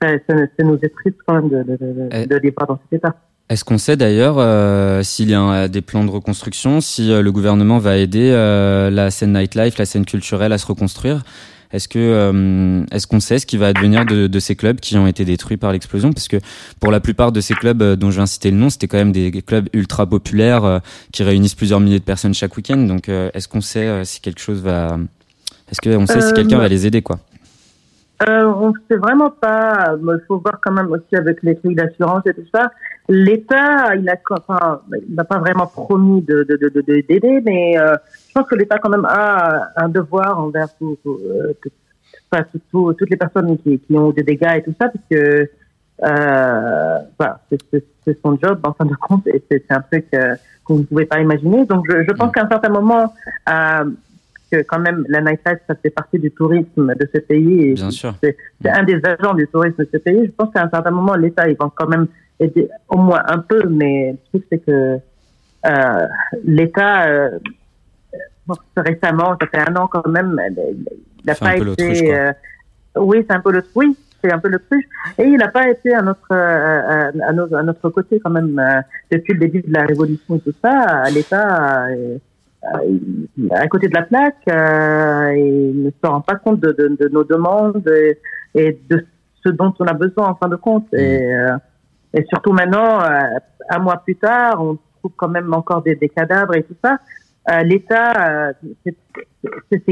ça, 0.00 0.08
ça, 0.26 0.34
ça 0.56 0.64
nous 0.64 0.78
est 0.82 0.92
triste 0.98 1.18
quand 1.26 1.34
même 1.34 1.50
de, 1.50 2.24
de 2.32 2.36
les 2.42 2.50
voir 2.50 2.66
dans 2.66 2.78
cet 2.84 2.98
état. 2.98 3.14
Est-ce 3.50 3.64
qu'on 3.64 3.78
sait 3.78 3.96
d'ailleurs 3.96 4.36
euh, 4.38 5.02
s'il 5.02 5.30
y 5.30 5.34
a 5.34 5.68
des 5.68 5.80
plans 5.80 6.04
de 6.04 6.10
reconstruction, 6.10 6.82
si 6.82 7.10
euh, 7.10 7.22
le 7.22 7.32
gouvernement 7.32 7.78
va 7.78 7.96
aider 7.96 8.30
euh, 8.30 8.90
la 8.90 9.10
scène 9.10 9.32
nightlife, 9.32 9.78
la 9.78 9.86
scène 9.86 10.04
culturelle 10.04 10.52
à 10.52 10.58
se 10.58 10.66
reconstruire? 10.66 11.22
Est-ce 11.70 11.88
que 11.88 11.98
euh, 11.98 12.82
est-ce 12.92 13.06
qu'on 13.06 13.20
sait 13.20 13.38
ce 13.38 13.46
qui 13.46 13.56
va 13.58 13.68
advenir 13.68 14.06
de, 14.06 14.26
de 14.26 14.38
ces 14.40 14.56
clubs 14.56 14.80
qui 14.80 14.96
ont 14.96 15.06
été 15.06 15.24
détruits 15.24 15.58
par 15.58 15.72
l'explosion? 15.72 16.12
Parce 16.12 16.28
que 16.28 16.38
pour 16.80 16.90
la 16.90 17.00
plupart 17.00 17.30
de 17.32 17.40
ces 17.40 17.54
clubs 17.54 17.82
dont 17.94 18.10
je 18.10 18.16
viens 18.16 18.26
citer 18.26 18.50
le 18.50 18.56
nom, 18.56 18.70
c'était 18.70 18.86
quand 18.86 18.96
même 18.98 19.12
des 19.12 19.30
clubs 19.42 19.68
ultra 19.72 20.06
populaires 20.06 20.64
euh, 20.64 20.78
qui 21.12 21.22
réunissent 21.22 21.54
plusieurs 21.54 21.80
milliers 21.80 21.98
de 21.98 22.04
personnes 22.04 22.34
chaque 22.34 22.56
week-end. 22.56 22.78
Donc 22.78 23.08
euh, 23.08 23.30
est-ce 23.34 23.48
qu'on 23.48 23.60
sait 23.60 24.04
si 24.04 24.20
quelque 24.20 24.40
chose 24.40 24.62
va 24.62 24.98
Est-ce 25.70 25.80
qu'on 25.80 26.06
sait 26.06 26.20
si 26.22 26.32
quelqu'un 26.32 26.58
va 26.58 26.68
les 26.68 26.86
aider 26.86 27.02
quoi? 27.02 27.18
Euh, 28.26 28.44
on 28.46 28.72
sait 28.90 28.96
vraiment 28.96 29.30
pas. 29.30 29.94
Il 29.96 30.20
faut 30.26 30.38
voir 30.38 30.58
quand 30.60 30.72
même 30.72 30.90
aussi 30.90 31.14
avec 31.14 31.42
les 31.42 31.54
trucs 31.56 31.76
d'assurance 31.76 32.22
et 32.26 32.34
tout 32.34 32.46
ça. 32.52 32.72
L'État, 33.08 33.94
il 33.96 34.08
a, 34.10 34.16
enfin, 34.30 34.80
il 35.08 35.14
n'a 35.14 35.24
pas 35.24 35.38
vraiment 35.38 35.66
promis 35.66 36.20
de 36.22 36.42
de 36.42 36.56
de 36.56 36.68
de- 36.68 36.80
de- 36.80 37.00
d'aider, 37.08 37.40
mais 37.44 37.78
euh, 37.78 37.94
je 38.28 38.32
pense 38.34 38.46
que 38.48 38.56
l'État 38.56 38.78
quand 38.78 38.88
même 38.90 39.04
a 39.06 39.68
un 39.76 39.88
devoir 39.88 40.38
envers 40.40 40.68
tout, 40.78 40.98
tout, 41.04 41.18
euh, 41.24 41.52
tout- 41.62 41.70
enfin, 42.30 42.44
tout- 42.52 42.60
tout- 42.70 42.92
toutes 42.94 43.10
les 43.10 43.16
personnes 43.16 43.56
qui, 43.58 43.78
qui 43.78 43.96
ont 43.96 44.10
des 44.10 44.24
dégâts 44.24 44.56
et 44.56 44.62
tout 44.62 44.74
ça, 44.80 44.88
parce 44.88 45.04
que 45.10 45.48
euh, 46.04 46.98
voilà, 47.18 47.40
c'est- 47.50 48.18
son 48.22 48.38
job 48.42 48.58
en 48.64 48.72
fin 48.72 48.84
de 48.84 48.94
compte, 48.96 49.26
et 49.28 49.42
c'est 49.50 49.64
un 49.70 49.80
truc 49.80 50.06
euh, 50.14 50.34
qu'on 50.64 50.78
ne 50.78 50.82
pouvait 50.82 51.06
pas 51.06 51.20
imaginer. 51.20 51.64
Donc, 51.66 51.86
je, 51.90 52.02
je 52.02 52.12
pense 52.12 52.32
qu'à 52.32 52.44
un 52.44 52.48
certain 52.48 52.68
moment. 52.70 53.12
Euh, 54.54 54.62
que 54.62 54.66
quand 54.66 54.78
même 54.78 55.04
la 55.08 55.20
nightlife 55.20 55.58
ça 55.66 55.74
fait 55.74 55.90
partie 55.90 56.18
du 56.18 56.30
tourisme 56.30 56.94
de 56.94 57.08
ce 57.14 57.20
pays 57.20 57.62
et 57.66 57.72
Bien 57.74 57.90
sûr. 57.90 58.14
c'est 58.22 58.36
un 58.64 58.82
des 58.82 58.98
agents 59.04 59.34
du 59.34 59.46
tourisme 59.46 59.82
de 59.84 59.88
ce 59.92 59.98
pays. 59.98 60.24
Je 60.24 60.30
pense 60.30 60.50
qu'à 60.52 60.62
un 60.64 60.70
certain 60.70 60.90
moment, 60.90 61.14
l'État, 61.16 61.48
ils 61.48 61.56
vont 61.56 61.70
quand 61.74 61.86
même 61.88 62.06
aider 62.40 62.68
au 62.88 62.96
moins 62.96 63.22
un 63.26 63.38
peu, 63.38 63.68
mais 63.68 64.12
le 64.12 64.18
truc, 64.30 64.46
c'est 64.50 64.58
que 64.64 64.98
euh, 65.66 66.06
l'État, 66.44 67.08
euh, 67.08 67.38
bon, 68.46 68.54
récemment, 68.76 69.36
ça 69.40 69.46
fait 69.48 69.68
un 69.70 69.76
an 69.76 69.86
quand 69.86 70.06
même, 70.08 70.40
il 70.56 71.26
n'a 71.26 71.34
pas 71.34 71.56
été... 71.58 72.14
euh, 72.14 72.32
oui, 72.96 73.24
c'est 73.28 73.36
un 73.36 73.40
peu 73.40 73.52
le 73.52 73.62
oui, 73.74 73.94
c'est 74.24 74.32
un 74.32 74.38
peu 74.38 74.48
le 74.48 74.60
truc. 74.60 74.84
Et 75.18 75.24
il 75.24 75.36
n'a 75.36 75.48
pas 75.48 75.68
été 75.68 75.92
à 75.94 76.00
notre, 76.00 76.32
euh, 76.32 77.10
à, 77.28 77.32
nos- 77.34 77.54
à 77.54 77.62
notre 77.62 77.88
côté 77.90 78.18
quand 78.18 78.30
même 78.30 78.58
euh, 78.58 78.80
depuis 79.12 79.34
le 79.34 79.40
début 79.40 79.60
de 79.60 79.72
la 79.74 79.84
révolution 79.84 80.36
et 80.36 80.40
tout 80.40 80.54
ça. 80.62 81.04
L'État... 81.14 81.86
euh, 82.64 83.48
à 83.52 83.66
côté 83.68 83.88
de 83.88 83.94
la 83.94 84.02
plaque 84.02 84.36
euh, 84.50 85.30
et 85.30 85.70
il 85.74 85.84
ne 85.84 85.90
se 85.90 86.06
rend 86.06 86.20
pas 86.20 86.36
compte 86.36 86.60
de, 86.60 86.72
de, 86.72 86.96
de 87.00 87.08
nos 87.08 87.24
demandes 87.24 87.86
et, 87.88 88.18
et 88.54 88.80
de 88.90 89.04
ce 89.44 89.50
dont 89.50 89.72
on 89.78 89.84
a 89.86 89.92
besoin 89.94 90.28
en 90.28 90.34
fin 90.34 90.48
de 90.48 90.56
compte. 90.56 90.92
Et, 90.92 91.32
euh, 91.32 91.56
et 92.14 92.24
surtout 92.28 92.52
maintenant, 92.52 93.00
euh, 93.02 93.20
un 93.70 93.78
mois 93.78 93.98
plus 94.04 94.16
tard, 94.16 94.60
on 94.60 94.78
trouve 94.98 95.12
quand 95.16 95.28
même 95.28 95.52
encore 95.54 95.82
des, 95.82 95.94
des 95.94 96.08
cadavres 96.08 96.56
et 96.56 96.62
tout 96.64 96.74
ça. 96.84 96.98
Euh, 97.50 97.62
L'État, 97.62 98.48
euh, 98.48 98.52
c'est- 98.84 98.96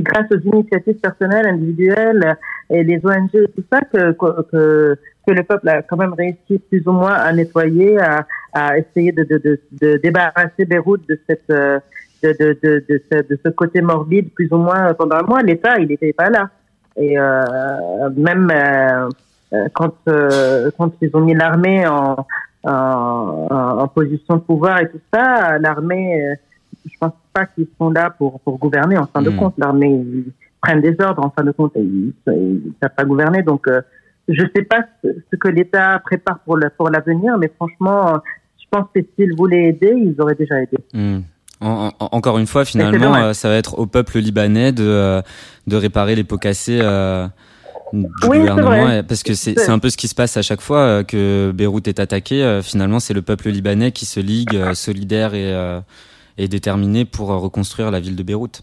grâce 0.02 0.26
aux 0.30 0.38
initiatives 0.40 0.98
personnelles, 1.00 1.46
individuelles 1.46 2.36
et 2.68 2.82
les 2.82 3.00
ONG 3.04 3.30
et 3.34 3.48
tout 3.54 3.64
ça 3.72 3.80
que, 3.80 4.12
que, 4.12 4.42
que, 4.50 4.98
que 5.26 5.32
le 5.32 5.42
peuple 5.44 5.68
a 5.68 5.82
quand 5.82 5.96
même 5.96 6.12
réussi 6.12 6.58
plus 6.68 6.82
ou 6.86 6.92
moins 6.92 7.14
à 7.14 7.32
nettoyer, 7.32 7.98
à, 7.98 8.26
à 8.52 8.76
essayer 8.76 9.12
de, 9.12 9.22
de, 9.24 9.38
de, 9.38 9.60
de 9.80 9.96
débarrasser 10.02 10.64
Beyrouth 10.66 11.08
de 11.08 11.18
cette 11.28 11.48
euh, 11.50 11.78
de, 12.22 12.32
de, 12.40 12.58
de, 12.62 12.84
de, 12.88 13.02
ce, 13.10 13.18
de 13.28 13.38
ce 13.44 13.48
côté 13.50 13.80
morbide 13.80 14.32
plus 14.34 14.48
ou 14.52 14.56
moins 14.56 14.94
pendant 14.94 15.16
un 15.16 15.22
mois. 15.22 15.42
L'État, 15.42 15.78
il 15.78 15.88
n'était 15.88 16.12
pas 16.12 16.30
là. 16.30 16.48
Et 16.96 17.18
euh, 17.18 18.10
même 18.16 18.50
euh, 18.50 19.08
euh, 19.52 19.68
quand, 19.74 19.94
euh, 20.08 20.70
quand 20.78 20.92
ils 21.02 21.10
ont 21.14 21.20
mis 21.20 21.34
l'armée 21.34 21.86
en, 21.86 22.16
en, 22.64 23.88
position 23.88 24.36
de 24.36 24.40
pouvoir 24.40 24.80
et 24.80 24.88
tout 24.90 25.00
ça, 25.12 25.58
l'armée, 25.58 26.34
je 26.84 26.90
pense 26.98 27.12
pas 27.32 27.46
qu'ils 27.46 27.68
sont 27.78 27.90
là 27.90 28.10
pour, 28.10 28.40
pour 28.40 28.58
gouverner 28.58 28.96
en 28.98 29.06
fin 29.06 29.22
de 29.22 29.30
Mm. 29.30 29.36
compte. 29.36 29.54
L'armée, 29.58 29.90
ils 29.90 30.32
prennent 30.60 30.80
des 30.80 30.96
ordres 31.00 31.24
en 31.24 31.30
fin 31.30 31.44
de 31.44 31.52
compte 31.52 31.76
et 31.76 31.80
ils 31.82 32.12
ne 32.26 32.70
savent 32.82 32.94
pas 32.96 33.04
gouverner. 33.04 33.42
Donc, 33.42 33.68
je 34.28 34.42
sais 34.56 34.62
pas 34.62 34.80
ce, 35.04 35.08
ce 35.30 35.36
que 35.36 35.48
l'État 35.48 36.00
prépare 36.04 36.38
pour 36.40 36.56
le- 36.56 36.70
pour 36.76 36.88
l'avenir, 36.90 37.36
mais 37.38 37.50
franchement, 37.56 38.14
je 38.58 38.64
pense 38.70 38.86
que 38.94 39.00
s'ils 39.14 39.34
voulaient 39.36 39.68
aider, 39.68 39.92
ils 39.94 40.20
auraient 40.20 40.34
déjà 40.34 40.60
aidé. 40.60 40.78
Hmm. 40.92 41.20
En- 41.60 41.90
en- 41.98 42.08
encore 42.12 42.38
une 42.38 42.46
fois, 42.46 42.64
finalement, 42.64 43.14
euh, 43.16 43.32
ça 43.32 43.48
va 43.48 43.54
être 43.56 43.78
au 43.78 43.86
peuple 43.86 44.18
libanais 44.18 44.72
de, 44.72 44.84
euh, 44.86 45.22
de 45.66 45.76
réparer 45.76 46.14
les 46.14 46.24
pots 46.24 46.36
cassés 46.36 46.78
euh, 46.82 47.26
du 47.92 48.06
Oui, 48.28 48.40
gouvernement. 48.40 48.68
vrai. 48.84 49.02
Parce 49.02 49.22
que 49.22 49.34
c'est 49.34 49.68
un 49.70 49.78
peu 49.78 49.88
ce 49.88 49.96
qui 49.96 50.08
se 50.08 50.14
passe 50.14 50.36
à 50.36 50.42
chaque 50.42 50.60
fois 50.60 51.02
que 51.04 51.52
Beyrouth 51.54 51.88
est 51.88 51.98
attaqué. 52.00 52.60
finalement, 52.62 53.00
c'est 53.00 53.14
le 53.14 53.22
peuple 53.22 53.48
libanais 53.48 53.90
qui 53.92 54.04
se 54.06 54.20
ligue 54.20 54.72
solidaire 54.74 55.34
et, 55.34 55.54
et 56.36 56.48
déterminé 56.48 57.04
pour 57.06 57.28
reconstruire 57.28 57.90
la 57.90 58.00
ville 58.00 58.16
de 58.16 58.22
Beyrouth. 58.22 58.62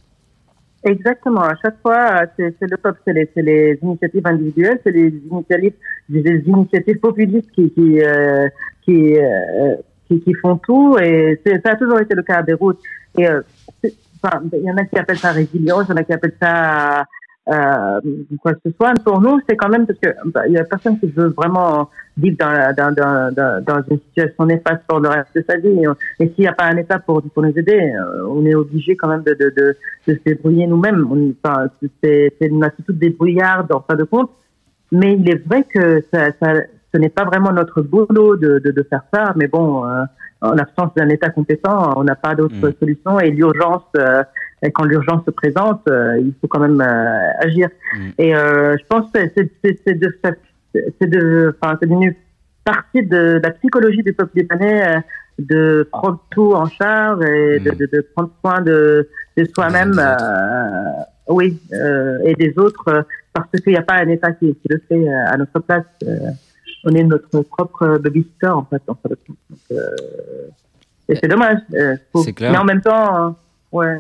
Exactement. 0.86 1.42
À 1.44 1.54
chaque 1.62 1.78
fois, 1.82 2.26
c'est 2.38 2.54
le 2.62 2.76
peuple, 2.78 3.00
c'est 3.08 3.14
les, 3.14 3.30
les 3.38 3.80
initiatives 3.82 4.28
individuelles, 4.28 4.80
c'est 4.84 4.92
les 4.92 5.14
initiatives, 5.32 5.74
des 6.10 6.44
initiatives 6.46 7.00
populistes 7.00 7.50
qui 7.56 7.72
qui 7.72 8.02
euh, 8.02 8.48
qui, 8.84 9.16
euh, 9.18 9.76
qui 10.22 10.34
font 10.36 10.58
tout. 10.58 10.98
Et 11.00 11.40
ça 11.46 11.72
a 11.72 11.76
toujours 11.76 12.00
été 12.00 12.16
le 12.16 12.24
cas 12.24 12.38
à 12.38 12.42
Beyrouth. 12.42 12.80
Et 13.18 13.28
euh, 13.28 13.42
enfin, 14.24 14.42
il 14.54 14.64
y 14.64 14.72
en 14.72 14.78
a 14.78 14.86
qui 14.86 14.98
appellent 14.98 15.18
ça 15.18 15.32
résilience, 15.32 15.86
il 15.88 15.92
y 15.92 15.94
en 15.94 15.98
a 15.98 16.04
qui 16.04 16.14
appellent 16.14 16.38
ça 16.42 17.06
euh, 17.50 18.00
quoi 18.42 18.54
que 18.54 18.60
ce 18.66 18.72
soit. 18.72 18.94
Pour 19.04 19.20
nous, 19.22 19.40
c'est 19.48 19.58
quand 19.58 19.70
même 19.70 19.86
parce 19.86 20.00
que 20.00 20.10
bah, 20.26 20.48
il 20.48 20.54
y 20.54 20.58
a 20.58 20.64
personne 20.64 21.00
qui 21.00 21.08
veut 21.08 21.28
vraiment 21.28 21.90
vivre 22.16 22.38
dans, 22.38 22.74
dans, 22.96 23.62
dans, 23.66 23.84
une 23.90 24.00
situation 24.00 24.46
néfaste 24.46 24.84
pour 24.88 25.00
le 25.00 25.10
reste 25.10 25.36
de 25.36 25.44
sa 25.48 25.58
vie. 25.58 25.84
Et 26.20 26.28
s'il 26.30 26.44
n'y 26.44 26.48
a 26.48 26.54
pas 26.54 26.66
un 26.66 26.78
État 26.78 27.00
pour, 27.00 27.22
pour 27.22 27.44
nous 27.44 27.58
aider, 27.58 27.78
euh, 27.78 28.28
on 28.30 28.46
est 28.46 28.56
obligé 28.56 28.96
quand 28.96 29.10
même 29.10 29.24
de, 29.24 29.34
de, 29.34 29.54
de, 29.58 29.76
se 30.08 30.20
débrouiller 30.26 30.68
nous-mêmes. 30.68 31.34
Enfin, 31.44 31.68
c'est 32.02 32.32
une 32.42 32.64
attitude 32.64 32.98
débrouillarde 32.98 33.72
en 33.72 33.82
fin 33.82 33.96
de 33.96 34.04
compte. 34.04 34.32
Mais 34.92 35.16
il 35.16 35.28
est 35.30 35.46
vrai 35.48 35.64
que 35.64 36.02
ça, 36.14 36.30
ce 36.94 36.98
n'est 37.00 37.10
pas 37.10 37.24
vraiment 37.26 37.52
notre 37.52 37.82
boulot 37.82 38.36
de, 38.38 38.60
de, 38.60 38.72
de 38.72 38.84
faire 38.84 39.02
ça. 39.14 39.34
Mais 39.36 39.48
bon, 39.48 39.86
euh, 39.88 40.04
en 40.42 40.54
l'absence 40.54 40.94
d'un 40.96 41.10
État 41.10 41.30
compétent, 41.30 41.94
on 41.98 42.04
n'a 42.04 42.16
pas 42.16 42.36
d'autre 42.36 42.56
Mm. 42.56 42.74
solution. 42.80 43.20
Et 43.20 43.32
l'urgence, 43.32 43.84
euh, 43.98 44.24
quand 44.74 44.84
l'urgence 44.84 45.24
se 45.26 45.32
présente, 45.32 45.82
euh, 45.90 46.18
il 46.20 46.34
faut 46.40 46.48
quand 46.48 46.60
même 46.60 46.82
agir. 47.40 47.70
Mm. 47.98 48.10
Et 48.20 48.32
je 48.34 48.86
pense 48.88 49.12
que 49.12 49.20
c'est 49.36 49.50
c'est- 49.64 49.80
c'est 49.86 49.96
de, 50.00 50.10
c'est 51.00 51.08
de, 51.10 51.56
enfin, 51.62 51.78
c'est 51.82 51.88
devenu 51.90 52.16
partie 52.66 53.04
de 53.06 53.40
la 53.44 53.52
psychologie 53.52 54.04
du 54.04 54.14
peuple 54.14 54.38
libanais 54.40 55.04
de 55.40 55.88
prendre 55.92 56.20
tout 56.30 56.54
en 56.54 56.66
charge 56.68 57.22
et 57.26 57.60
de, 57.60 57.72
Mm. 57.72 57.76
de, 57.76 57.86
de 57.92 58.08
prendre 58.14 58.32
soin 58.42 58.62
de, 58.62 59.08
de 59.38 59.46
soi-même, 59.56 59.94
oui, 61.30 61.60
et 62.26 62.36
des 62.36 62.54
autres. 62.58 63.06
parce 63.34 63.50
qu'il 63.64 63.72
n'y 63.74 63.80
a 63.80 63.82
pas 63.82 63.96
un 63.96 64.10
État 64.10 64.32
qui, 64.34 64.54
qui 64.54 64.68
le 64.70 64.80
fait 64.88 65.08
à 65.10 65.36
notre 65.38 65.60
place. 65.60 65.86
On 66.84 66.94
est 66.96 67.04
notre 67.04 67.42
propre 67.42 67.98
babysitter 67.98 68.48
en 68.48 68.66
fait. 68.66 68.82
En 68.88 68.96
fait. 68.96 69.18
Donc, 69.28 69.38
euh, 69.72 69.78
et 71.10 71.16
c'est 71.16 71.28
dommage. 71.28 71.58
euh, 71.74 71.96
faut- 72.12 72.24
C'est 72.24 72.34
clair. 72.34 72.52
Mais 72.52 72.58
en 72.58 72.64
même 72.66 72.82
temps, 72.82 73.28
euh, 73.28 73.30
ouais. 73.72 74.00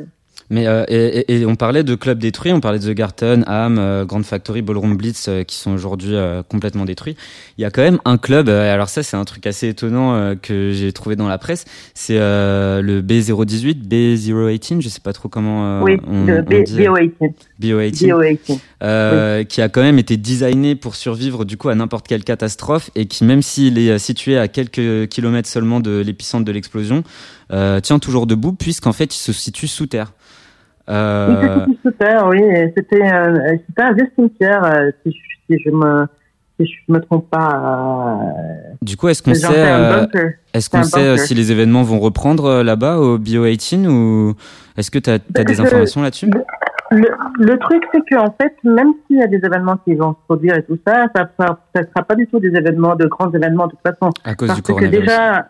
Mais 0.50 0.68
euh, 0.68 0.84
et, 0.90 1.46
on 1.46 1.56
parlait 1.56 1.84
de 1.84 1.96
clubs 1.96 2.20
détruits, 2.20 2.52
on 2.52 2.60
parlait 2.60 2.78
de 2.78 2.92
The 2.92 2.96
Garden, 2.96 3.44
Ham, 3.48 3.78
euh, 3.80 4.06
Grand 4.06 4.24
Factory, 4.24 4.62
Ballroom 4.62 4.98
Blitz 4.98 5.28
euh, 5.28 5.44
qui 5.44 5.56
sont 5.56 5.72
aujourd'hui 5.72 6.16
complètement 6.50 6.86
détruits. 6.86 7.16
Il 7.58 7.62
y 7.62 7.66
a 7.66 7.72
quand 7.72 7.82
même 7.82 8.00
un 8.06 8.18
club, 8.18 8.50
alors 8.50 8.90
ça 8.90 9.04
c'est 9.04 9.18
un 9.18 9.24
truc 9.24 9.48
assez 9.48 9.70
étonnant 9.70 10.36
que 10.36 10.72
j'ai 10.72 10.92
trouvé 10.92 11.16
dans 11.16 11.28
la 11.28 11.38
presse, 11.38 11.66
c'est 11.94 12.18
le 12.20 13.02
B018, 13.02 13.88
B018, 13.88 14.82
je 14.82 14.90
sais 14.90 15.00
pas 15.02 15.14
trop 15.14 15.30
comment 15.30 15.82
oui, 15.82 15.98
on, 16.08 16.26
le 16.26 16.40
on 16.40 16.64
dit, 16.64 16.78
BO18. 16.78 17.34
BO18, 17.64 18.08
BO18. 18.08 18.60
euh, 18.84 19.44
qui 19.44 19.62
a 19.62 19.70
quand 19.70 19.82
même 19.82 20.00
été 20.00 20.18
designé 20.18 20.76
pour 20.76 20.96
survivre 20.96 21.46
du 21.46 21.58
coup 21.58 21.70
à 21.70 21.76
n'importe 21.76 22.08
quelle 22.08 22.24
catastrophe 22.24 22.90
et 22.96 23.06
qui 23.06 23.24
même 23.24 23.42
s'il 23.42 23.78
est 23.80 23.92
euh, 23.92 23.98
situé 23.98 24.38
à 24.38 24.48
quelques 24.48 25.08
kilomètres 25.10 25.50
seulement 25.50 25.80
de 25.80 26.00
l'épicentre 26.00 26.46
de 26.46 26.52
l'explosion, 26.52 27.04
euh, 27.52 27.80
tient 27.80 28.00
toujours 28.00 28.28
debout 28.28 28.54
puisqu'en 28.54 28.94
fait 28.94 29.16
il 29.16 29.20
se 29.20 29.32
situe 29.34 29.68
sous 29.68 29.88
terre. 29.88 30.14
Euh, 30.90 31.66
sous 31.84 31.92
terre, 31.92 32.28
oui. 32.30 32.42
C'était 32.76 33.02
c'était 33.68 33.82
un 33.82 33.94
vieux 33.94 34.08
cimetière, 34.16 34.92
si, 35.06 35.12
je, 35.12 35.56
si 35.56 35.64
je 35.64 35.70
me 35.72 36.06
si 36.60 36.68
je 36.68 36.94
me 36.94 37.00
trompe 37.00 37.30
pas. 37.30 38.22
Euh, 38.22 38.74
Du 38.82 38.96
coup, 38.98 39.08
est-ce 39.08 39.24
qu'on 39.24 39.34
sait, 39.34 39.48
euh, 39.50 40.06
est-ce 40.54 40.70
qu'on 40.70 40.84
sait 40.84 41.18
si 41.18 41.34
les 41.34 41.52
événements 41.52 41.84
vont 41.84 42.00
reprendre 42.00 42.46
euh, 42.46 42.64
là-bas 42.64 42.98
au 43.00 43.18
Bio18 43.18 43.88
ou 43.88 44.36
est-ce 44.78 44.92
que 44.92 45.00
tu 45.00 45.10
as, 45.10 45.18
des 45.20 45.54
Je- 45.56 45.62
informations 45.62 46.02
là-dessus? 46.02 46.30
Le, 46.96 47.08
le 47.40 47.58
truc, 47.58 47.84
c'est 47.92 48.02
qu'en 48.10 48.34
fait, 48.40 48.54
même 48.64 48.94
s'il 49.08 49.18
y 49.18 49.24
a 49.24 49.28
des 49.28 49.38
événements 49.44 49.78
qui 49.78 49.96
vont 49.96 50.12
se 50.14 50.20
produire 50.28 50.56
et 50.58 50.64
tout 50.64 50.78
ça, 50.86 51.06
ça 51.16 51.30
ne 51.76 51.84
sera 51.84 52.04
pas 52.04 52.16
du 52.16 52.28
tout 52.28 52.40
des 52.40 52.50
événements, 52.56 52.96
de 52.96 53.08
grands 53.08 53.32
événements 53.32 53.66
de 53.68 53.72
toute 53.72 53.82
façon. 53.82 54.12
à 54.24 54.36
cause 54.36 54.48
Parce 54.50 54.60
du 54.60 54.64
que 54.64 54.68
coronavirus 54.74 55.00
déjà, 55.08 55.48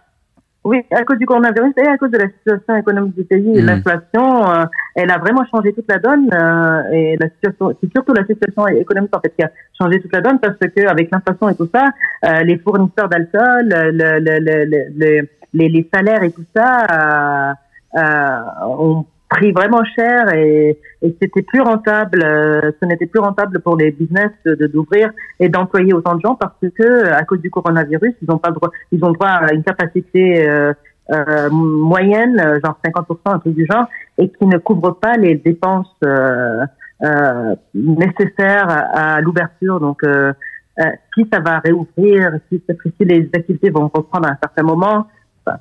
oui, 0.64 0.82
à 0.92 1.04
cause 1.04 1.18
du 1.18 1.26
coronavirus 1.26 1.74
et 1.78 1.88
à 1.88 1.98
cause 1.98 2.12
de 2.12 2.18
la 2.18 2.28
situation 2.30 2.76
économique 2.78 3.16
du 3.16 3.26
pays 3.26 3.58
et 3.58 3.62
Mhm. 3.62 3.68
l'inflation, 3.68 4.50
euh, 4.50 4.64
elle 4.96 5.12
a 5.12 5.18
vraiment 5.18 5.44
changé 5.52 5.74
toute 5.74 5.90
la 5.90 5.98
donne. 6.00 6.30
euh, 6.34 6.92
et 6.94 7.18
la 7.20 7.28
situation, 7.32 7.76
c'est 7.82 7.92
surtout 7.92 8.14
la 8.14 8.26
situation 8.26 8.66
économique 8.68 9.14
en 9.14 9.20
fait 9.20 9.34
qui 9.36 9.44
a 9.44 9.52
changé 9.78 10.00
toute 10.00 10.14
la 10.14 10.22
donne 10.22 10.40
parce 10.40 10.58
que 10.58 10.88
avec 10.88 11.12
l'inflation 11.12 11.50
et 11.50 11.56
tout 11.56 11.70
ça, 11.76 11.90
euh, 12.26 12.44
les 12.44 12.58
fournisseurs 12.60 13.10
d'alcool, 13.10 13.68
le, 13.68 13.92
le, 13.92 14.20
le, 14.20 14.40
le- 14.40 14.86
le- 14.98 15.28
les, 15.56 15.70
les 15.70 15.90
salaires 15.94 16.24
et 16.24 16.32
tout 16.32 16.46
ça 16.56 17.54
euh, 17.98 18.00
euh, 18.00 18.66
ont 18.80 19.06
pris 19.34 19.52
vraiment 19.52 19.84
cher 19.96 20.34
et, 20.34 20.80
c'était 21.22 21.42
plus 21.42 21.60
rentable. 21.62 22.24
euh, 22.24 22.72
ce 22.80 22.86
n'était 22.86 23.08
plus 23.08 23.20
rentable 23.20 23.60
pour 23.60 23.76
les 23.76 23.92
business 23.92 24.32
de 24.46 24.68
d'ouvrir 24.68 25.12
et 25.40 25.50
d'employer 25.50 25.94
autant 25.94 26.16
de 26.16 26.22
gens 26.22 26.36
parce 26.36 26.54
que 26.62 27.10
à 27.10 27.24
cause 27.24 27.42
du 27.42 27.50
coronavirus, 27.50 28.14
ils 28.22 28.32
ont 28.32 28.38
pas 28.38 28.52
droit, 28.52 28.72
ils 28.92 29.04
ont 29.04 29.12
droit 29.12 29.28
à 29.28 29.54
une 29.54 29.64
capacité 29.64 30.48
euh, 30.48 30.74
euh, 31.12 31.50
moyenne, 31.50 32.40
euh, 32.40 32.60
genre 32.64 32.78
50%, 32.86 33.18
un 33.26 33.40
truc 33.40 33.56
du 33.56 33.68
genre, 33.70 33.88
et 34.18 34.30
qui 34.30 34.46
ne 34.46 34.58
couvre 34.58 34.92
pas 34.92 35.16
les 35.18 35.36
dépenses 35.36 35.94
euh, 36.06 36.66
euh, 37.04 37.56
nécessaires 37.74 38.70
à, 38.70 39.20
l'ouverture. 39.22 39.80
Donc, 39.80 40.04
euh, 40.04 40.32
euh, 40.80 40.84
si 41.14 41.28
ça 41.32 41.40
va 41.40 41.60
réouvrir, 41.60 42.40
si, 42.50 42.62
si 42.98 43.06
les 43.06 43.30
activités 43.34 43.70
vont 43.70 43.90
reprendre 43.94 44.28
à 44.28 44.32
un 44.32 44.38
certain 44.42 44.64
moment, 44.64 45.08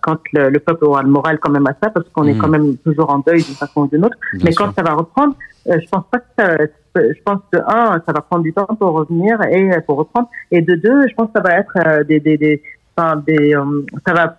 quand 0.03 0.19
le, 0.33 0.49
le 0.51 0.59
peuple 0.61 0.85
aura 0.85 1.03
le 1.03 1.09
moral 1.09 1.39
quand 1.39 1.51
même 1.51 1.67
à 1.67 1.75
ça, 1.83 1.91
parce 1.91 2.09
qu'on 2.11 2.27
est 2.27 2.37
quand 2.37 2.49
même 2.49 2.77
toujours 2.79 3.11
en 3.11 3.19
deuil 3.19 3.43
d'une 3.45 3.55
façon 3.57 3.83
ou 3.83 3.87
d'une 3.89 4.05
autre. 4.05 4.17
Bien 4.35 4.45
Mais 4.45 4.53
sûr. 4.53 4.67
quand 4.67 4.73
ça 4.77 4.83
va 4.83 4.95
reprendre, 4.95 5.35
euh, 5.69 5.79
je 5.83 5.89
pense 5.89 6.05
pas 6.11 6.19
que 6.19 6.25
ça, 6.39 6.57
je 6.97 7.23
pense 7.25 7.41
que 7.53 7.59
un, 7.59 8.01
ça 8.07 8.13
va 8.13 8.21
prendre 8.21 8.43
du 8.43 8.53
temps 8.53 8.67
pour 8.79 8.91
revenir 8.93 9.41
et 9.51 9.73
euh, 9.73 9.81
pour 9.87 9.97
reprendre, 9.99 10.29
et 10.51 10.61
de 10.63 10.75
deux, 10.75 11.09
je 11.09 11.15
pense 11.15 11.27
que 11.29 11.33
ça 11.37 11.41
va 11.41 11.55
être 11.59 11.73
euh, 11.87 12.05
des, 12.05 12.21
des, 12.21 12.37
des, 12.37 12.63
enfin, 12.97 13.23
des, 13.27 13.55
euh, 13.57 13.65
ça 14.07 14.13
va, 14.13 14.37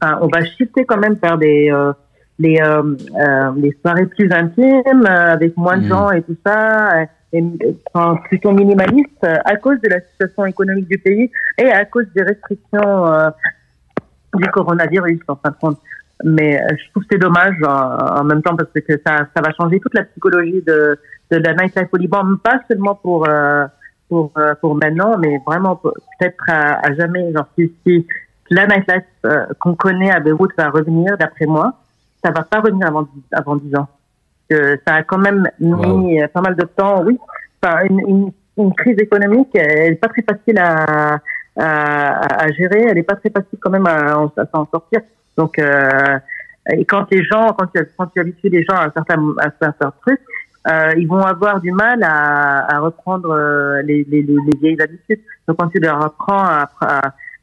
enfin, 0.00 0.18
on 0.20 0.28
va 0.28 0.44
shifter 0.44 0.84
quand 0.84 0.98
même 0.98 1.14
vers 1.22 1.38
des, 1.38 1.70
euh, 1.72 1.92
les, 2.38 2.58
euh, 2.60 2.82
euh, 3.20 3.50
les 3.56 3.76
soirées 3.80 4.06
plus 4.06 4.30
intimes 4.32 5.06
euh, 5.08 5.32
avec 5.32 5.56
moins 5.56 5.76
de 5.76 5.82
Mhm. 5.82 5.88
gens 5.88 6.10
et 6.10 6.22
tout 6.22 6.36
ça, 6.44 7.02
et, 7.32 7.42
enfin, 7.92 8.20
plutôt 8.28 8.52
minimaliste 8.52 9.24
à 9.24 9.56
cause 9.56 9.80
de 9.80 9.88
la 9.88 10.00
situation 10.00 10.46
économique 10.46 10.88
du 10.88 10.98
pays 10.98 11.30
et 11.58 11.68
à 11.68 11.84
cause 11.84 12.06
des 12.14 12.22
restrictions 12.22 13.06
euh, 13.06 13.30
du 14.36 14.48
coronavirus 14.50 15.20
en 15.28 15.36
fin 15.36 15.50
de 15.50 15.56
compte. 15.60 15.78
Mais 16.22 16.60
euh, 16.60 16.66
je 16.78 16.90
trouve 16.90 17.02
que 17.02 17.08
c'est 17.12 17.18
dommage 17.18 17.56
en 17.66 18.24
même 18.24 18.42
temps 18.42 18.56
parce 18.56 18.70
que 18.72 18.92
ça, 19.04 19.26
ça 19.34 19.42
va 19.42 19.52
changer 19.52 19.80
toute 19.80 19.94
la 19.94 20.04
psychologie 20.04 20.62
de, 20.66 20.98
de 21.30 21.36
la 21.38 21.54
nightlife 21.54 21.88
au 21.92 21.96
Liban, 21.96 22.24
pas 22.42 22.60
seulement 22.68 22.94
pour 22.94 23.28
euh, 23.28 23.66
pour 24.08 24.30
euh, 24.38 24.54
pour 24.60 24.74
maintenant, 24.76 25.18
mais 25.18 25.38
vraiment 25.46 25.76
peut-être 25.76 26.44
à, 26.48 26.86
à 26.86 26.94
jamais. 26.94 27.32
Genre 27.32 27.46
si, 27.58 27.72
si 27.84 28.06
la 28.50 28.66
nightlife 28.66 29.02
euh, 29.26 29.46
qu'on 29.58 29.74
connaît 29.74 30.12
à 30.12 30.20
Beyrouth 30.20 30.52
va 30.56 30.70
revenir, 30.70 31.16
d'après 31.18 31.46
moi, 31.46 31.74
ça 32.24 32.30
va 32.30 32.42
pas 32.42 32.60
revenir 32.60 32.86
avant 32.86 33.02
dix- 33.02 33.24
avant 33.32 33.56
dix 33.56 33.74
ans. 33.76 33.88
Que 34.48 34.78
ça 34.86 34.94
a 34.96 35.02
quand 35.02 35.18
même 35.18 35.48
mis 35.58 36.20
pas 36.28 36.42
mal 36.42 36.54
de 36.54 36.64
temps, 36.64 37.02
oui. 37.02 37.18
Enfin, 37.62 37.80
une, 37.88 38.00
une, 38.06 38.30
une 38.58 38.74
crise 38.74 38.98
économique, 38.98 39.48
elle 39.54 39.94
est 39.94 39.96
pas 39.96 40.08
très 40.08 40.22
facile 40.22 40.58
à 40.58 41.18
à, 41.58 42.44
à 42.44 42.52
gérer. 42.52 42.86
Elle 42.90 42.98
est 42.98 43.02
pas 43.02 43.16
très 43.16 43.30
facile 43.30 43.58
quand 43.60 43.70
même 43.70 43.86
à, 43.86 44.12
à 44.14 44.46
s'en 44.52 44.66
sortir. 44.70 45.00
Donc, 45.36 45.58
euh, 45.58 46.18
et 46.70 46.84
quand 46.84 47.06
les 47.10 47.22
gens, 47.24 47.54
quand 47.58 47.66
tu, 47.74 47.82
quand 47.96 48.06
tu 48.06 48.20
habitues 48.20 48.48
les 48.48 48.62
gens 48.64 48.76
à 48.76 48.90
certains, 48.94 49.22
à 49.40 49.48
certains 49.60 49.92
trucs, 50.04 50.20
euh, 50.70 50.92
ils 50.96 51.06
vont 51.06 51.20
avoir 51.20 51.60
du 51.60 51.70
mal 51.72 52.02
à, 52.02 52.74
à 52.74 52.78
reprendre 52.80 53.30
euh, 53.30 53.82
les, 53.82 54.04
les, 54.08 54.22
les, 54.22 54.36
les 54.46 54.58
vieilles 54.60 54.80
habitudes. 54.80 55.20
Donc, 55.46 55.58
quand 55.58 55.68
tu 55.68 55.78
leur 55.78 56.02
apprends 56.02 56.42
à, 56.42 56.70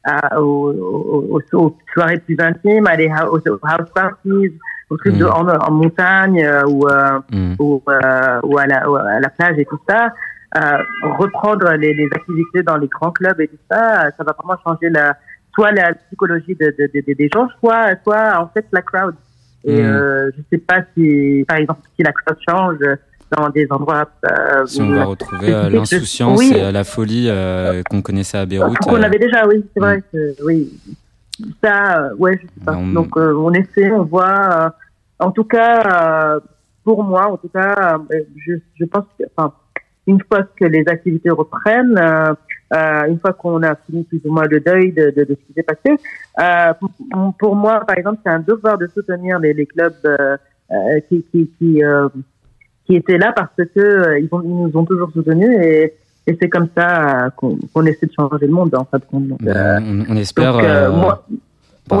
à, 0.04 0.40
aux, 0.40 0.72
aux, 0.72 1.40
aux- 1.52 1.76
soirées 1.94 2.18
plus 2.18 2.36
intimes, 2.40 2.86
à 2.88 2.96
les 2.96 3.08
house 3.08 3.42
parties, 3.94 4.52
aux 4.90 4.96
trucs 4.96 5.16
de, 5.16 5.24
Mhm. 5.24 5.30
en, 5.30 5.48
en 5.48 5.70
montagne 5.70 6.42
euh, 6.44 6.64
ou, 6.66 6.88
euh, 6.88 7.20
Hmm. 7.30 7.54
ou, 7.60 7.80
euh, 7.88 8.40
ou, 8.42 8.58
à 8.58 8.66
la, 8.66 8.90
ou 8.90 8.96
à 8.96 9.20
la 9.20 9.28
plage 9.30 9.56
et 9.58 9.64
tout 9.66 9.78
ça, 9.88 10.12
euh, 10.56 10.78
reprendre 11.18 11.70
les, 11.72 11.94
les 11.94 12.08
activités 12.14 12.62
dans 12.62 12.76
les 12.76 12.88
grands 12.88 13.10
clubs 13.10 13.40
et 13.40 13.48
tout 13.48 13.56
ça, 13.70 14.10
ça 14.16 14.24
va 14.24 14.34
vraiment 14.38 14.58
changer 14.64 14.90
la, 14.90 15.16
soit 15.54 15.72
la 15.72 15.94
psychologie 15.94 16.54
de, 16.60 16.66
de, 16.78 16.90
de- 16.94 17.04
de- 17.06 17.14
des 17.14 17.28
gens, 17.32 17.48
soit, 17.60 17.90
soit 18.02 18.38
en 18.40 18.48
fait 18.48 18.66
la 18.72 18.82
crowd. 18.82 19.14
Et 19.64 19.80
Mm. 19.80 19.86
euh, 19.86 20.30
je 20.36 20.42
sais 20.50 20.58
pas 20.58 20.80
si, 20.94 21.44
par 21.46 21.56
exemple, 21.58 21.80
si 21.96 22.02
la 22.02 22.12
crowd 22.12 22.36
change 22.48 22.76
dans 23.36 23.48
des 23.48 23.66
endroits. 23.70 24.04
Euh, 24.30 24.66
Si 24.66 24.82
on 24.82 24.90
va 24.90 25.04
retrouver 25.04 25.54
euh, 25.54 25.70
l'insouciance 25.70 26.38
oui. 26.38 26.52
et 26.54 26.62
euh, 26.64 26.72
la 26.72 26.84
folie 26.84 27.28
euh, 27.30 27.82
qu'on 27.88 28.02
connaissait 28.02 28.38
à 28.38 28.44
Beyrouth. 28.44 28.76
qu'on 28.78 29.02
avait 29.02 29.18
déjà, 29.18 29.46
oui, 29.46 29.64
c'est 29.72 29.80
vrai 29.80 30.02
que 30.12 30.34
oui. 30.44 30.70
Ça, 31.64 32.10
ouais, 32.18 32.38
je 32.42 32.46
sais 32.46 32.64
pas. 32.64 32.74
On- 32.76 32.92
Donc 32.92 33.16
euh, 33.16 33.32
on 33.34 33.52
essaie, 33.52 33.90
on 33.90 34.02
voit. 34.02 34.66
euh, 34.66 34.70
en 35.18 35.30
tout 35.30 35.44
cas, 35.44 36.34
euh, 36.36 36.40
pour 36.84 37.02
moi, 37.04 37.28
en 37.30 37.36
tout 37.36 37.48
cas, 37.48 37.98
je, 38.46 38.54
je 38.78 38.84
pense 38.84 39.04
que, 39.18 39.24
enfin, 39.36 39.54
une 40.06 40.20
fois 40.28 40.42
que 40.58 40.64
les 40.64 40.84
activités 40.88 41.30
reprennent, 41.30 41.96
euh, 41.98 42.34
euh, 42.74 43.04
une 43.08 43.18
fois 43.20 43.32
qu'on 43.34 43.62
a 43.62 43.74
fini 43.86 44.02
plus 44.04 44.20
ou 44.24 44.32
moins 44.32 44.44
le 44.50 44.60
deuil 44.60 44.92
de, 44.92 45.10
de, 45.10 45.24
de 45.24 45.34
ce 45.34 45.46
qui 45.46 45.52
s'est 45.54 45.62
passé, 45.62 45.96
euh, 46.40 46.72
pour, 46.80 46.90
pour 47.38 47.54
moi, 47.56 47.80
par 47.86 47.96
exemple, 47.96 48.18
c'est 48.24 48.32
un 48.32 48.40
devoir 48.40 48.78
de 48.78 48.86
soutenir 48.88 49.38
les, 49.38 49.52
les 49.52 49.66
clubs 49.66 49.92
euh, 50.04 50.36
euh, 50.72 51.00
qui 51.08 51.24
qui 51.30 51.50
qui, 51.58 51.84
euh, 51.84 52.08
qui 52.86 52.96
étaient 52.96 53.18
là 53.18 53.32
parce 53.34 53.54
que 53.56 53.78
euh, 53.80 54.18
ils, 54.18 54.28
ont, 54.32 54.42
ils 54.42 54.48
nous 54.48 54.70
ont 54.76 54.84
toujours 54.84 55.10
soutenus 55.12 55.50
et, 55.62 55.92
et 56.26 56.38
c'est 56.40 56.48
comme 56.48 56.68
ça 56.76 57.30
qu'on 57.36 57.56
qu'on 57.72 57.84
essaie 57.86 58.06
de 58.06 58.12
changer 58.18 58.46
le 58.46 58.52
monde 58.52 58.74
en 58.74 58.84
fait. 58.84 59.02
Donc, 59.12 59.38
euh, 59.46 59.78
on, 59.80 60.04
on 60.12 60.16
espère. 60.16 60.54
donc, 60.88 60.96
moi, 60.96 61.26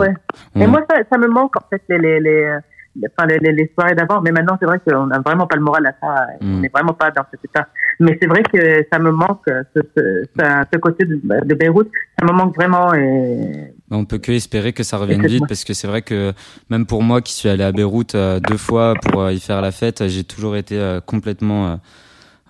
ouais. 0.00 0.14
on- 0.56 0.60
Et 0.60 0.66
moi, 0.66 0.80
ça, 0.90 0.96
ça 1.10 1.18
me 1.18 1.28
manque 1.28 1.56
en 1.56 1.64
fait 1.70 1.82
les 1.88 1.98
les 1.98 2.20
les, 2.20 2.20
les- 2.20 2.58
enfin, 2.98 3.26
les, 3.26 3.38
les, 3.38 3.52
les 3.52 3.70
soirées 3.74 3.94
d'avant. 3.94 4.20
Mais 4.20 4.32
maintenant, 4.32 4.56
c'est 4.60 4.66
vrai 4.66 4.78
qu'on 4.86 5.06
n'a 5.06 5.20
vraiment 5.20 5.46
pas 5.46 5.56
le 5.56 5.62
moral 5.62 5.86
à 5.86 5.94
ça. 6.00 6.26
Mm. 6.40 6.54
On 6.56 6.60
n'est 6.60 6.70
vraiment 6.72 6.92
pas 6.94 7.10
dans 7.10 7.24
cet 7.30 7.44
état. 7.44 7.68
Mais 8.00 8.18
c'est 8.20 8.28
vrai 8.28 8.42
que 8.42 8.84
ça 8.92 8.98
me 8.98 9.10
manque 9.10 9.42
ce, 9.46 9.80
ce, 9.96 10.24
ce, 10.36 10.64
ce 10.72 10.78
côté 10.78 11.04
de, 11.04 11.20
de 11.44 11.54
Beyrouth. 11.54 11.88
Ça 12.18 12.24
me 12.26 12.32
manque 12.32 12.54
vraiment. 12.54 12.92
Et 12.94 13.74
On 13.90 14.04
peut 14.04 14.18
que 14.18 14.32
espérer 14.32 14.72
que 14.72 14.82
ça 14.82 14.96
revienne 14.96 15.26
vite 15.26 15.44
parce 15.48 15.64
que 15.64 15.74
c'est 15.74 15.86
vrai 15.86 16.02
que 16.02 16.32
même 16.70 16.86
pour 16.86 17.02
moi 17.02 17.20
qui 17.20 17.32
suis 17.32 17.48
allé 17.48 17.64
à 17.64 17.72
Beyrouth 17.72 18.14
euh, 18.14 18.40
deux 18.40 18.56
fois 18.56 18.94
pour 19.02 19.22
euh, 19.22 19.32
y 19.32 19.40
faire 19.40 19.60
la 19.60 19.70
fête, 19.72 20.06
j'ai 20.08 20.24
toujours 20.24 20.56
été 20.56 20.78
euh, 20.78 21.00
complètement 21.00 21.68
euh, 21.72 21.76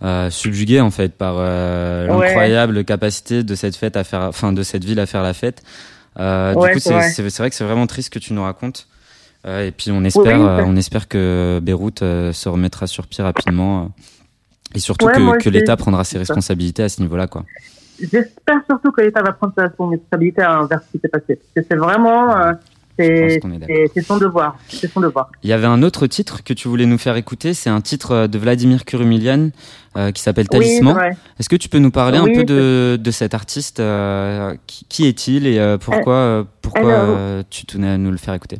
euh, 0.05 0.31
subjugué 0.31 0.81
en 0.81 0.91
fait 0.91 1.17
par 1.17 1.35
euh, 1.39 2.09
Ouais. 2.09 2.27
l'incroyable 2.27 2.85
capacité 2.85 3.43
de 3.45 3.55
cette 3.55 3.77
fête 3.77 3.97
à 3.97 4.03
faire, 4.05 4.23
enfin 4.23 4.53
de 4.53 4.63
cette 4.63 4.85
ville 4.85 4.99
à 5.01 5.07
faire 5.07 5.23
la 5.23 5.33
fête. 5.35 5.63
Euh, 6.19 6.53
Ouais, 6.55 6.69
du 6.71 6.75
coup, 6.75 6.81
c'est 6.81 6.93
vrai. 6.93 7.09
vrai 7.39 7.51
que 7.51 7.57
c'est 7.57 7.65
vraiment 7.65 7.87
triste 7.87 8.13
que 8.13 8.19
tu 8.19 8.33
nous 8.35 8.43
racontes. 8.43 8.89
Euh, 9.47 9.67
et 9.67 9.73
puis 9.73 9.91
on 9.91 10.05
espère, 10.05 10.41
Oui, 10.41 10.47
euh, 10.47 10.63
on 10.67 10.77
espère 10.77 11.09
que 11.09 11.61
Beyrouth 11.63 12.03
euh, 12.03 12.33
se 12.33 12.49
remettra 12.49 12.87
sur 12.87 13.07
pied 13.07 13.25
rapidement. 13.25 13.91
et 14.75 14.79
surtout 14.79 15.07
Ouais, 15.07 15.39
que, 15.39 15.49
l'État 15.49 15.77
prendra 15.77 16.05
ses 16.05 16.19
responsabilités 16.19 16.85
à 16.85 16.89
ce 16.89 17.01
niveau-là, 17.03 17.27
quoi. 17.27 17.45
j'espère 17.99 18.61
surtout 18.69 18.93
que 18.93 19.01
l'État 19.01 19.23
va 19.23 19.33
prendre 19.33 19.53
sa 19.57 19.63
responsabilité 19.65 20.45
envers 20.45 20.81
ce 20.83 20.93
qui 20.93 20.99
s'est 21.01 21.09
passé. 21.09 21.37
Parce 21.37 21.53
que 21.57 21.63
c'est 21.69 21.77
vraiment, 21.77 22.37
euh, 22.37 22.53
c'est 22.99 24.03
son 24.03 24.19
devoir. 24.19 24.57
C'est 24.69 24.91
son 24.91 25.01
devoir. 25.01 25.31
Il 25.43 25.51
y 25.51 25.53
avait 25.53 25.67
un 25.67 25.83
autre 25.83 26.07
titre 26.07 26.45
que 26.45 26.53
tu 26.53 26.69
voulais 26.69 26.87
nous 26.87 26.99
faire 26.99 27.17
écouter, 27.17 27.53
c'est 27.55 27.71
un 27.71 27.81
titre 27.81 28.27
de 28.27 28.39
Vladimir 28.39 28.85
Kurumilian 28.85 29.51
euh, 29.97 30.13
qui 30.13 30.23
s'appelle 30.23 30.49
Talisman. 30.49 30.97
Est-ce 31.41 31.49
que 31.49 31.57
tu 31.57 31.69
peux 31.69 31.79
nous 31.79 31.91
parler 31.91 32.19
un 32.19 32.27
peu 32.33 32.45
de, 32.45 32.97
de 33.01 33.11
cet 33.11 33.35
artiste 33.35 33.81
euh, 33.81 34.55
Qui, 34.67 34.85
qui 34.89 35.07
est-il 35.07 35.47
et 35.47 35.77
pourquoi, 35.81 36.47
pourquoi 36.61 37.43
tu 37.51 37.67
tenais 37.67 37.89
à 37.89 37.99
nous 37.99 38.11
le 38.13 38.19
faire 38.19 38.35
écouter? 38.35 38.59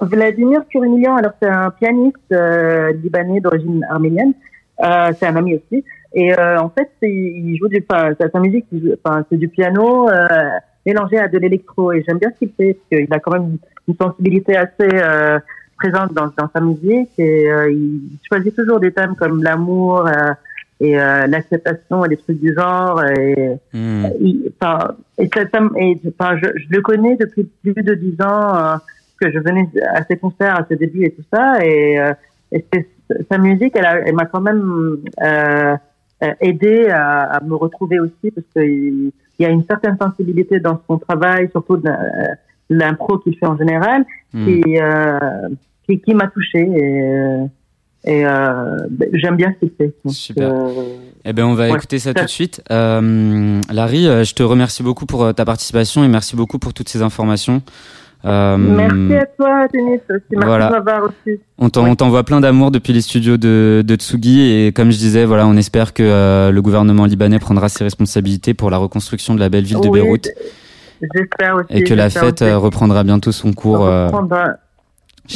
Vladimir 0.00 0.62
Kurumilian, 0.68 1.16
alors 1.16 1.32
c'est 1.40 1.48
un 1.48 1.70
pianiste 1.70 2.16
euh, 2.32 2.92
libanais 2.92 3.40
d'origine 3.40 3.84
arménienne. 3.90 4.32
Euh, 4.82 5.12
c'est 5.18 5.26
un 5.26 5.36
ami 5.36 5.56
aussi. 5.56 5.84
Et 6.14 6.32
euh, 6.32 6.60
en 6.60 6.70
fait, 6.70 6.90
il 7.02 7.56
joue 7.58 7.68
du, 7.68 7.84
enfin, 7.88 8.12
sa, 8.18 8.40
musique, 8.40 8.66
enfin, 9.04 9.24
c'est 9.28 9.36
du 9.36 9.48
piano 9.48 10.08
euh, 10.08 10.26
mélangé 10.86 11.18
à 11.18 11.28
de 11.28 11.38
l'électro. 11.38 11.92
Et 11.92 12.04
j'aime 12.06 12.18
bien 12.18 12.30
ce 12.30 12.38
qu'il 12.38 12.50
fait 12.56 12.74
parce 12.74 13.02
qu'il 13.02 13.12
a 13.12 13.18
quand 13.18 13.32
même 13.32 13.58
une 13.88 13.94
sensibilité 13.94 14.56
assez 14.56 14.70
euh, 14.80 15.38
présente 15.76 16.14
dans, 16.14 16.32
dans 16.36 16.48
sa 16.54 16.60
musique. 16.60 17.10
Et 17.18 17.50
euh, 17.50 17.70
il 17.70 18.18
choisit 18.26 18.54
toujours 18.54 18.80
des 18.80 18.92
thèmes 18.92 19.16
comme 19.16 19.42
l'amour 19.42 20.06
euh, 20.06 20.32
et 20.80 20.98
euh, 20.98 21.26
l'acceptation 21.26 22.04
et 22.04 22.08
des 22.08 22.16
trucs 22.16 22.40
du 22.40 22.54
genre. 22.54 23.04
Et, 23.04 23.56
enfin, 23.74 24.94
et 25.18 25.28
ça, 25.34 25.60
et, 25.76 26.00
enfin, 26.08 26.38
je, 26.38 26.46
je 26.56 26.66
le 26.70 26.80
connais 26.82 27.16
depuis 27.16 27.50
plus 27.62 27.82
de 27.82 27.94
dix 27.94 28.16
ans, 28.22 28.78
que 29.20 29.30
je 29.32 29.38
venais 29.38 29.68
à 29.94 30.04
ses 30.04 30.16
concerts 30.16 30.56
à 30.60 30.66
ses 30.68 30.76
débuts 30.76 31.04
et 31.04 31.10
tout 31.12 31.24
ça, 31.32 31.64
et, 31.64 31.98
euh, 31.98 32.12
et 32.52 32.64
sa 33.30 33.38
musique, 33.38 33.74
elle, 33.76 34.14
m'a 34.14 34.26
quand 34.26 34.40
même 34.40 34.98
euh, 35.22 35.76
euh, 36.22 36.32
aidé 36.40 36.88
à, 36.88 37.22
à 37.36 37.40
me 37.44 37.54
retrouver 37.54 38.00
aussi, 38.00 38.30
parce 38.34 38.46
qu'il 38.54 39.10
il 39.38 39.42
y 39.42 39.46
a 39.46 39.50
une 39.50 39.64
certaine 39.64 39.96
sensibilité 40.00 40.58
dans 40.60 40.80
son 40.88 40.98
travail, 40.98 41.48
surtout 41.52 41.76
de, 41.76 41.88
euh, 41.88 41.94
l'impro 42.70 43.18
qu'il 43.18 43.36
fait 43.38 43.46
en 43.46 43.56
général, 43.56 44.04
Hmm. 44.34 44.44
qui, 44.44 44.78
euh, 44.78 45.18
qui, 45.86 46.00
qui 46.00 46.12
m'a 46.14 46.26
touché 46.26 46.58
et, 46.60 47.44
et 48.04 48.24
j'aime 49.14 49.36
bien 49.36 49.54
ce 49.54 49.58
qu'il 49.66 49.74
fait. 49.74 49.94
Donc, 50.04 50.12
Super. 50.12 50.52
Eh 51.24 51.32
ben, 51.32 51.44
on 51.46 51.54
va 51.54 51.68
Ouais. 51.68 51.74
écouter 51.76 51.98
ça 51.98 52.12
tout 52.12 52.24
de 52.24 52.28
suite. 52.28 52.62
Euh, 52.70 53.58
Larry, 53.72 54.04
je 54.04 54.34
te 54.34 54.42
remercie 54.42 54.82
beaucoup 54.82 55.06
pour 55.06 55.32
ta 55.34 55.44
participation 55.46 56.04
et 56.04 56.08
merci 56.08 56.36
beaucoup 56.36 56.58
pour 56.58 56.74
toutes 56.74 56.90
ces 56.90 57.00
informations. 57.00 57.62
Euh, 58.24 58.56
Merci 58.56 59.14
à 59.14 59.26
toi, 59.26 59.66
Denis. 59.72 59.94
aussi. 59.94 60.02
Merci 60.32 60.44
voilà. 60.44 60.70
m'avoir 60.70 61.02
reçu. 61.04 61.38
On 61.58 61.68
on 61.76 61.94
t'envoie 61.94 62.24
plein 62.24 62.40
d'amour 62.40 62.70
depuis 62.70 62.92
les 62.92 63.00
studios 63.00 63.36
de, 63.36 63.82
de 63.86 63.94
Tsugi 63.94 64.40
et 64.66 64.72
comme 64.72 64.90
je 64.90 64.98
disais, 64.98 65.24
voilà, 65.24 65.46
on 65.46 65.56
espère 65.56 65.94
que 65.94 66.02
euh, 66.02 66.50
le 66.50 66.60
gouvernement 66.62 67.04
libanais 67.04 67.38
prendra 67.38 67.68
ses 67.68 67.84
responsabilités 67.84 68.54
pour 68.54 68.70
la 68.70 68.76
reconstruction 68.78 69.34
de 69.34 69.40
la 69.40 69.48
belle 69.48 69.64
ville 69.64 69.80
de 69.80 69.88
Oui, 69.88 70.00
Beyrouth 70.00 70.28
J'espère 71.14 71.54
aussi. 71.56 71.66
et 71.70 71.84
que 71.84 71.94
la 71.94 72.10
fête 72.10 72.42
aussi. 72.42 72.44
euh, 72.50 72.58
reprendra 72.58 73.04
bientôt 73.04 73.30
son 73.30 73.52
cours 73.52 73.82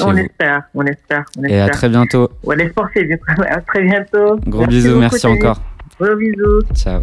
On 0.01 0.17
espère, 0.17 0.63
on 0.75 0.85
espère, 0.87 1.25
on 1.39 1.45
Et 1.45 1.53
à 1.61 1.67
espère. 1.67 1.71
très 1.71 1.89
bientôt. 1.89 2.31
C'est 2.95 3.05
bien. 3.05 3.17
À 3.49 3.61
très 3.61 3.83
bientôt. 3.83 4.41
Gros 4.47 4.67
bisous, 4.67 4.89
beaucoup, 4.89 5.01
merci 5.01 5.27
Denis. 5.27 5.39
encore. 5.39 5.61
Gros 6.01 6.17
bisous. 6.17 6.63
Ciao. 6.75 7.03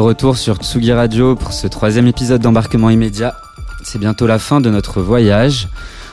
Retour 0.00 0.36
sur 0.38 0.56
Tsugi 0.56 0.92
Radio 0.92 1.34
pour 1.36 1.52
ce 1.52 1.66
troisième 1.66 2.06
épisode 2.06 2.40
d'embarquement 2.40 2.90
immédiat. 2.90 3.34
C'est 3.82 3.98
bientôt 3.98 4.26
la 4.26 4.38
fin 4.38 4.60
de 4.60 4.70
notre 4.70 5.00
voyage. 5.00 5.68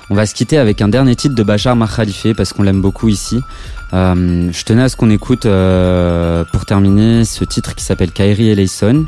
On 0.10 0.16
va 0.16 0.26
se 0.26 0.34
quitter 0.34 0.58
avec 0.58 0.82
un 0.82 0.88
dernier 0.88 1.16
titre 1.16 1.36
de 1.36 1.44
Bachar 1.44 1.76
Makhalife 1.76 2.28
parce 2.36 2.54
qu'on 2.54 2.64
l'aime 2.64 2.82
beaucoup 2.82 3.08
ici. 3.08 3.40
Euh, 3.94 4.50
je 4.52 4.64
tenais 4.64 4.84
à 4.84 4.90
ce 4.90 4.96
qu'on 4.96 5.10
écoute 5.10 5.46
euh, 5.46 6.44
pour 6.52 6.66
terminer 6.66 7.24
ce 7.24 7.46
titre 7.46 7.76
qui 7.76 7.84
s'appelle 7.84 8.12
Kairi 8.12 8.50
Eleison, 8.50 9.06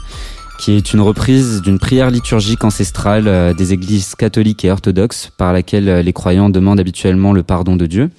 qui 0.60 0.74
est 0.74 0.94
une 0.94 1.02
reprise 1.02 1.62
d'une 1.62 1.80
prière 1.80 2.10
liturgique 2.10 2.64
ancestrale 2.64 3.28
euh, 3.28 3.54
des 3.54 3.74
églises 3.74 4.16
catholiques 4.16 4.64
et 4.66 4.72
orthodoxes 4.72 5.32
par 5.38 5.52
laquelle 5.52 6.00
les 6.00 6.14
croyants 6.14 6.50
demandent 6.50 6.80
habituellement 6.80 7.34
le 7.34 7.44
pardon 7.44 7.76
de 7.76 7.86
Dieu. 7.86 8.12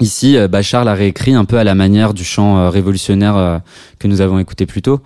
Ici, 0.00 0.36
Bachar 0.50 0.84
l'a 0.84 0.94
réécrit 0.94 1.34
un 1.34 1.44
peu 1.44 1.58
à 1.58 1.64
la 1.64 1.74
manière 1.74 2.12
du 2.12 2.22
chant 2.22 2.68
révolutionnaire 2.68 3.62
que 3.98 4.08
nous 4.08 4.20
avons 4.20 4.38
écouté 4.38 4.66
plus 4.66 4.82
tôt. 4.82 5.00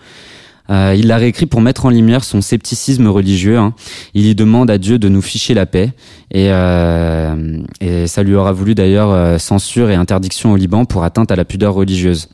Euh, 0.70 0.94
il 0.96 1.08
l'a 1.08 1.16
réécrit 1.16 1.46
pour 1.46 1.60
mettre 1.60 1.86
en 1.86 1.90
lumière 1.90 2.22
son 2.22 2.40
scepticisme 2.40 3.08
religieux. 3.08 3.58
hein. 3.58 3.74
Il 4.14 4.26
y 4.26 4.34
demande 4.34 4.70
à 4.70 4.78
Dieu 4.78 4.98
de 4.98 5.08
nous 5.08 5.22
ficher 5.22 5.54
la 5.54 5.66
paix. 5.66 5.92
Et, 6.30 6.46
euh, 6.50 7.58
et 7.80 8.06
ça 8.06 8.22
lui 8.22 8.34
aura 8.34 8.52
voulu 8.52 8.74
d'ailleurs 8.74 9.10
euh, 9.10 9.38
censure 9.38 9.90
et 9.90 9.94
interdiction 9.94 10.52
au 10.52 10.56
Liban 10.56 10.84
pour 10.84 11.02
atteinte 11.02 11.32
à 11.32 11.36
la 11.36 11.44
pudeur 11.44 11.74
religieuse. 11.74 12.28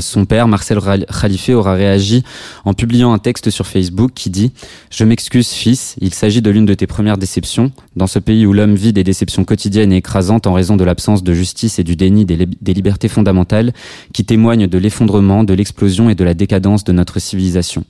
Son 0.00 0.24
père, 0.24 0.48
Marcel 0.48 0.78
Khalife, 0.80 1.48
aura 1.50 1.74
réagi 1.74 2.22
en 2.64 2.74
publiant 2.74 3.12
un 3.12 3.18
texte 3.18 3.50
sur 3.50 3.66
Facebook 3.66 4.12
qui 4.14 4.30
dit 4.30 4.52
«Je 4.90 5.04
m'excuse 5.04 5.50
fils, 5.50 5.96
il 6.00 6.14
s'agit 6.14 6.42
de 6.42 6.50
l'une 6.50 6.66
de 6.66 6.74
tes 6.74 6.86
premières 6.86 7.18
déceptions. 7.18 7.72
Dans 7.96 8.06
ce 8.06 8.18
pays 8.18 8.46
où 8.46 8.52
l'homme 8.52 8.74
vit 8.74 8.92
des 8.92 9.04
déceptions 9.04 9.44
quotidiennes 9.44 9.92
et 9.92 9.98
écrasantes 9.98 10.46
en 10.46 10.52
raison 10.52 10.76
de 10.76 10.84
l'absence 10.84 11.22
de 11.22 11.32
justice 11.32 11.78
et 11.78 11.84
du 11.84 11.96
déni 11.96 12.24
des, 12.24 12.46
des 12.46 12.74
libertés 12.74 13.08
fondamentales 13.08 13.72
qui 14.12 14.24
témoignent 14.24 14.66
de 14.66 14.78
l'effondrement, 14.78 15.44
de 15.44 15.54
l'explosion 15.54 16.10
et 16.10 16.14
de 16.14 16.24
la 16.24 16.34
décadence 16.34 16.84
de 16.84 16.92
notre 16.92 17.18
civilisation.» 17.18 17.84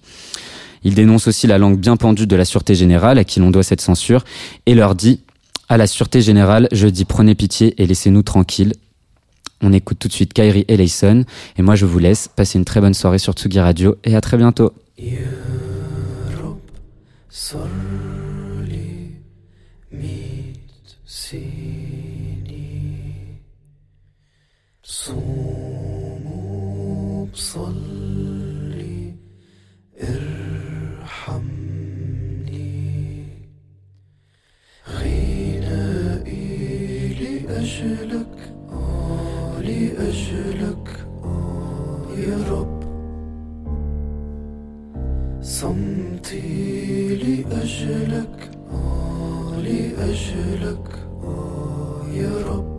Il 0.84 0.94
dénonce 0.94 1.26
aussi 1.26 1.46
la 1.46 1.58
langue 1.58 1.80
bien 1.80 1.96
pendue 1.96 2.26
de 2.26 2.36
la 2.36 2.44
Sûreté 2.44 2.74
Générale 2.76 3.18
à 3.18 3.24
qui 3.24 3.40
l'on 3.40 3.50
doit 3.50 3.64
cette 3.64 3.80
censure 3.80 4.24
et 4.66 4.74
leur 4.74 4.94
dit 4.94 5.20
à 5.68 5.76
la 5.76 5.88
Sûreté 5.88 6.20
Générale, 6.20 6.68
je 6.70 6.86
dis 6.86 7.04
prenez 7.04 7.34
pitié 7.34 7.74
et 7.82 7.86
laissez-nous 7.86 8.22
tranquilles. 8.22 8.74
On 9.61 9.73
écoute 9.73 9.99
tout 9.99 10.07
de 10.07 10.13
suite 10.13 10.33
Kyrie 10.33 10.65
Eleison 10.67 11.23
et 11.57 11.61
moi 11.61 11.75
je 11.75 11.85
vous 11.85 11.99
laisse 11.99 12.27
passer 12.27 12.57
une 12.57 12.65
très 12.65 12.81
bonne 12.81 12.93
soirée 12.93 13.19
sur 13.19 13.33
Tsugi 13.33 13.59
Radio 13.59 13.95
et 14.03 14.15
à 14.15 14.21
très 14.21 14.37
bientôt. 14.37 14.73
صرلي 27.33 28.11
لأجلك. 39.66 41.06
آه 41.24 42.06
يا 42.18 42.38
رب. 42.52 42.76
صمتي 45.42 47.16
لأجلك. 47.16 48.50
آه 48.72 49.60
لأجلك. 49.60 50.88
آه 51.24 52.02
يا 52.14 52.32
رب. 52.50 52.75